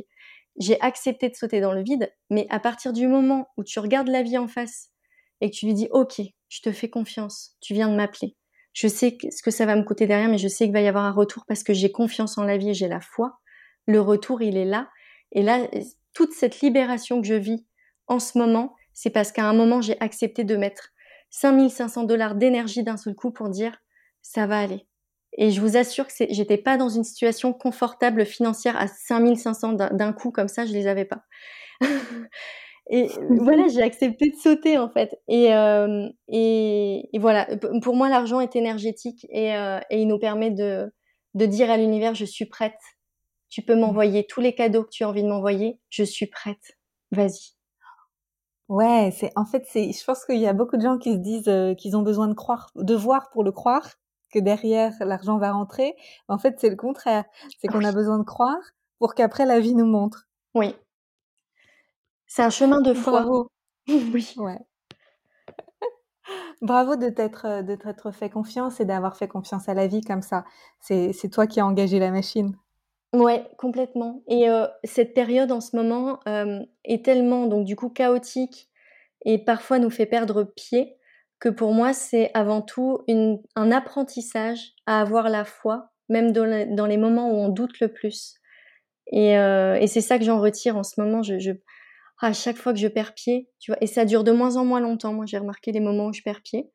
J'ai 0.58 0.80
accepté 0.80 1.28
de 1.28 1.34
sauter 1.34 1.60
dans 1.60 1.72
le 1.72 1.82
vide, 1.82 2.12
mais 2.30 2.46
à 2.50 2.60
partir 2.60 2.92
du 2.92 3.06
moment 3.08 3.48
où 3.56 3.64
tu 3.64 3.78
regardes 3.78 4.08
la 4.08 4.22
vie 4.22 4.38
en 4.38 4.48
face 4.48 4.90
et 5.40 5.50
que 5.50 5.56
tu 5.56 5.66
lui 5.66 5.74
dis, 5.74 5.88
ok, 5.90 6.20
je 6.48 6.60
te 6.60 6.72
fais 6.72 6.90
confiance, 6.90 7.56
tu 7.60 7.74
viens 7.74 7.88
de 7.88 7.96
m'appeler. 7.96 8.36
Je 8.72 8.88
sais 8.88 9.18
ce 9.30 9.42
que 9.42 9.50
ça 9.50 9.66
va 9.66 9.76
me 9.76 9.82
coûter 9.82 10.06
derrière, 10.06 10.28
mais 10.28 10.38
je 10.38 10.48
sais 10.48 10.64
qu'il 10.64 10.72
va 10.72 10.80
y 10.80 10.88
avoir 10.88 11.04
un 11.04 11.12
retour 11.12 11.44
parce 11.46 11.62
que 11.62 11.74
j'ai 11.74 11.92
confiance 11.92 12.38
en 12.38 12.44
la 12.44 12.56
vie 12.56 12.70
et 12.70 12.74
j'ai 12.74 12.88
la 12.88 13.00
foi. 13.00 13.38
Le 13.86 14.00
retour, 14.00 14.42
il 14.42 14.56
est 14.56 14.64
là. 14.64 14.88
Et 15.32 15.42
là, 15.42 15.66
toute 16.14 16.32
cette 16.32 16.60
libération 16.60 17.20
que 17.20 17.26
je 17.26 17.34
vis 17.34 17.66
en 18.06 18.18
ce 18.18 18.38
moment, 18.38 18.74
c'est 18.92 19.10
parce 19.10 19.32
qu'à 19.32 19.48
un 19.48 19.52
moment, 19.52 19.80
j'ai 19.80 20.00
accepté 20.00 20.44
de 20.44 20.56
mettre 20.56 20.90
5500 21.30 22.04
dollars 22.04 22.34
d'énergie 22.34 22.82
d'un 22.82 22.96
seul 22.96 23.14
coup 23.14 23.30
pour 23.30 23.48
dire, 23.48 23.78
ça 24.20 24.46
va 24.46 24.60
aller. 24.60 24.86
Et 25.38 25.50
je 25.50 25.60
vous 25.60 25.76
assure 25.76 26.06
que 26.06 26.12
j'étais 26.30 26.58
pas 26.58 26.76
dans 26.76 26.88
une 26.88 27.04
situation 27.04 27.52
confortable 27.52 28.26
financière 28.26 28.76
à 28.76 28.86
5500 28.86 29.72
d'un 29.72 30.12
coup 30.12 30.30
comme 30.30 30.48
ça, 30.48 30.66
je 30.66 30.72
les 30.72 30.86
avais 30.86 31.06
pas. 31.06 31.22
Et 32.90 33.08
voilà, 33.30 33.68
j'ai 33.68 33.82
accepté 33.82 34.30
de 34.30 34.36
sauter 34.36 34.76
en 34.76 34.90
fait. 34.90 35.14
Et, 35.28 35.54
euh, 35.54 36.08
et, 36.28 37.08
voilà, 37.14 37.46
pour 37.80 37.94
moi, 37.96 38.08
l'argent 38.08 38.40
est 38.40 38.56
énergétique 38.56 39.24
et, 39.30 39.54
euh, 39.56 39.78
et, 39.88 40.02
il 40.02 40.08
nous 40.08 40.18
permet 40.18 40.50
de, 40.50 40.92
de 41.34 41.46
dire 41.46 41.70
à 41.70 41.76
l'univers, 41.76 42.14
je 42.14 42.24
suis 42.24 42.44
prête. 42.44 42.78
Tu 43.48 43.62
peux 43.62 43.76
m'envoyer 43.76 44.26
tous 44.26 44.40
les 44.40 44.54
cadeaux 44.54 44.82
que 44.84 44.90
tu 44.90 45.04
as 45.04 45.08
envie 45.08 45.22
de 45.22 45.28
m'envoyer. 45.28 45.78
Je 45.90 46.02
suis 46.02 46.26
prête. 46.26 46.76
Vas-y. 47.12 47.54
Ouais, 48.68 49.10
c'est 49.14 49.30
en 49.36 49.44
fait, 49.44 49.64
c'est. 49.68 49.92
Je 49.92 50.04
pense 50.04 50.24
qu'il 50.24 50.38
y 50.38 50.46
a 50.46 50.52
beaucoup 50.52 50.76
de 50.76 50.82
gens 50.82 50.98
qui 50.98 51.12
se 51.12 51.18
disent 51.18 51.48
euh, 51.48 51.74
qu'ils 51.74 51.96
ont 51.96 52.02
besoin 52.02 52.28
de 52.28 52.34
croire, 52.34 52.70
de 52.74 52.94
voir 52.94 53.30
pour 53.30 53.44
le 53.44 53.52
croire, 53.52 53.90
que 54.32 54.38
derrière 54.38 54.92
l'argent 55.00 55.38
va 55.38 55.52
rentrer. 55.52 55.94
En 56.28 56.38
fait, 56.38 56.56
c'est 56.58 56.70
le 56.70 56.76
contraire. 56.76 57.24
C'est 57.60 57.68
qu'on 57.68 57.84
a 57.84 57.92
besoin 57.92 58.18
de 58.18 58.24
croire 58.24 58.62
pour 58.98 59.14
qu'après 59.14 59.46
la 59.46 59.60
vie 59.60 59.74
nous 59.74 59.86
montre. 59.86 60.26
Oui, 60.54 60.74
c'est 62.34 62.42
un 62.42 62.48
chemin 62.48 62.80
de 62.80 62.94
foi. 62.94 63.12
Bravo. 63.12 63.50
oui. 63.88 64.32
Ouais. 64.38 64.58
Bravo 66.62 66.96
de 66.96 67.10
t'être 67.10 67.44
euh, 67.44 67.62
de 67.62 67.74
t'être 67.74 68.10
fait 68.10 68.30
confiance 68.30 68.80
et 68.80 68.86
d'avoir 68.86 69.18
fait 69.18 69.28
confiance 69.28 69.68
à 69.68 69.74
la 69.74 69.86
vie 69.86 70.00
comme 70.00 70.22
ça. 70.22 70.46
C'est 70.80 71.30
toi 71.30 71.46
qui 71.46 71.60
as 71.60 71.66
engagé 71.66 71.98
la 71.98 72.10
machine. 72.10 72.56
Ouais, 73.12 73.46
complètement. 73.58 74.22
Et 74.28 74.48
euh, 74.48 74.66
cette 74.82 75.12
période 75.12 75.52
en 75.52 75.60
ce 75.60 75.76
moment 75.76 76.20
euh, 76.26 76.60
est 76.84 77.04
tellement 77.04 77.48
donc 77.48 77.66
du 77.66 77.76
coup 77.76 77.90
chaotique 77.90 78.70
et 79.26 79.36
parfois 79.36 79.78
nous 79.78 79.90
fait 79.90 80.06
perdre 80.06 80.42
pied 80.42 80.96
que 81.42 81.48
pour 81.48 81.74
moi 81.74 81.92
c'est 81.92 82.30
avant 82.34 82.62
tout 82.62 83.00
une, 83.08 83.42
un 83.56 83.72
apprentissage 83.72 84.74
à 84.86 85.00
avoir 85.00 85.28
la 85.28 85.44
foi, 85.44 85.90
même 86.08 86.30
dans, 86.30 86.72
dans 86.72 86.86
les 86.86 86.96
moments 86.96 87.32
où 87.32 87.34
on 87.34 87.48
doute 87.48 87.80
le 87.80 87.92
plus. 87.92 88.36
Et, 89.08 89.32
et 89.32 89.86
c'est 89.88 90.00
ça 90.00 90.18
que 90.18 90.24
j'en 90.24 90.40
retire 90.40 90.76
en 90.76 90.84
ce 90.84 91.00
moment. 91.00 91.22
je, 91.22 91.50
à 92.22 92.32
chaque 92.32 92.56
fois 92.56 92.72
que 92.72 92.78
je 92.78 92.86
perds 92.86 93.14
pied, 93.14 93.50
tu 93.58 93.72
vois, 93.72 93.78
et 93.80 93.88
ça 93.88 94.04
dure 94.04 94.22
de 94.22 94.30
moins 94.30 94.56
en 94.56 94.64
moins 94.64 94.80
longtemps. 94.80 95.12
Moi, 95.12 95.26
j'ai 95.26 95.38
remarqué 95.38 95.72
les 95.72 95.80
moments 95.80 96.06
où 96.06 96.12
je 96.12 96.22
perds 96.22 96.42
pied. 96.42 96.70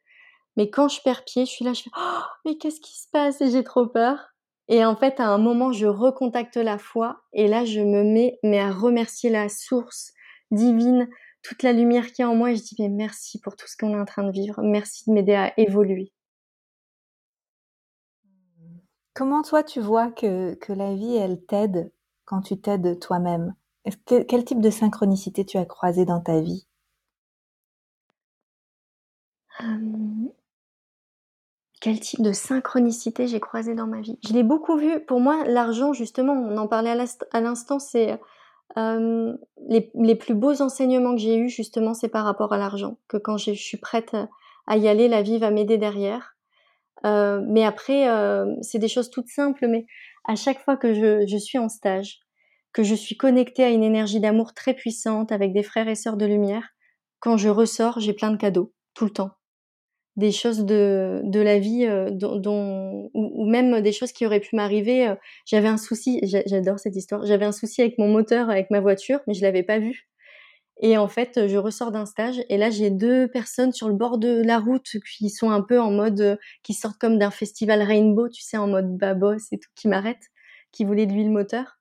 Mais 0.58 0.70
quand 0.70 0.90
je 0.90 1.02
perds 1.02 1.24
pied, 1.24 1.46
je 1.46 1.52
suis 1.52 1.64
là, 1.64 1.72
je 1.72 1.84
fais 1.84 1.90
oh, 1.98 2.22
mais 2.46 2.58
qu'est-ce 2.58 2.82
qui 2.82 3.00
se 3.00 3.08
passe? 3.12 3.40
Et 3.42 3.50
j'ai 3.50 3.64
trop 3.64 3.88
peur. 3.88 4.34
Et 4.68 4.84
en 4.84 4.98
fait, 4.98 5.22
à 5.22 5.28
un 5.28 5.38
moment, 5.38 5.72
je 5.72 5.88
recontacte 5.88 6.58
la 6.58 6.78
foi 6.78 7.22
et 7.32 7.48
là, 7.48 7.64
je 7.64 7.80
me 7.80 8.04
mets 8.04 8.38
mais 8.44 8.60
à 8.60 8.72
remercier 8.72 9.30
la 9.30 9.48
source 9.48 10.12
divine, 10.52 11.08
toute 11.48 11.64
la 11.64 11.72
lumière 11.72 12.12
qui 12.12 12.22
est 12.22 12.26
en 12.26 12.36
moi. 12.36 12.52
Et 12.52 12.58
je 12.58 12.64
dis 12.64 12.76
mais 12.80 12.90
merci 12.90 13.40
pour 13.40 13.56
tout 13.56 13.68
ce 13.68 13.78
qu'on 13.78 13.94
est 13.94 14.00
en 14.00 14.06
train 14.06 14.24
de 14.24 14.32
vivre. 14.32 14.62
Merci 14.62 15.06
de 15.08 15.14
m'aider 15.14 15.34
à 15.34 15.58
évoluer. 15.58 16.12
Comment 19.14 19.42
toi, 19.42 19.64
tu 19.64 19.80
vois 19.80 20.12
que, 20.12 20.56
que 20.56 20.74
la 20.74 20.94
vie, 20.94 21.16
elle 21.16 21.44
t'aide 21.46 21.92
quand 22.26 22.42
tu 22.42 22.60
t'aides 22.60 23.00
toi-même? 23.00 23.56
Quel 24.06 24.44
type 24.44 24.60
de 24.60 24.70
synchronicité 24.70 25.46
tu 25.46 25.58
as 25.58 25.66
croisé 25.66 26.06
dans 26.06 26.20
ta 26.20 26.42
vie? 26.42 26.68
Quel 31.80 32.00
type 32.00 32.22
de 32.22 32.34
synchronicité 32.34 33.28
j'ai 33.28 33.40
croisé 33.40 33.74
dans 33.74 33.88
ma 33.88 34.02
vie? 34.02 34.20
Je 34.28 34.34
l'ai 34.34 34.44
beaucoup 34.44 34.78
vu. 34.78 35.00
Pour 35.06 35.22
moi, 35.22 35.46
l'argent, 35.46 35.94
justement, 35.94 36.34
on 36.34 36.58
en 36.58 36.68
parlait 36.68 36.96
à 37.32 37.42
l'instant, 37.42 37.80
c'est 37.80 38.20
les, 38.76 40.16
plus 40.16 40.36
beaux 40.36 40.62
enseignements 40.62 41.16
que 41.16 41.22
j'ai 41.22 41.38
eus, 41.38 41.50
justement, 41.50 41.94
c'est 41.94 42.10
par 42.10 42.26
rapport 42.26 42.54
à 42.54 42.58
l'argent. 42.58 42.98
Que 43.08 43.18
quand 43.18 43.38
je 43.38 43.54
suis 43.54 43.78
prête 43.78 44.16
à 44.68 44.78
y 44.78 44.88
aller, 44.88 45.08
la 45.08 45.22
vie 45.22 45.40
va 45.40 45.52
m'aider 45.52 45.78
derrière. 45.78 46.36
mais 47.04 47.64
après, 47.64 48.08
c'est 48.62 48.80
des 48.80 48.88
choses 48.88 49.10
toutes 49.10 49.30
simples, 49.30 49.68
mais 49.68 49.86
à 50.26 50.36
chaque 50.36 50.60
fois 50.60 50.78
que 50.78 50.94
je 50.94 51.38
suis 51.38 51.58
en 51.58 51.70
stage, 51.70 52.20
que 52.74 52.84
je 52.84 52.94
suis 52.94 53.18
connectée 53.18 53.64
à 53.64 53.70
une 53.70 53.84
énergie 53.84 54.20
d'amour 54.20 54.54
très 54.54 54.76
puissante 54.76 55.32
avec 55.32 55.54
des 55.54 55.64
frères 55.64 55.88
et 55.88 55.96
sœurs 55.96 56.18
de 56.18 56.26
lumière, 56.26 56.76
quand 57.20 57.38
je 57.38 57.50
ressors, 57.50 58.00
j'ai 58.00 58.14
plein 58.14 58.32
de 58.32 58.38
cadeaux, 58.38 58.74
tout 58.94 59.06
le 59.06 59.12
temps. 59.12 59.32
Des 60.18 60.32
choses 60.32 60.66
de, 60.66 61.22
de 61.24 61.40
la 61.40 61.60
vie 61.60 61.86
euh, 61.86 62.10
dont, 62.12 63.10
ou, 63.14 63.46
même 63.50 63.82
des 63.82 63.92
choses 63.92 64.12
qui 64.12 64.26
auraient 64.26 64.40
pu 64.40 64.56
m'arriver. 64.56 65.08
Euh, 65.10 65.16
j'avais 65.46 65.68
un 65.68 65.78
souci, 65.78 66.20
j'adore 66.24 66.80
cette 66.80 66.96
histoire, 66.96 67.24
j'avais 67.26 67.46
un 67.46 67.52
souci 67.52 67.82
avec 67.82 68.00
mon 68.00 68.08
moteur, 68.08 68.50
avec 68.50 68.72
ma 68.72 68.80
voiture, 68.80 69.20
mais 69.28 69.36
je 69.36 69.44
l'avais 69.44 69.64
pas 69.64 69.78
vu. 69.80 70.08
Et 70.82 70.98
en 70.98 71.08
fait, 71.08 71.48
je 71.48 71.58
ressors 71.58 71.92
d'un 71.92 72.06
stage 72.06 72.38
et 72.50 72.58
là, 72.58 72.70
j'ai 72.70 72.92
deux 72.92 73.28
personnes 73.28 73.72
sur 73.74 73.88
le 73.88 73.96
bord 73.96 74.20
de 74.20 74.42
la 74.44 74.60
route 74.60 74.88
qui 75.18 75.30
sont 75.30 75.50
un 75.52 75.62
peu 75.62 75.80
en 75.80 75.92
mode, 75.92 76.22
euh, 76.22 76.36
qui 76.64 76.74
sortent 76.74 77.00
comme 77.00 77.18
d'un 77.20 77.32
festival 77.32 77.82
rainbow, 77.82 78.30
tu 78.30 78.42
sais, 78.44 78.58
en 78.58 78.68
mode 78.68 78.96
babos 78.98 79.38
et 79.52 79.58
tout, 79.60 79.70
qui 79.76 79.88
m'arrêtent, 79.88 80.28
qui 80.72 80.86
voulaient 80.86 81.08
de 81.08 81.14
l'huile 81.14 81.32
moteur. 81.32 81.78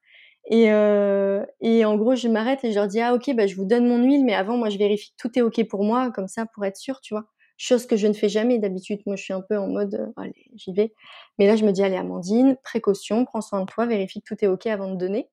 Et, 0.51 0.73
euh, 0.73 1.45
et 1.61 1.85
en 1.85 1.97
gros, 1.97 2.15
je 2.17 2.29
m'arrête 2.29 2.65
et 2.65 2.71
je 2.73 2.77
leur 2.77 2.87
dis 2.89 3.01
ah 3.01 3.15
ok, 3.15 3.35
bah 3.37 3.47
je 3.47 3.57
vous 3.57 3.65
donne 3.67 3.87
mon 3.89 4.03
huile, 4.05 4.25
mais 4.25 4.35
avant 4.35 4.57
moi 4.57 4.71
je 4.71 4.79
vérifie 4.79 5.11
que 5.13 5.17
tout 5.29 5.39
est 5.39 5.43
ok 5.43 5.67
pour 5.69 5.85
moi, 5.85 6.11
comme 6.13 6.29
ça 6.29 6.47
pour 6.47 6.65
être 6.65 6.77
sûr, 6.77 7.01
tu 7.01 7.15
vois. 7.15 7.27
Chose 7.59 7.87
que 7.87 7.97
je 7.97 8.07
ne 8.07 8.13
fais 8.13 8.29
jamais 8.29 8.59
d'habitude. 8.59 9.01
Moi, 9.07 9.17
je 9.17 9.23
suis 9.23 9.33
un 9.33 9.41
peu 9.41 9.57
en 9.57 9.69
mode 9.69 9.95
euh, 9.95 10.07
allez, 10.17 10.51
j'y 10.57 10.73
vais. 10.73 10.93
Mais 11.39 11.47
là, 11.47 11.57
je 11.57 11.65
me 11.65 11.73
dis 11.73 11.83
allez 11.83 11.97
Amandine, 11.97 12.57
précaution, 12.63 13.25
prends 13.25 13.41
soin 13.41 13.61
de 13.61 13.67
toi, 13.67 13.87
vérifie 13.87 14.21
que 14.23 14.35
tout 14.35 14.45
est 14.45 14.49
ok 14.49 14.67
avant 14.67 14.91
de 14.91 14.97
donner. 14.97 15.29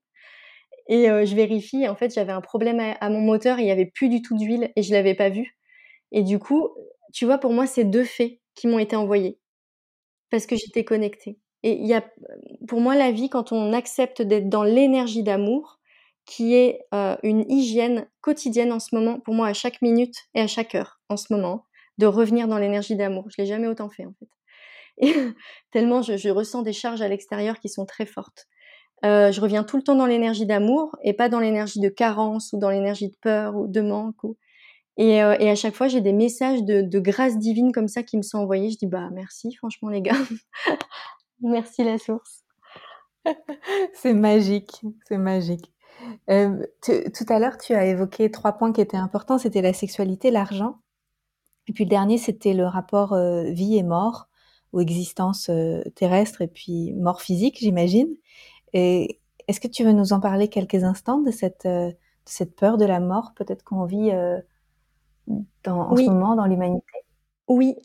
Et 0.87 1.09
euh, 1.09 1.25
je 1.25 1.35
vérifie. 1.35 1.87
En 1.87 1.95
fait, 1.95 2.13
j'avais 2.13 2.31
un 2.31 2.41
problème 2.41 2.79
à, 2.79 3.09
mon 3.09 3.21
moteur, 3.21 3.59
il 3.59 3.67
y 3.67 3.71
avait 3.71 3.85
plus 3.85 4.09
du 4.09 4.21
tout 4.21 4.37
d'huile 4.37 4.71
et 4.75 4.83
je 4.83 4.93
l'avais 4.93 5.15
pas 5.15 5.29
vu. 5.29 5.57
Et 6.11 6.23
du 6.23 6.39
coup, 6.39 6.69
tu 7.13 7.25
vois, 7.25 7.37
pour 7.37 7.53
moi, 7.53 7.67
c'est 7.67 7.85
deux 7.85 8.03
faits 8.03 8.39
qui 8.55 8.67
m'ont 8.67 8.79
été 8.79 8.95
envoyés 8.95 9.39
parce 10.31 10.45
que 10.45 10.55
j'étais 10.55 10.83
connectée. 10.83 11.39
Et 11.63 11.73
il 11.73 11.87
y 11.87 11.93
a, 11.93 12.03
pour 12.67 12.81
moi, 12.81 12.95
la 12.95 13.11
vie, 13.11 13.29
quand 13.29 13.51
on 13.51 13.73
accepte 13.73 14.21
d'être 14.21 14.49
dans 14.49 14.63
l'énergie 14.63 15.23
d'amour, 15.23 15.79
qui 16.25 16.55
est 16.55 16.81
euh, 16.93 17.15
une 17.23 17.49
hygiène 17.51 18.07
quotidienne 18.21 18.71
en 18.71 18.79
ce 18.79 18.95
moment, 18.95 19.19
pour 19.19 19.33
moi, 19.33 19.47
à 19.47 19.53
chaque 19.53 19.81
minute 19.81 20.15
et 20.35 20.41
à 20.41 20.47
chaque 20.47 20.75
heure, 20.75 21.01
en 21.09 21.17
ce 21.17 21.33
moment, 21.33 21.65
de 21.97 22.05
revenir 22.05 22.47
dans 22.47 22.57
l'énergie 22.57 22.95
d'amour. 22.95 23.25
Je 23.29 23.41
l'ai 23.41 23.47
jamais 23.47 23.67
autant 23.67 23.89
fait, 23.89 24.05
en 24.05 24.13
fait. 24.13 24.29
Et 24.97 25.13
tellement 25.71 26.01
je, 26.01 26.29
ressens 26.29 26.61
des 26.61 26.73
charges 26.73 27.01
à 27.01 27.07
l'extérieur 27.07 27.59
qui 27.59 27.69
sont 27.69 27.85
très 27.85 28.05
fortes. 28.05 28.47
je 29.03 29.39
reviens 29.41 29.63
tout 29.63 29.77
le 29.77 29.83
temps 29.83 29.95
dans 29.95 30.05
l'énergie 30.05 30.45
d'amour 30.45 30.95
et 31.03 31.13
pas 31.13 31.29
dans 31.29 31.39
l'énergie 31.39 31.79
de 31.79 31.89
carence 31.89 32.53
ou 32.53 32.59
dans 32.59 32.69
l'énergie 32.69 33.09
de 33.09 33.15
peur 33.21 33.55
ou 33.55 33.67
de 33.67 33.81
manque. 33.81 34.21
Et, 34.97 35.15
et, 35.15 35.49
à 35.49 35.55
chaque 35.55 35.73
fois, 35.73 35.87
j'ai 35.87 36.01
des 36.01 36.13
messages 36.13 36.61
de, 36.63 36.81
de, 36.81 36.99
grâce 36.99 37.39
divine 37.39 37.71
comme 37.71 37.87
ça 37.87 38.03
qui 38.03 38.17
me 38.17 38.21
sont 38.21 38.37
envoyés. 38.37 38.69
Je 38.69 38.77
dis 38.77 38.85
bah 38.85 39.09
merci, 39.11 39.51
franchement 39.55 39.89
les 39.89 40.03
gars, 40.03 40.13
merci 41.41 41.83
la 41.83 41.97
source. 41.97 42.43
c'est 43.93 44.13
magique, 44.13 44.81
c'est 45.07 45.17
magique. 45.17 45.71
Euh, 46.29 46.65
tout 46.81 47.25
à 47.29 47.39
l'heure, 47.39 47.57
tu 47.57 47.73
as 47.73 47.85
évoqué 47.85 48.29
trois 48.31 48.53
points 48.53 48.73
qui 48.73 48.81
étaient 48.81 48.97
importants. 48.97 49.37
C'était 49.37 49.61
la 49.61 49.73
sexualité, 49.73 50.31
l'argent. 50.31 50.79
Et 51.67 51.73
puis 51.73 51.85
le 51.85 51.89
dernier, 51.89 52.17
c'était 52.17 52.53
le 52.53 52.65
rapport 52.65 53.13
euh, 53.13 53.43
vie 53.43 53.77
et 53.77 53.83
mort, 53.83 54.27
ou 54.73 54.79
existence 54.79 55.49
euh, 55.49 55.81
terrestre 55.95 56.41
et 56.41 56.47
puis 56.47 56.93
mort 56.93 57.21
physique, 57.21 57.57
j'imagine. 57.59 58.09
Et 58.73 59.19
est-ce 59.47 59.59
que 59.59 59.67
tu 59.67 59.83
veux 59.83 59.91
nous 59.91 60.13
en 60.13 60.19
parler 60.19 60.47
quelques 60.47 60.83
instants 60.83 61.19
de 61.19 61.31
cette, 61.31 61.67
de 61.67 61.93
cette 62.25 62.55
peur 62.55 62.77
de 62.77 62.85
la 62.85 62.99
mort, 62.99 63.33
peut-être 63.35 63.63
qu'on 63.63 63.85
vit 63.85 64.11
dans, 65.63 65.91
en 65.91 65.95
ce 65.95 66.03
moment 66.03 66.35
dans 66.35 66.45
l'humanité? 66.45 66.85
Oui. 67.47 67.75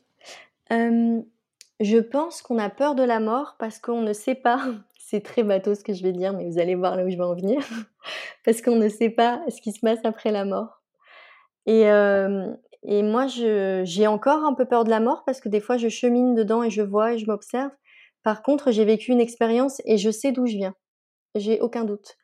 je 0.70 1.98
pense 1.98 2.40
qu'on 2.42 2.58
a 2.58 2.70
peur 2.70 2.94
de 2.94 3.02
la 3.02 3.20
mort 3.20 3.56
parce 3.58 3.78
qu'on 3.78 4.00
ne 4.00 4.12
sait 4.12 4.36
pas 4.36 4.64
c'est 5.08 5.22
très 5.22 5.42
bateau 5.42 5.74
ce 5.74 5.82
que 5.82 5.94
je 5.94 6.02
vais 6.02 6.12
dire, 6.12 6.34
mais 6.34 6.44
vous 6.44 6.58
allez 6.58 6.74
voir 6.74 6.94
là 6.94 7.04
où 7.04 7.08
je 7.08 7.16
vais 7.16 7.24
en 7.24 7.34
venir, 7.34 7.60
parce 8.44 8.60
qu'on 8.60 8.76
ne 8.76 8.90
sait 8.90 9.08
pas 9.08 9.40
ce 9.48 9.62
qui 9.62 9.72
se 9.72 9.80
passe 9.80 10.00
après 10.04 10.30
la 10.30 10.44
mort. 10.44 10.82
Et, 11.64 11.84
et 12.84 13.02
moi, 13.02 13.26
j'ai 13.26 14.06
encore 14.06 14.44
un 14.44 14.54
peu 14.54 14.64
peur 14.64 14.84
de 14.84 14.90
la 14.90 15.00
mort 15.00 15.24
parce 15.26 15.40
que 15.40 15.48
des 15.48 15.60
fois, 15.60 15.76
je 15.76 15.88
chemine 15.88 16.34
dedans 16.34 16.62
et 16.62 16.70
je 16.70 16.82
vois 16.82 17.14
et 17.14 17.18
je 17.18 17.26
m'observe. 17.26 17.70
Par 18.22 18.42
contre, 18.42 18.70
j'ai 18.70 18.84
vécu 18.84 19.12
une 19.12 19.20
expérience 19.20 19.80
et 19.84 19.98
je 19.98 20.10
sais 20.10 20.32
d'où 20.32 20.46
je 20.46 20.56
viens. 20.56 20.74
J'ai 21.34 21.60
aucun 21.60 21.84
doute. 21.84 22.16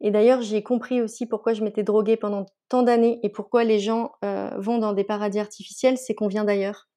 Et 0.00 0.10
d'ailleurs, 0.10 0.40
j'ai 0.42 0.62
compris 0.62 1.02
aussi 1.02 1.26
pourquoi 1.26 1.52
je 1.52 1.62
m'étais 1.62 1.82
droguée 1.82 2.16
pendant 2.16 2.46
tant 2.68 2.82
d'années 2.82 3.20
et 3.22 3.28
pourquoi 3.28 3.64
les 3.64 3.78
gens 3.78 4.12
vont 4.56 4.78
dans 4.78 4.92
des 4.92 5.04
paradis 5.04 5.38
artificiels, 5.38 5.98
c'est 5.98 6.14
qu'on 6.14 6.28
vient 6.28 6.44
d'ailleurs 6.44 6.90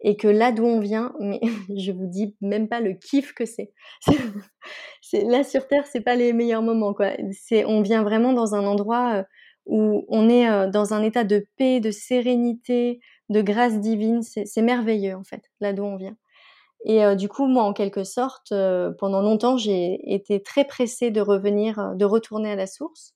et 0.00 0.16
que 0.16 0.28
là 0.28 0.52
d'où 0.52 0.64
on 0.64 0.80
vient, 0.80 1.14
mais 1.20 1.40
je 1.76 1.92
vous 1.92 2.06
dis 2.06 2.36
même 2.40 2.68
pas 2.68 2.80
le 2.80 2.94
kiff 2.94 3.32
que 3.32 3.44
c'est. 3.44 3.72
là 5.12 5.44
sur 5.44 5.66
terre, 5.66 5.86
c'est 5.86 6.00
pas 6.00 6.16
les 6.16 6.32
meilleurs 6.32 6.62
moments 6.62 6.94
on 7.66 7.82
vient 7.82 8.02
vraiment 8.02 8.32
dans 8.32 8.54
un 8.54 8.64
endroit 8.64 9.16
euh, 9.16 9.22
où 9.68 10.04
on 10.08 10.28
est 10.28 10.48
euh, 10.48 10.68
dans 10.68 10.94
un 10.94 11.02
état 11.02 11.24
de 11.24 11.46
paix, 11.56 11.80
de 11.80 11.90
sérénité, 11.90 13.00
de 13.28 13.42
grâce 13.42 13.78
divine. 13.80 14.22
C'est 14.22 14.62
merveilleux 14.62 15.14
en 15.14 15.24
fait 15.24 15.42
là 15.60 15.72
d'où 15.72 15.84
on 15.84 15.96
vient. 15.96 16.16
Et 16.84 17.04
euh, 17.04 17.14
du 17.14 17.28
coup, 17.28 17.46
moi, 17.46 17.64
en 17.64 17.72
quelque 17.72 18.04
sorte, 18.04 18.54
pendant 18.98 19.20
longtemps, 19.20 19.56
j'ai 19.56 19.98
été 20.14 20.42
très 20.42 20.64
pressée 20.64 21.10
de 21.10 21.20
revenir, 21.20 21.94
de 21.96 22.04
retourner 22.04 22.52
à 22.52 22.56
la 22.56 22.66
source. 22.66 23.14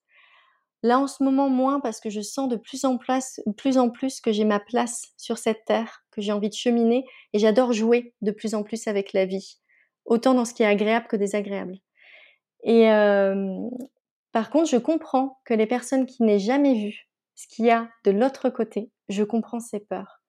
Là, 0.83 0.99
en 0.99 1.07
ce 1.07 1.23
moment, 1.23 1.49
moins 1.49 1.79
parce 1.79 2.01
que 2.01 2.11
je 2.11 2.21
sens 2.21 2.49
de 2.49 2.57
plus 2.57 2.85
en, 2.85 2.99
plus, 2.99 3.79
en 3.79 3.89
plus 3.89 4.21
que 4.21 4.33
j'ai 4.33 4.45
ma 4.45 4.59
place 4.59 5.13
sur 5.17 5.39
cette 5.39 5.65
terre, 5.65 6.05
que 6.11 6.21
j'ai 6.21 6.33
envie 6.33 6.49
de 6.49 6.55
cheminer 6.55 7.05
et 7.33 7.39
j'adore 7.39 7.73
jouer 7.73 8.15
de 8.21 8.33
plus 8.33 8.55
en 8.57 8.65
plus 8.65 8.89
avec 8.89 9.13
la 9.13 9.25
vie, 9.25 9.61
autant 10.07 10.35
dans 10.35 10.45
ce 10.45 10.55
qui 10.55 10.65
est 10.65 10.67
agréable 10.67 11.07
que 11.07 11.17
désagréable. 11.17 11.79
Et 12.65 12.91
euh, 12.91 13.57
par 14.33 14.51
contre, 14.51 14.69
je 14.69 14.77
comprends 14.77 15.41
que 15.45 15.55
les 15.55 15.67
personnes 15.67 16.07
qui 16.07 16.23
n'aient 16.23 16.39
jamais 16.39 16.75
vu 16.75 17.09
ce 17.35 17.47
qu'il 17.47 17.67
y 17.67 17.71
a 17.71 17.89
de 18.05 18.11
l'autre 18.11 18.51
côté, 18.51 18.91
je 19.09 19.25
comprends 19.25 19.61
ces 19.61 19.81
peurs. 19.81 20.23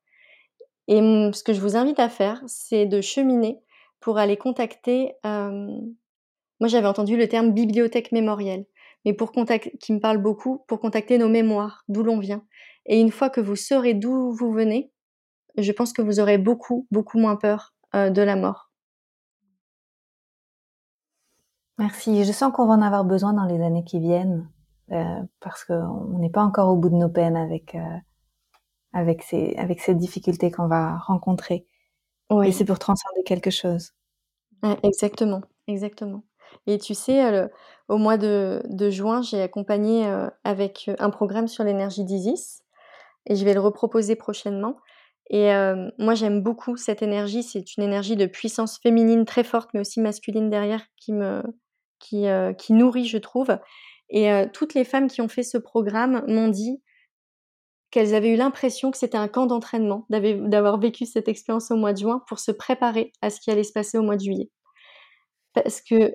Et 0.88 1.00
ce 1.00 1.44
que 1.44 1.54
je 1.54 1.62
vous 1.62 1.76
invite 1.78 2.00
à 2.00 2.10
faire, 2.10 2.42
c'est 2.46 2.86
de 2.86 3.02
cheminer 3.02 3.60
pour 4.00 4.18
aller 4.18 4.36
contacter. 4.36 5.14
Moi, 5.24 6.68
j'avais 6.68 6.88
entendu 6.88 7.18
le 7.18 7.28
terme 7.28 7.52
bibliothèque 7.52 8.12
mémorielle 8.12 8.66
mais 9.06 9.14
pour 9.14 9.32
contacter, 9.32 9.78
qui 9.80 9.94
me 9.94 10.00
parle 10.00 10.18
beaucoup, 10.18 10.64
pour 10.68 10.80
contacter 10.80 11.18
nos 11.18 11.30
mémoires, 11.30 11.84
d'où 11.88 12.04
l'on 12.04 12.20
vient. 12.20 12.46
Et 12.86 13.00
une 13.00 13.12
fois 13.12 13.30
que 13.30 13.42
vous 13.42 13.56
saurez 13.56 13.94
d'où 13.94 14.32
vous 14.32 14.52
venez, 14.52 14.92
je 15.58 15.72
pense 15.72 15.94
que 15.94 16.02
vous 16.02 16.20
aurez 16.20 16.38
beaucoup, 16.38 16.88
beaucoup 16.92 17.20
moins 17.20 17.36
peur 17.36 17.74
de 17.94 18.22
la 18.22 18.36
mort. 18.36 18.72
Merci. 21.80 22.24
Je 22.24 22.32
sens 22.32 22.54
qu'on 22.54 22.68
va 22.68 22.74
en 22.74 22.82
avoir 22.82 23.04
besoin 23.04 23.34
dans 23.34 23.46
les 23.46 23.62
années 23.62 23.84
qui 23.84 24.00
viennent, 24.00 24.48
euh, 24.92 25.22
parce 25.40 25.66
qu'on 25.66 26.20
n'est 26.20 26.30
pas 26.30 26.44
encore 26.44 26.70
au 26.70 26.76
bout 26.76 26.90
de 26.90 26.96
nos 26.96 27.10
peines 27.10 27.36
avec, 27.36 27.76
euh, 27.76 27.98
avec, 28.94 29.24
ces, 29.24 29.56
avec 29.58 29.80
ces 29.82 29.96
difficultés 29.96 30.52
qu'on 30.52 30.68
va 30.68 30.98
rencontrer. 30.98 31.66
Oui. 32.30 32.48
Et 32.48 32.52
c'est 32.52 32.66
pour 32.66 32.80
transcender 32.80 33.24
quelque 33.24 33.50
chose. 33.50 33.92
exactement, 34.84 35.42
exactement. 35.68 36.24
Et 36.68 36.78
tu 36.78 36.94
sais, 36.94 37.50
au 37.88 37.98
mois 37.98 38.18
de, 38.18 38.62
juin, 38.90 39.24
j'ai 39.24 39.42
accompagné 39.42 40.06
avec 40.44 40.90
un 41.00 41.10
programme 41.10 41.48
sur 41.48 41.64
l'énergie 41.64 42.04
d'Isis 42.04 42.62
et 43.26 43.36
je 43.36 43.44
vais 43.44 43.56
le 43.56 43.60
reproposer 43.60 44.16
prochainement. 44.16 44.78
Et 45.30 45.52
moi, 45.98 46.14
j'aime 46.14 46.42
beaucoup 46.42 46.78
cette 46.78 47.02
énergie. 47.02 47.42
C'est 47.42 47.76
une 47.76 47.84
énergie 47.84 48.16
de 48.16 48.28
puissance 48.28 48.78
féminine 48.78 49.26
très 49.26 49.44
forte, 49.44 49.72
mais 49.74 49.80
aussi 49.80 50.00
masculine 50.00 50.50
derrière 50.50 50.84
qui 50.96 51.12
me 51.12 51.42
qui, 52.04 52.26
qui 52.58 52.74
nourrit, 52.74 53.06
je 53.06 53.18
trouve. 53.18 53.58
Et 54.10 54.30
toutes 54.54 54.74
les 54.74 54.84
femmes 54.84 55.08
qui 55.08 55.22
ont 55.22 55.28
fait 55.28 55.44
ce 55.44 55.58
programme 55.58 56.24
m'ont 56.28 56.50
dit 56.50 56.82
qu'elles 57.90 58.14
avaient 58.14 58.34
eu 58.34 58.36
l'impression 58.36 58.92
que 58.92 58.98
c'était 58.98 59.18
un 59.18 59.28
camp 59.28 59.46
d'entraînement, 59.46 60.06
d'avoir 60.10 60.80
vécu 60.80 61.06
cette 61.06 61.28
expérience 61.28 61.72
au 61.72 61.76
mois 61.76 61.94
de 61.94 62.00
juin 62.00 62.22
pour 62.28 62.40
se 62.40 62.52
préparer 62.52 63.14
à 63.22 63.30
ce 63.30 63.40
qui 63.40 63.50
allait 63.52 63.64
se 63.64 63.72
passer 63.72 63.98
au 63.98 64.04
mois 64.04 64.18
de 64.18 64.24
juillet. 64.24 64.50
Parce 65.54 65.82
que 65.82 66.12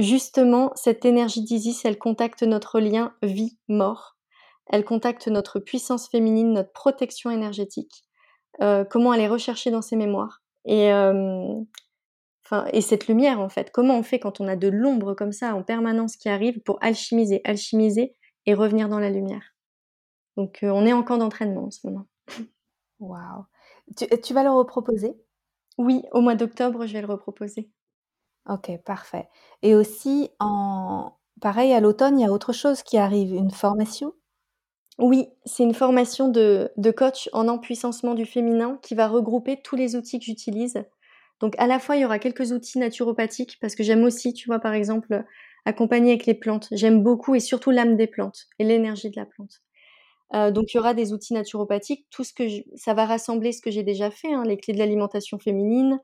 Justement, 0.00 0.72
cette 0.76 1.04
énergie 1.04 1.42
d'Isis, 1.42 1.84
elle 1.84 1.98
contacte 1.98 2.42
notre 2.42 2.80
lien 2.80 3.12
vie-mort. 3.22 4.16
Elle 4.66 4.82
contacte 4.82 5.28
notre 5.28 5.60
puissance 5.60 6.08
féminine, 6.08 6.54
notre 6.54 6.72
protection 6.72 7.30
énergétique. 7.30 8.04
Euh, 8.62 8.84
comment 8.84 9.10
aller 9.10 9.28
rechercher 9.28 9.70
dans 9.70 9.82
ses 9.82 9.96
mémoires. 9.96 10.42
Et, 10.64 10.90
euh, 10.90 11.54
et 12.72 12.80
cette 12.80 13.06
lumière, 13.08 13.40
en 13.40 13.48
fait, 13.48 13.70
comment 13.70 13.98
on 13.98 14.02
fait 14.02 14.18
quand 14.18 14.40
on 14.40 14.48
a 14.48 14.56
de 14.56 14.68
l'ombre 14.68 15.14
comme 15.14 15.32
ça 15.32 15.54
en 15.54 15.62
permanence 15.62 16.16
qui 16.16 16.28
arrive 16.28 16.60
pour 16.60 16.78
alchimiser, 16.82 17.40
alchimiser 17.44 18.16
et 18.46 18.54
revenir 18.54 18.88
dans 18.88 18.98
la 18.98 19.10
lumière? 19.10 19.54
Donc, 20.36 20.62
euh, 20.62 20.70
on 20.70 20.86
est 20.86 20.92
en 20.92 21.02
camp 21.02 21.18
d'entraînement 21.18 21.66
en 21.66 21.70
ce 21.70 21.86
moment. 21.86 22.06
Waouh. 22.98 23.44
Tu, 23.96 24.06
tu 24.22 24.34
vas 24.34 24.44
le 24.44 24.50
reproposer? 24.50 25.14
Oui, 25.78 26.02
au 26.12 26.20
mois 26.20 26.34
d'octobre, 26.34 26.86
je 26.86 26.92
vais 26.92 27.00
le 27.00 27.06
reproposer. 27.06 27.70
OK, 28.48 28.70
parfait. 28.84 29.28
Et 29.62 29.74
aussi 29.74 30.30
en 30.38 31.12
pareil 31.40 31.72
à 31.72 31.80
l'automne, 31.80 32.18
il 32.18 32.22
y 32.22 32.26
a 32.26 32.32
autre 32.32 32.52
chose 32.52 32.82
qui 32.82 32.98
arrive, 32.98 33.34
une 33.34 33.50
formation? 33.50 34.14
Oui, 34.98 35.28
c'est 35.44 35.62
une 35.62 35.74
formation 35.74 36.28
de 36.28 36.70
de 36.76 36.90
coach 36.90 37.28
en 37.32 37.48
empuissancement 37.48 38.14
du 38.14 38.26
féminin 38.26 38.78
qui 38.82 38.94
va 38.94 39.08
regrouper 39.08 39.60
tous 39.62 39.76
les 39.76 39.96
outils 39.96 40.18
que 40.18 40.24
j'utilise. 40.24 40.84
Donc 41.40 41.54
à 41.58 41.66
la 41.66 41.78
fois, 41.78 41.96
il 41.96 42.02
y 42.02 42.04
aura 42.04 42.18
quelques 42.18 42.52
outils 42.52 42.78
naturopathiques 42.78 43.58
parce 43.60 43.74
que 43.74 43.82
j'aime 43.82 44.04
aussi, 44.04 44.32
tu 44.32 44.46
vois, 44.46 44.58
par 44.58 44.74
exemple, 44.74 45.24
accompagner 45.64 46.12
avec 46.12 46.26
les 46.26 46.34
plantes. 46.34 46.68
J'aime 46.72 47.02
beaucoup 47.02 47.34
et 47.34 47.40
surtout 47.40 47.70
l'âme 47.70 47.96
des 47.96 48.06
plantes 48.06 48.46
et 48.58 48.64
l'énergie 48.64 49.10
de 49.10 49.16
la 49.16 49.26
plante. 49.26 49.62
Euh, 50.34 50.50
donc 50.50 50.72
il 50.72 50.76
y 50.76 50.80
aura 50.80 50.94
des 50.94 51.12
outils 51.12 51.34
naturopathiques, 51.34 52.06
tout 52.10 52.22
ce 52.22 52.32
que 52.32 52.44
ça 52.76 52.94
va 52.94 53.04
rassembler 53.04 53.52
ce 53.52 53.60
que 53.60 53.70
j'ai 53.70 53.82
déjà 53.82 54.10
fait, 54.10 54.32
hein, 54.32 54.44
les 54.46 54.58
clés 54.58 54.74
de 54.74 54.78
l'alimentation 54.78 55.38
féminine, 55.38 55.98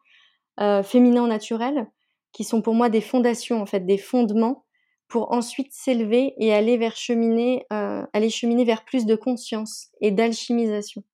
euh, 0.58 0.82
féminin 0.82 1.28
naturel 1.28 1.86
qui 2.32 2.44
sont 2.44 2.60
pour 2.60 2.74
moi 2.74 2.88
des 2.88 3.00
fondations, 3.00 3.62
en 3.62 3.66
fait, 3.66 3.80
des 3.80 3.98
fondements 3.98 4.66
pour 5.08 5.32
ensuite 5.32 5.72
s'élever 5.72 6.34
et 6.38 6.52
aller 6.52 6.76
vers 6.76 6.96
cheminer, 6.96 7.64
euh, 7.72 8.04
aller 8.12 8.28
cheminer 8.28 8.64
vers 8.64 8.84
plus 8.84 9.06
de 9.06 9.14
conscience 9.14 9.88
et 10.00 10.10
d'alchimisation. 10.10 11.04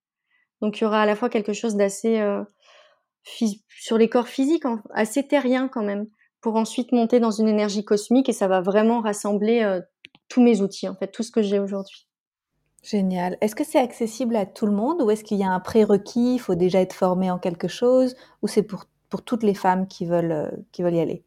Donc 0.62 0.78
il 0.78 0.82
y 0.82 0.86
aura 0.86 1.02
à 1.02 1.06
la 1.06 1.14
fois 1.14 1.28
quelque 1.28 1.52
chose 1.52 1.76
d'assez 1.76 2.18
euh, 2.18 2.42
sur 3.24 3.98
les 3.98 4.08
corps 4.08 4.28
physiques, 4.28 4.64
assez 4.92 5.26
terrien 5.26 5.68
quand 5.68 5.82
même, 5.82 6.06
pour 6.40 6.56
ensuite 6.56 6.92
monter 6.92 7.20
dans 7.20 7.30
une 7.30 7.48
énergie 7.48 7.84
cosmique 7.84 8.28
et 8.28 8.32
ça 8.32 8.48
va 8.48 8.60
vraiment 8.60 9.00
rassembler 9.00 9.62
euh, 9.62 9.80
tous 10.28 10.42
mes 10.42 10.60
outils, 10.60 10.88
en 10.88 10.94
fait, 10.94 11.08
tout 11.08 11.22
ce 11.22 11.30
que 11.30 11.42
j'ai 11.42 11.58
aujourd'hui. 11.58 12.08
Génial. 12.82 13.38
Est-ce 13.40 13.54
que 13.54 13.64
c'est 13.64 13.78
accessible 13.78 14.34
à 14.34 14.44
tout 14.44 14.66
le 14.66 14.72
monde 14.72 15.02
ou 15.02 15.10
est-ce 15.10 15.22
qu'il 15.22 15.38
y 15.38 15.44
a 15.44 15.50
un 15.50 15.60
prérequis, 15.60 16.34
il 16.34 16.40
faut 16.40 16.56
déjà 16.56 16.80
être 16.80 16.94
formé 16.94 17.30
en 17.30 17.38
quelque 17.38 17.68
chose 17.68 18.16
ou 18.42 18.48
c'est 18.48 18.64
pour 18.64 18.86
pour 19.12 19.22
toutes 19.22 19.42
les 19.42 19.54
femmes 19.54 19.86
qui 19.86 20.06
veulent, 20.06 20.32
euh, 20.32 20.50
qui 20.72 20.82
veulent 20.82 20.94
y 20.94 21.00
aller? 21.00 21.22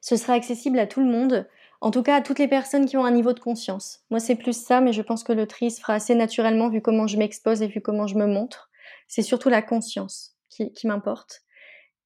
Ce 0.00 0.14
sera 0.14 0.34
accessible 0.34 0.78
à 0.78 0.86
tout 0.86 1.00
le 1.00 1.10
monde, 1.10 1.48
en 1.80 1.90
tout 1.90 2.04
cas 2.04 2.14
à 2.14 2.20
toutes 2.20 2.38
les 2.38 2.46
personnes 2.46 2.86
qui 2.86 2.96
ont 2.96 3.04
un 3.04 3.10
niveau 3.10 3.32
de 3.32 3.40
conscience. 3.40 4.04
Moi, 4.10 4.20
c'est 4.20 4.36
plus 4.36 4.56
ça, 4.56 4.80
mais 4.80 4.92
je 4.92 5.02
pense 5.02 5.24
que 5.24 5.32
le 5.32 5.48
tri 5.48 5.72
se 5.72 5.80
fera 5.80 5.94
assez 5.94 6.14
naturellement 6.14 6.68
vu 6.68 6.80
comment 6.80 7.08
je 7.08 7.18
m'expose 7.18 7.62
et 7.62 7.66
vu 7.66 7.80
comment 7.80 8.06
je 8.06 8.14
me 8.14 8.28
montre. 8.28 8.70
C'est 9.08 9.22
surtout 9.22 9.48
la 9.48 9.60
conscience 9.60 10.35
qui, 10.56 10.86
m'importe. 10.86 11.42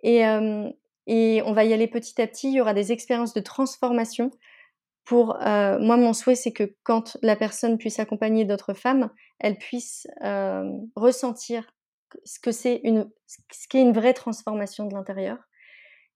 Et, 0.02 0.26
euh, 0.26 0.68
et 1.06 1.42
on 1.44 1.52
va 1.52 1.64
y 1.64 1.72
aller 1.72 1.88
petit 1.88 2.20
à 2.20 2.26
petit. 2.26 2.48
Il 2.48 2.54
y 2.54 2.60
aura 2.60 2.74
des 2.74 2.92
expériences 2.92 3.34
de 3.34 3.40
transformation. 3.40 4.30
Pour 5.04 5.36
euh, 5.42 5.78
moi, 5.78 5.96
mon 5.96 6.12
souhait, 6.12 6.34
c'est 6.34 6.52
que 6.52 6.74
quand 6.82 7.16
la 7.22 7.36
personne 7.36 7.78
puisse 7.78 7.98
accompagner 7.98 8.44
d'autres 8.44 8.74
femmes, 8.74 9.10
elle 9.38 9.58
puisse 9.58 10.06
ressentir 10.96 11.74
ce 12.24 12.38
que 12.40 12.52
c'est 12.52 12.80
une, 12.84 13.10
ce 13.26 13.68
qu'est 13.68 13.80
une 13.80 13.92
vraie 13.92 14.14
transformation 14.14 14.86
de 14.86 14.94
l'intérieur. 14.94 15.38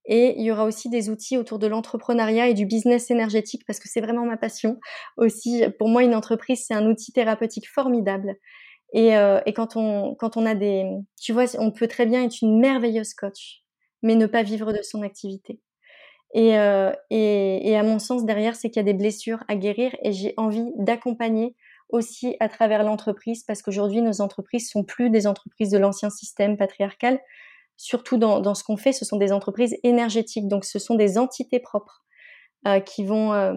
Et 0.07 0.39
il 0.39 0.45
y 0.45 0.51
aura 0.51 0.65
aussi 0.65 0.91
des 0.91 1.09
outils 1.09 1.39
autour 1.39 1.59
de 1.59 1.67
l'entrepreneuriat 1.67 2.49
et 2.49 2.55
du 2.55 2.67
business 2.67 3.11
énergétique 3.11 3.65
parce 3.67 3.81
que 3.81 3.89
c'est 3.89 4.03
vraiment 4.03 4.27
ma 4.27 4.37
passion 4.37 4.79
aussi. 5.17 5.65
Pour 5.79 5.89
moi, 5.89 6.03
une 6.03 6.15
entreprise, 6.15 6.65
c'est 6.67 6.75
un 6.75 6.87
outil 6.87 7.13
thérapeutique 7.13 7.69
formidable. 7.71 8.37
Et, 8.95 9.17
euh, 9.17 9.41
et 9.45 9.53
quand, 9.53 9.77
on, 9.77 10.15
quand 10.15 10.39
on 10.39 10.47
a 10.47 10.55
des... 10.55 10.87
Tu 11.21 11.33
vois, 11.33 11.45
on 11.59 11.71
peut 11.71 11.89
très 11.89 12.07
bien 12.07 12.25
être 12.25 12.41
une 12.41 12.59
merveilleuse 12.59 13.13
coach, 13.13 13.63
mais 14.03 14.15
ne 14.15 14.27
pas 14.27 14.43
vivre 14.43 14.73
de 14.73 14.81
son 14.83 15.03
activité. 15.03 15.61
Et, 16.33 16.57
euh, 16.59 16.93
et, 17.11 17.69
et 17.69 17.77
à 17.77 17.83
mon 17.83 17.99
sens, 17.99 18.25
derrière, 18.25 18.57
c'est 18.57 18.71
qu'il 18.71 18.81
y 18.81 18.89
a 18.89 18.93
des 18.93 18.99
blessures 18.99 19.45
à 19.49 19.57
guérir 19.57 19.95
et 20.03 20.13
j'ai 20.13 20.35
envie 20.37 20.73
d'accompagner 20.77 21.55
aussi 21.91 22.37
à 22.41 22.49
travers 22.49 22.83
l'entreprise 22.83 23.45
parce 23.45 23.63
qu'aujourd'hui, 23.63 24.01
nos 24.01 24.21
entreprises 24.21 24.71
sont 24.71 24.85
plus 24.85 25.11
des 25.11 25.27
entreprises 25.27 25.71
de 25.71 25.79
l'ancien 25.79 26.11
système 26.11 26.57
patriarcal. 26.57 27.21
Surtout 27.77 28.17
dans, 28.17 28.41
dans 28.41 28.55
ce 28.55 28.65
qu'on 28.65 28.77
fait, 28.77 28.93
ce 28.93 29.05
sont 29.05 29.17
des 29.17 29.33
entreprises 29.33 29.77
énergétiques. 29.83 30.49
Donc, 30.49 30.65
ce 30.65 30.79
sont 30.79 30.95
des 30.95 31.19
entités 31.19 31.61
propres 31.61 32.05
euh, 32.67 32.81
qui 32.81 33.05
vont, 33.05 33.33
euh, 33.33 33.55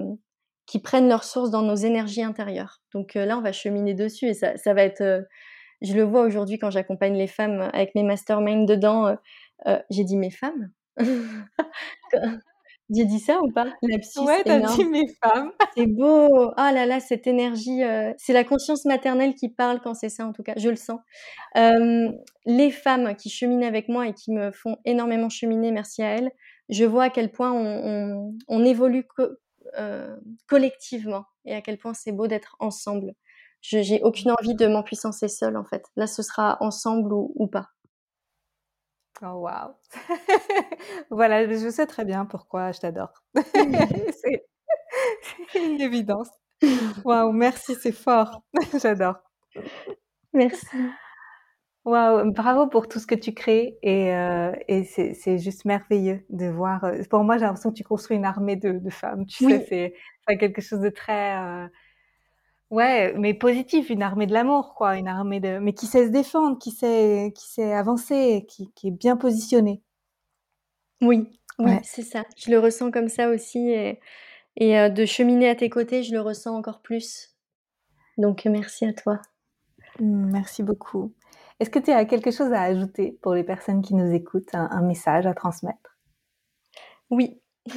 qui 0.67 0.79
prennent 0.79 1.09
leur 1.09 1.23
source 1.23 1.49
dans 1.49 1.63
nos 1.63 1.75
énergies 1.75 2.23
intérieures. 2.23 2.81
Donc 2.93 3.15
euh, 3.15 3.25
là, 3.25 3.37
on 3.37 3.41
va 3.41 3.51
cheminer 3.51 3.95
dessus 3.95 4.27
et 4.27 4.33
ça, 4.33 4.57
ça 4.57 4.73
va 4.73 4.83
être. 4.83 5.01
Euh, 5.01 5.21
je 5.81 5.93
le 5.93 6.03
vois 6.03 6.21
aujourd'hui 6.21 6.59
quand 6.59 6.71
j'accompagne 6.71 7.15
les 7.15 7.27
femmes 7.27 7.69
avec 7.73 7.95
mes 7.95 8.03
masterminds 8.03 8.65
dedans. 8.65 9.17
Euh, 9.67 9.79
j'ai 9.89 10.03
dit 10.03 10.17
mes 10.17 10.31
femmes? 10.31 10.71
J'ai 12.89 13.03
dit 13.03 13.19
ça 13.19 13.39
ou 13.41 13.51
pas? 13.51 13.65
Lapsus 13.81 14.19
Ouais, 14.19 14.43
t'as 14.45 14.59
dit 14.59 14.85
mes 14.85 15.07
femmes. 15.21 15.51
c'est 15.75 15.87
beau. 15.87 16.51
Ah 16.55 16.71
là 16.71 16.85
là, 16.85 17.01
cette 17.01 17.27
énergie, 17.27 17.83
euh, 17.83 18.13
c'est 18.17 18.31
la 18.31 18.45
conscience 18.45 18.85
maternelle 18.85 19.35
qui 19.35 19.49
parle 19.49 19.81
quand 19.81 19.93
c'est 19.93 20.09
ça 20.09 20.25
en 20.25 20.31
tout 20.31 20.43
cas, 20.43 20.53
je 20.55 20.69
le 20.69 20.77
sens. 20.77 20.99
Euh, 21.57 22.09
les 22.45 22.71
femmes 22.71 23.15
qui 23.15 23.29
cheminent 23.29 23.67
avec 23.67 23.89
moi 23.89 24.07
et 24.07 24.13
qui 24.13 24.31
me 24.31 24.51
font 24.51 24.77
énormément 24.85 25.27
cheminer, 25.27 25.71
merci 25.71 26.01
à 26.01 26.15
elles, 26.15 26.31
je 26.69 26.85
vois 26.85 27.05
à 27.05 27.09
quel 27.09 27.29
point 27.29 27.51
on, 27.51 27.65
on, 27.65 28.33
on 28.47 28.63
évolue 28.63 29.03
co 29.03 29.23
collectivement 30.47 31.25
et 31.45 31.53
à 31.55 31.61
quel 31.61 31.77
point 31.77 31.93
c'est 31.93 32.11
beau 32.11 32.27
d'être 32.27 32.55
ensemble. 32.59 33.13
Je 33.61 33.81
j'ai 33.81 34.01
aucune 34.03 34.31
envie 34.31 34.55
de 34.55 34.67
m'empuissancer 34.67 35.27
seule 35.27 35.57
en 35.57 35.65
fait. 35.65 35.83
Là, 35.95 36.07
ce 36.07 36.21
sera 36.23 36.57
ensemble 36.61 37.13
ou, 37.13 37.33
ou 37.35 37.47
pas. 37.47 37.69
Oh 39.21 39.41
waouh 39.41 39.73
Voilà, 41.09 41.47
je 41.47 41.69
sais 41.71 41.87
très 41.87 42.05
bien 42.05 42.25
pourquoi 42.25 42.71
je 42.71 42.79
t'adore. 42.79 43.13
c'est 43.35 44.45
une 45.55 45.81
évidence. 45.81 46.29
Waouh, 47.03 47.31
merci, 47.31 47.75
c'est 47.75 47.91
fort. 47.91 48.43
J'adore. 48.81 49.17
Merci. 50.33 50.77
Waouh, 51.87 52.33
bravo 52.33 52.67
pour 52.67 52.89
tout 52.89 52.99
ce 52.99 53.07
que 53.07 53.15
tu 53.15 53.33
crées 53.33 53.77
et, 53.81 54.13
euh, 54.13 54.51
et 54.67 54.83
c'est 54.83 55.37
juste 55.37 55.63
merveilleux 55.63 56.25
de 56.29 56.47
voir. 56.47 56.83
Euh, 56.83 57.01
pour 57.09 57.23
moi, 57.23 57.37
j'ai 57.37 57.45
l'impression 57.45 57.69
que 57.71 57.77
tu 57.77 57.85
construis 57.85 58.17
une 58.17 58.25
armée 58.25 58.57
de, 58.57 58.73
de 58.73 58.89
femmes. 58.89 59.25
Tu 59.25 59.45
oui. 59.45 59.53
sais, 59.53 59.93
c'est 60.27 60.37
quelque 60.37 60.61
chose 60.61 60.81
de 60.81 60.89
très 60.89 61.37
euh, 61.37 61.67
Ouais, 62.69 63.13
mais 63.17 63.33
positif, 63.33 63.89
une 63.89 64.03
armée 64.03 64.27
de 64.27 64.33
l'amour, 64.33 64.75
quoi, 64.75 64.97
une 64.97 65.07
armée 65.07 65.39
de, 65.39 65.59
mais 65.59 65.73
qui 65.73 65.85
sait 65.85 66.07
se 66.07 66.11
défendre, 66.11 66.59
qui 66.59 66.71
sait, 66.71 67.31
qui 67.33 67.47
sait 67.47 67.73
avancer, 67.73 68.45
qui, 68.49 68.69
qui 68.73 68.89
est 68.89 68.91
bien 68.91 69.15
positionnée. 69.15 69.81
Oui, 71.01 71.29
oui, 71.59 71.65
ouais. 71.71 71.79
c'est 71.83 72.01
ça. 72.01 72.25
Je 72.35 72.51
le 72.51 72.59
ressens 72.59 72.91
comme 72.91 73.07
ça 73.07 73.29
aussi, 73.29 73.69
et, 73.69 74.01
et 74.57 74.77
euh, 74.77 74.89
de 74.89 75.05
cheminer 75.05 75.47
à 75.47 75.55
tes 75.55 75.69
côtés, 75.69 76.03
je 76.03 76.11
le 76.11 76.19
ressens 76.19 76.53
encore 76.53 76.81
plus. 76.81 77.33
Donc 78.17 78.43
merci 78.43 78.85
à 78.85 78.91
toi. 78.91 79.21
Merci 80.01 80.61
beaucoup. 80.61 81.13
Est-ce 81.59 81.69
que 81.71 81.79
tu 81.79 81.91
as 81.91 82.05
quelque 82.05 82.31
chose 82.31 82.53
à 82.53 82.61
ajouter 82.61 83.17
pour 83.21 83.33
les 83.33 83.43
personnes 83.43 83.81
qui 83.81 83.95
nous 83.95 84.13
écoutent, 84.13 84.53
un, 84.53 84.81
message 84.81 85.25
à 85.25 85.33
transmettre? 85.33 85.97
Oui, 87.09 87.41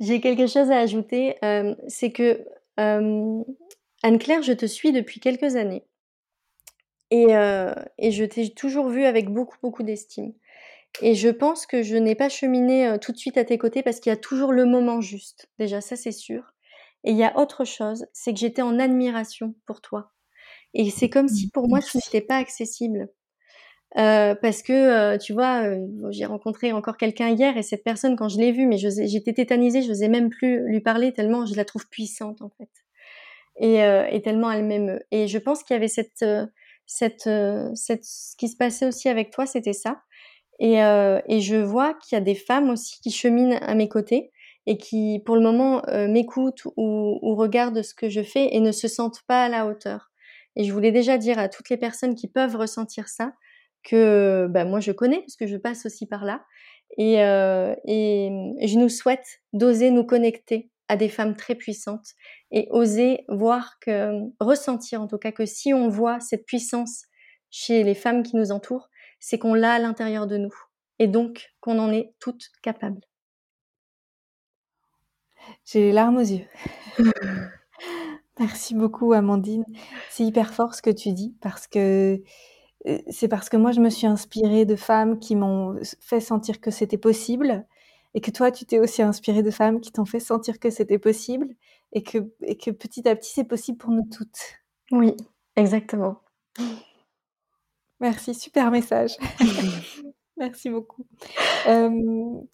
j'ai 0.00 0.20
quelque 0.20 0.46
chose 0.46 0.70
à 0.70 0.78
ajouter. 0.78 1.36
Euh, 1.44 1.74
c'est 1.88 2.12
que 2.12 2.46
euh, 2.78 3.42
Anne-Claire, 4.02 4.42
je 4.42 4.52
te 4.52 4.66
suis 4.66 4.92
depuis 4.92 5.18
quelques 5.18 5.56
années. 5.56 5.84
Et, 7.10 7.36
euh, 7.36 7.74
et 7.98 8.10
je 8.12 8.24
t'ai 8.24 8.54
toujours 8.54 8.88
vue 8.88 9.04
avec 9.04 9.28
beaucoup, 9.28 9.56
beaucoup 9.62 9.82
d'estime. 9.82 10.32
Et 11.00 11.14
je 11.14 11.28
pense 11.28 11.66
que 11.66 11.82
je 11.82 11.96
n'ai 11.96 12.14
pas 12.14 12.28
cheminé 12.28 12.96
tout 13.00 13.12
de 13.12 13.16
suite 13.16 13.36
à 13.36 13.44
tes 13.44 13.58
côtés 13.58 13.82
parce 13.82 13.98
qu'il 13.98 14.10
y 14.10 14.14
a 14.14 14.18
toujours 14.18 14.52
le 14.52 14.64
moment 14.64 15.00
juste. 15.00 15.48
Déjà, 15.58 15.80
ça 15.80 15.96
c'est 15.96 16.12
sûr. 16.12 16.54
Et 17.04 17.10
il 17.10 17.16
y 17.16 17.24
a 17.24 17.36
autre 17.38 17.64
chose, 17.64 18.06
c'est 18.12 18.32
que 18.32 18.38
j'étais 18.38 18.62
en 18.62 18.78
admiration 18.78 19.54
pour 19.66 19.80
toi. 19.80 20.12
Et 20.74 20.90
c'est 20.90 21.10
comme 21.10 21.28
si 21.28 21.48
pour 21.50 21.68
moi 21.68 21.80
tu 21.80 21.96
n'étais 21.98 22.20
pas 22.20 22.36
accessible. 22.36 23.08
Euh, 23.98 24.34
parce 24.34 24.62
que 24.62 24.72
euh, 24.72 25.18
tu 25.18 25.34
vois, 25.34 25.64
euh, 25.64 25.86
j'ai 26.10 26.24
rencontré 26.24 26.72
encore 26.72 26.96
quelqu'un 26.96 27.28
hier 27.28 27.58
et 27.58 27.62
cette 27.62 27.84
personne 27.84 28.16
quand 28.16 28.28
je 28.28 28.38
l'ai 28.38 28.52
vue, 28.52 28.66
mais 28.66 28.78
j'étais 28.78 29.34
tétanisée, 29.34 29.82
je 29.82 29.88
n'osais 29.88 30.08
même 30.08 30.30
plus 30.30 30.66
lui 30.66 30.80
parler 30.80 31.12
tellement 31.12 31.44
je 31.46 31.54
la 31.56 31.66
trouve 31.66 31.86
puissante 31.90 32.40
en 32.40 32.48
fait 32.50 32.70
et, 33.58 33.82
euh, 33.84 34.06
et 34.10 34.22
tellement 34.22 34.50
elle 34.50 34.64
m'émeut. 34.64 35.00
Et 35.10 35.28
je 35.28 35.38
pense 35.38 35.62
qu'il 35.62 35.74
y 35.74 35.76
avait 35.76 35.88
cette, 35.88 36.22
euh, 36.22 36.46
cette, 36.86 37.26
euh, 37.26 37.70
cette, 37.74 38.04
ce 38.04 38.36
qui 38.36 38.48
se 38.48 38.56
passait 38.56 38.86
aussi 38.86 39.08
avec 39.08 39.30
toi, 39.30 39.46
c'était 39.46 39.72
ça. 39.72 40.02
Et, 40.60 40.82
euh, 40.84 41.20
et 41.28 41.40
je 41.40 41.56
vois 41.56 41.94
qu'il 41.94 42.16
y 42.16 42.20
a 42.20 42.24
des 42.24 42.34
femmes 42.34 42.70
aussi 42.70 43.00
qui 43.02 43.10
cheminent 43.10 43.56
à 43.62 43.74
mes 43.74 43.88
côtés 43.88 44.32
et 44.66 44.78
qui, 44.78 45.20
pour 45.26 45.36
le 45.36 45.42
moment, 45.42 45.82
euh, 45.88 46.08
m'écoutent 46.08 46.64
ou, 46.76 47.18
ou 47.22 47.34
regardent 47.36 47.82
ce 47.82 47.94
que 47.94 48.08
je 48.08 48.22
fais 48.22 48.54
et 48.54 48.60
ne 48.60 48.72
se 48.72 48.88
sentent 48.88 49.22
pas 49.26 49.44
à 49.44 49.48
la 49.48 49.66
hauteur. 49.66 50.11
Et 50.56 50.64
je 50.64 50.72
voulais 50.72 50.92
déjà 50.92 51.18
dire 51.18 51.38
à 51.38 51.48
toutes 51.48 51.70
les 51.70 51.76
personnes 51.76 52.14
qui 52.14 52.28
peuvent 52.28 52.56
ressentir 52.56 53.08
ça 53.08 53.32
que 53.82 54.46
bah, 54.50 54.64
moi 54.64 54.80
je 54.80 54.92
connais 54.92 55.20
parce 55.20 55.36
que 55.36 55.46
je 55.46 55.56
passe 55.56 55.86
aussi 55.86 56.06
par 56.06 56.24
là 56.24 56.44
et, 56.98 57.22
euh, 57.22 57.74
et 57.84 58.30
je 58.62 58.78
nous 58.78 58.88
souhaite 58.88 59.40
d'oser 59.52 59.90
nous 59.90 60.04
connecter 60.04 60.70
à 60.88 60.96
des 60.96 61.08
femmes 61.08 61.36
très 61.36 61.54
puissantes 61.54 62.12
et 62.50 62.68
oser 62.70 63.24
voir 63.28 63.78
que, 63.80 64.12
ressentir 64.40 65.00
en 65.00 65.06
tout 65.06 65.18
cas 65.18 65.32
que 65.32 65.46
si 65.46 65.72
on 65.72 65.88
voit 65.88 66.20
cette 66.20 66.44
puissance 66.44 67.04
chez 67.50 67.82
les 67.82 67.94
femmes 67.94 68.22
qui 68.22 68.36
nous 68.36 68.52
entourent, 68.52 68.88
c'est 69.18 69.38
qu'on 69.38 69.54
l'a 69.54 69.74
à 69.74 69.78
l'intérieur 69.78 70.26
de 70.26 70.36
nous 70.36 70.54
et 70.98 71.06
donc 71.06 71.50
qu'on 71.60 71.78
en 71.78 71.92
est 71.92 72.12
toutes 72.18 72.50
capables. 72.62 73.00
J'ai 75.64 75.80
les 75.80 75.92
larmes 75.92 76.18
aux 76.18 76.20
yeux. 76.20 76.46
Merci 78.38 78.74
beaucoup 78.74 79.12
Amandine. 79.12 79.64
C'est 80.10 80.24
hyper 80.24 80.54
fort 80.54 80.74
ce 80.74 80.82
que 80.82 80.90
tu 80.90 81.12
dis 81.12 81.34
parce 81.40 81.66
que 81.66 82.20
euh, 82.86 82.98
c'est 83.10 83.28
parce 83.28 83.48
que 83.48 83.56
moi 83.56 83.72
je 83.72 83.80
me 83.80 83.90
suis 83.90 84.06
inspirée 84.06 84.64
de 84.64 84.76
femmes 84.76 85.18
qui 85.18 85.36
m'ont 85.36 85.78
fait 86.00 86.20
sentir 86.20 86.60
que 86.60 86.70
c'était 86.70 86.98
possible 86.98 87.66
et 88.14 88.20
que 88.20 88.30
toi, 88.30 88.50
tu 88.50 88.66
t'es 88.66 88.78
aussi 88.78 89.02
inspiré 89.02 89.42
de 89.42 89.50
femmes 89.50 89.80
qui 89.80 89.92
t'ont 89.92 90.04
fait 90.04 90.20
sentir 90.20 90.58
que 90.58 90.70
c'était 90.70 90.98
possible 90.98 91.54
et 91.92 92.02
que, 92.02 92.18
et 92.42 92.56
que 92.56 92.70
petit 92.70 93.08
à 93.08 93.16
petit, 93.16 93.32
c'est 93.32 93.44
possible 93.44 93.78
pour 93.78 93.90
nous 93.90 94.06
toutes. 94.14 94.60
Oui, 94.90 95.16
exactement. 95.56 96.20
Merci, 98.00 98.34
super 98.34 98.70
message. 98.70 99.16
Merci 100.38 100.70
beaucoup. 100.70 101.04
Euh, 101.68 101.90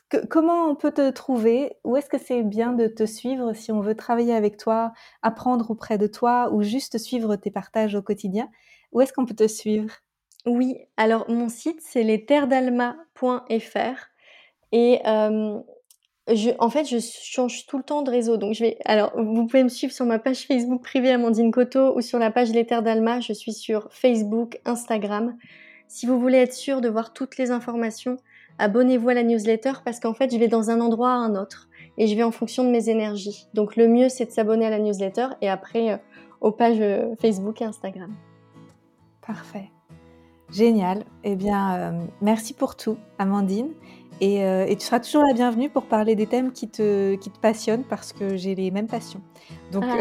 que, 0.08 0.26
comment 0.26 0.68
on 0.68 0.74
peut 0.74 0.92
te 0.92 1.10
trouver? 1.10 1.76
Où 1.84 1.96
est-ce 1.96 2.10
que 2.10 2.18
c'est 2.18 2.42
bien 2.42 2.72
de 2.72 2.88
te 2.88 3.06
suivre 3.06 3.54
si 3.54 3.72
on 3.72 3.80
veut 3.80 3.94
travailler 3.94 4.34
avec 4.34 4.56
toi, 4.56 4.92
apprendre 5.22 5.70
auprès 5.70 5.96
de 5.96 6.06
toi 6.06 6.50
ou 6.52 6.62
juste 6.62 6.98
suivre 6.98 7.36
tes 7.36 7.50
partages 7.50 7.94
au 7.94 8.02
quotidien? 8.02 8.50
Où 8.92 9.00
est-ce 9.00 9.12
qu'on 9.12 9.26
peut 9.26 9.34
te 9.34 9.46
suivre? 9.46 9.92
Oui, 10.44 10.76
alors 10.96 11.30
mon 11.30 11.48
site 11.48 11.80
c'est 11.82 12.02
lesterredalma.fr 12.02 14.08
et 14.72 15.00
euh, 15.06 15.60
je, 16.34 16.50
en 16.58 16.68
fait, 16.68 16.84
je 16.84 16.98
change 16.98 17.66
tout 17.66 17.78
le 17.78 17.84
temps 17.84 18.02
de 18.02 18.10
réseau. 18.10 18.36
Donc, 18.36 18.54
je 18.54 18.64
vais. 18.64 18.78
Alors, 18.84 19.12
vous 19.16 19.46
pouvez 19.46 19.62
me 19.62 19.68
suivre 19.68 19.92
sur 19.92 20.04
ma 20.04 20.18
page 20.18 20.46
Facebook 20.46 20.82
privée 20.82 21.10
Amandine 21.10 21.50
Coto 21.50 21.96
ou 21.96 22.00
sur 22.00 22.18
la 22.18 22.30
page 22.30 22.50
L'éther 22.50 22.82
d'Alma. 22.82 23.20
Je 23.20 23.32
suis 23.32 23.52
sur 23.52 23.88
Facebook, 23.92 24.60
Instagram. 24.64 25.36
Si 25.88 26.06
vous 26.06 26.20
voulez 26.20 26.38
être 26.38 26.52
sûr 26.52 26.80
de 26.80 26.88
voir 26.88 27.12
toutes 27.12 27.38
les 27.38 27.50
informations, 27.50 28.18
abonnez-vous 28.58 29.08
à 29.08 29.14
la 29.14 29.22
newsletter 29.22 29.72
parce 29.84 30.00
qu'en 30.00 30.14
fait, 30.14 30.30
je 30.30 30.38
vais 30.38 30.48
dans 30.48 30.70
un 30.70 30.80
endroit 30.80 31.10
à 31.10 31.14
un 31.14 31.34
autre 31.34 31.68
et 31.96 32.06
je 32.06 32.14
vais 32.14 32.22
en 32.22 32.30
fonction 32.30 32.62
de 32.62 32.70
mes 32.70 32.90
énergies. 32.90 33.48
Donc, 33.54 33.74
le 33.74 33.88
mieux, 33.88 34.08
c'est 34.08 34.26
de 34.26 34.30
s'abonner 34.30 34.66
à 34.66 34.70
la 34.70 34.78
newsletter 34.78 35.28
et 35.40 35.48
après 35.48 35.92
euh, 35.92 35.96
aux 36.40 36.52
pages 36.52 36.80
euh, 36.80 37.14
Facebook 37.20 37.62
et 37.62 37.64
Instagram. 37.64 38.14
Parfait. 39.26 39.70
Génial. 40.50 41.04
Eh 41.24 41.36
bien, 41.36 41.74
euh, 41.76 42.06
merci 42.20 42.54
pour 42.54 42.76
tout, 42.76 42.96
Amandine. 43.18 43.70
Et, 44.20 44.44
euh, 44.44 44.66
et, 44.66 44.76
tu 44.76 44.84
seras 44.84 45.00
toujours 45.00 45.22
la 45.22 45.32
bienvenue 45.32 45.70
pour 45.70 45.84
parler 45.84 46.16
des 46.16 46.26
thèmes 46.26 46.52
qui 46.52 46.68
te, 46.68 47.14
qui 47.16 47.30
te 47.30 47.38
passionnent 47.38 47.84
parce 47.84 48.12
que 48.12 48.36
j'ai 48.36 48.54
les 48.54 48.70
mêmes 48.70 48.88
passions. 48.88 49.20
Donc, 49.70 49.84
ah, 49.86 49.96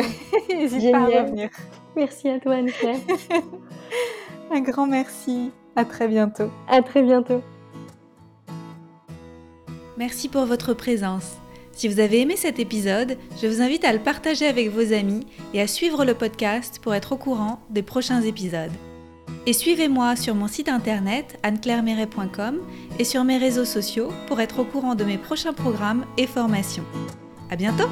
n'hésite 0.49 0.91
pas 0.91 0.97
à 0.97 1.21
revenir. 1.21 1.49
Merci 1.95 2.29
à 2.29 2.39
toi, 2.39 2.55
Anne-Claire. 2.55 2.97
Un 4.51 4.61
grand 4.61 4.87
merci. 4.87 5.51
À 5.75 5.85
très 5.85 6.07
bientôt. 6.07 6.49
À 6.67 6.81
très 6.81 7.03
bientôt. 7.03 7.41
Merci 9.97 10.29
pour 10.29 10.45
votre 10.45 10.73
présence. 10.73 11.37
Si 11.71 11.87
vous 11.87 11.99
avez 11.99 12.21
aimé 12.21 12.35
cet 12.35 12.57
épisode, 12.59 13.17
je 13.39 13.47
vous 13.47 13.61
invite 13.61 13.85
à 13.85 13.93
le 13.93 13.99
partager 13.99 14.47
avec 14.47 14.69
vos 14.69 14.93
amis 14.93 15.27
et 15.53 15.61
à 15.61 15.67
suivre 15.67 16.05
le 16.05 16.15
podcast 16.15 16.79
pour 16.81 16.95
être 16.95 17.11
au 17.11 17.17
courant 17.17 17.59
des 17.69 17.83
prochains 17.83 18.21
épisodes. 18.21 18.71
Et 19.45 19.53
suivez-moi 19.53 20.15
sur 20.15 20.33
mon 20.33 20.47
site 20.47 20.69
internet 20.69 21.37
anneclairemeret.com 21.43 22.59
et 22.99 23.03
sur 23.03 23.23
mes 23.23 23.37
réseaux 23.37 23.65
sociaux 23.65 24.09
pour 24.27 24.41
être 24.41 24.59
au 24.59 24.65
courant 24.65 24.95
de 24.95 25.03
mes 25.03 25.17
prochains 25.17 25.53
programmes 25.53 26.05
et 26.17 26.27
formations. 26.27 26.85
À 27.49 27.55
bientôt! 27.55 27.89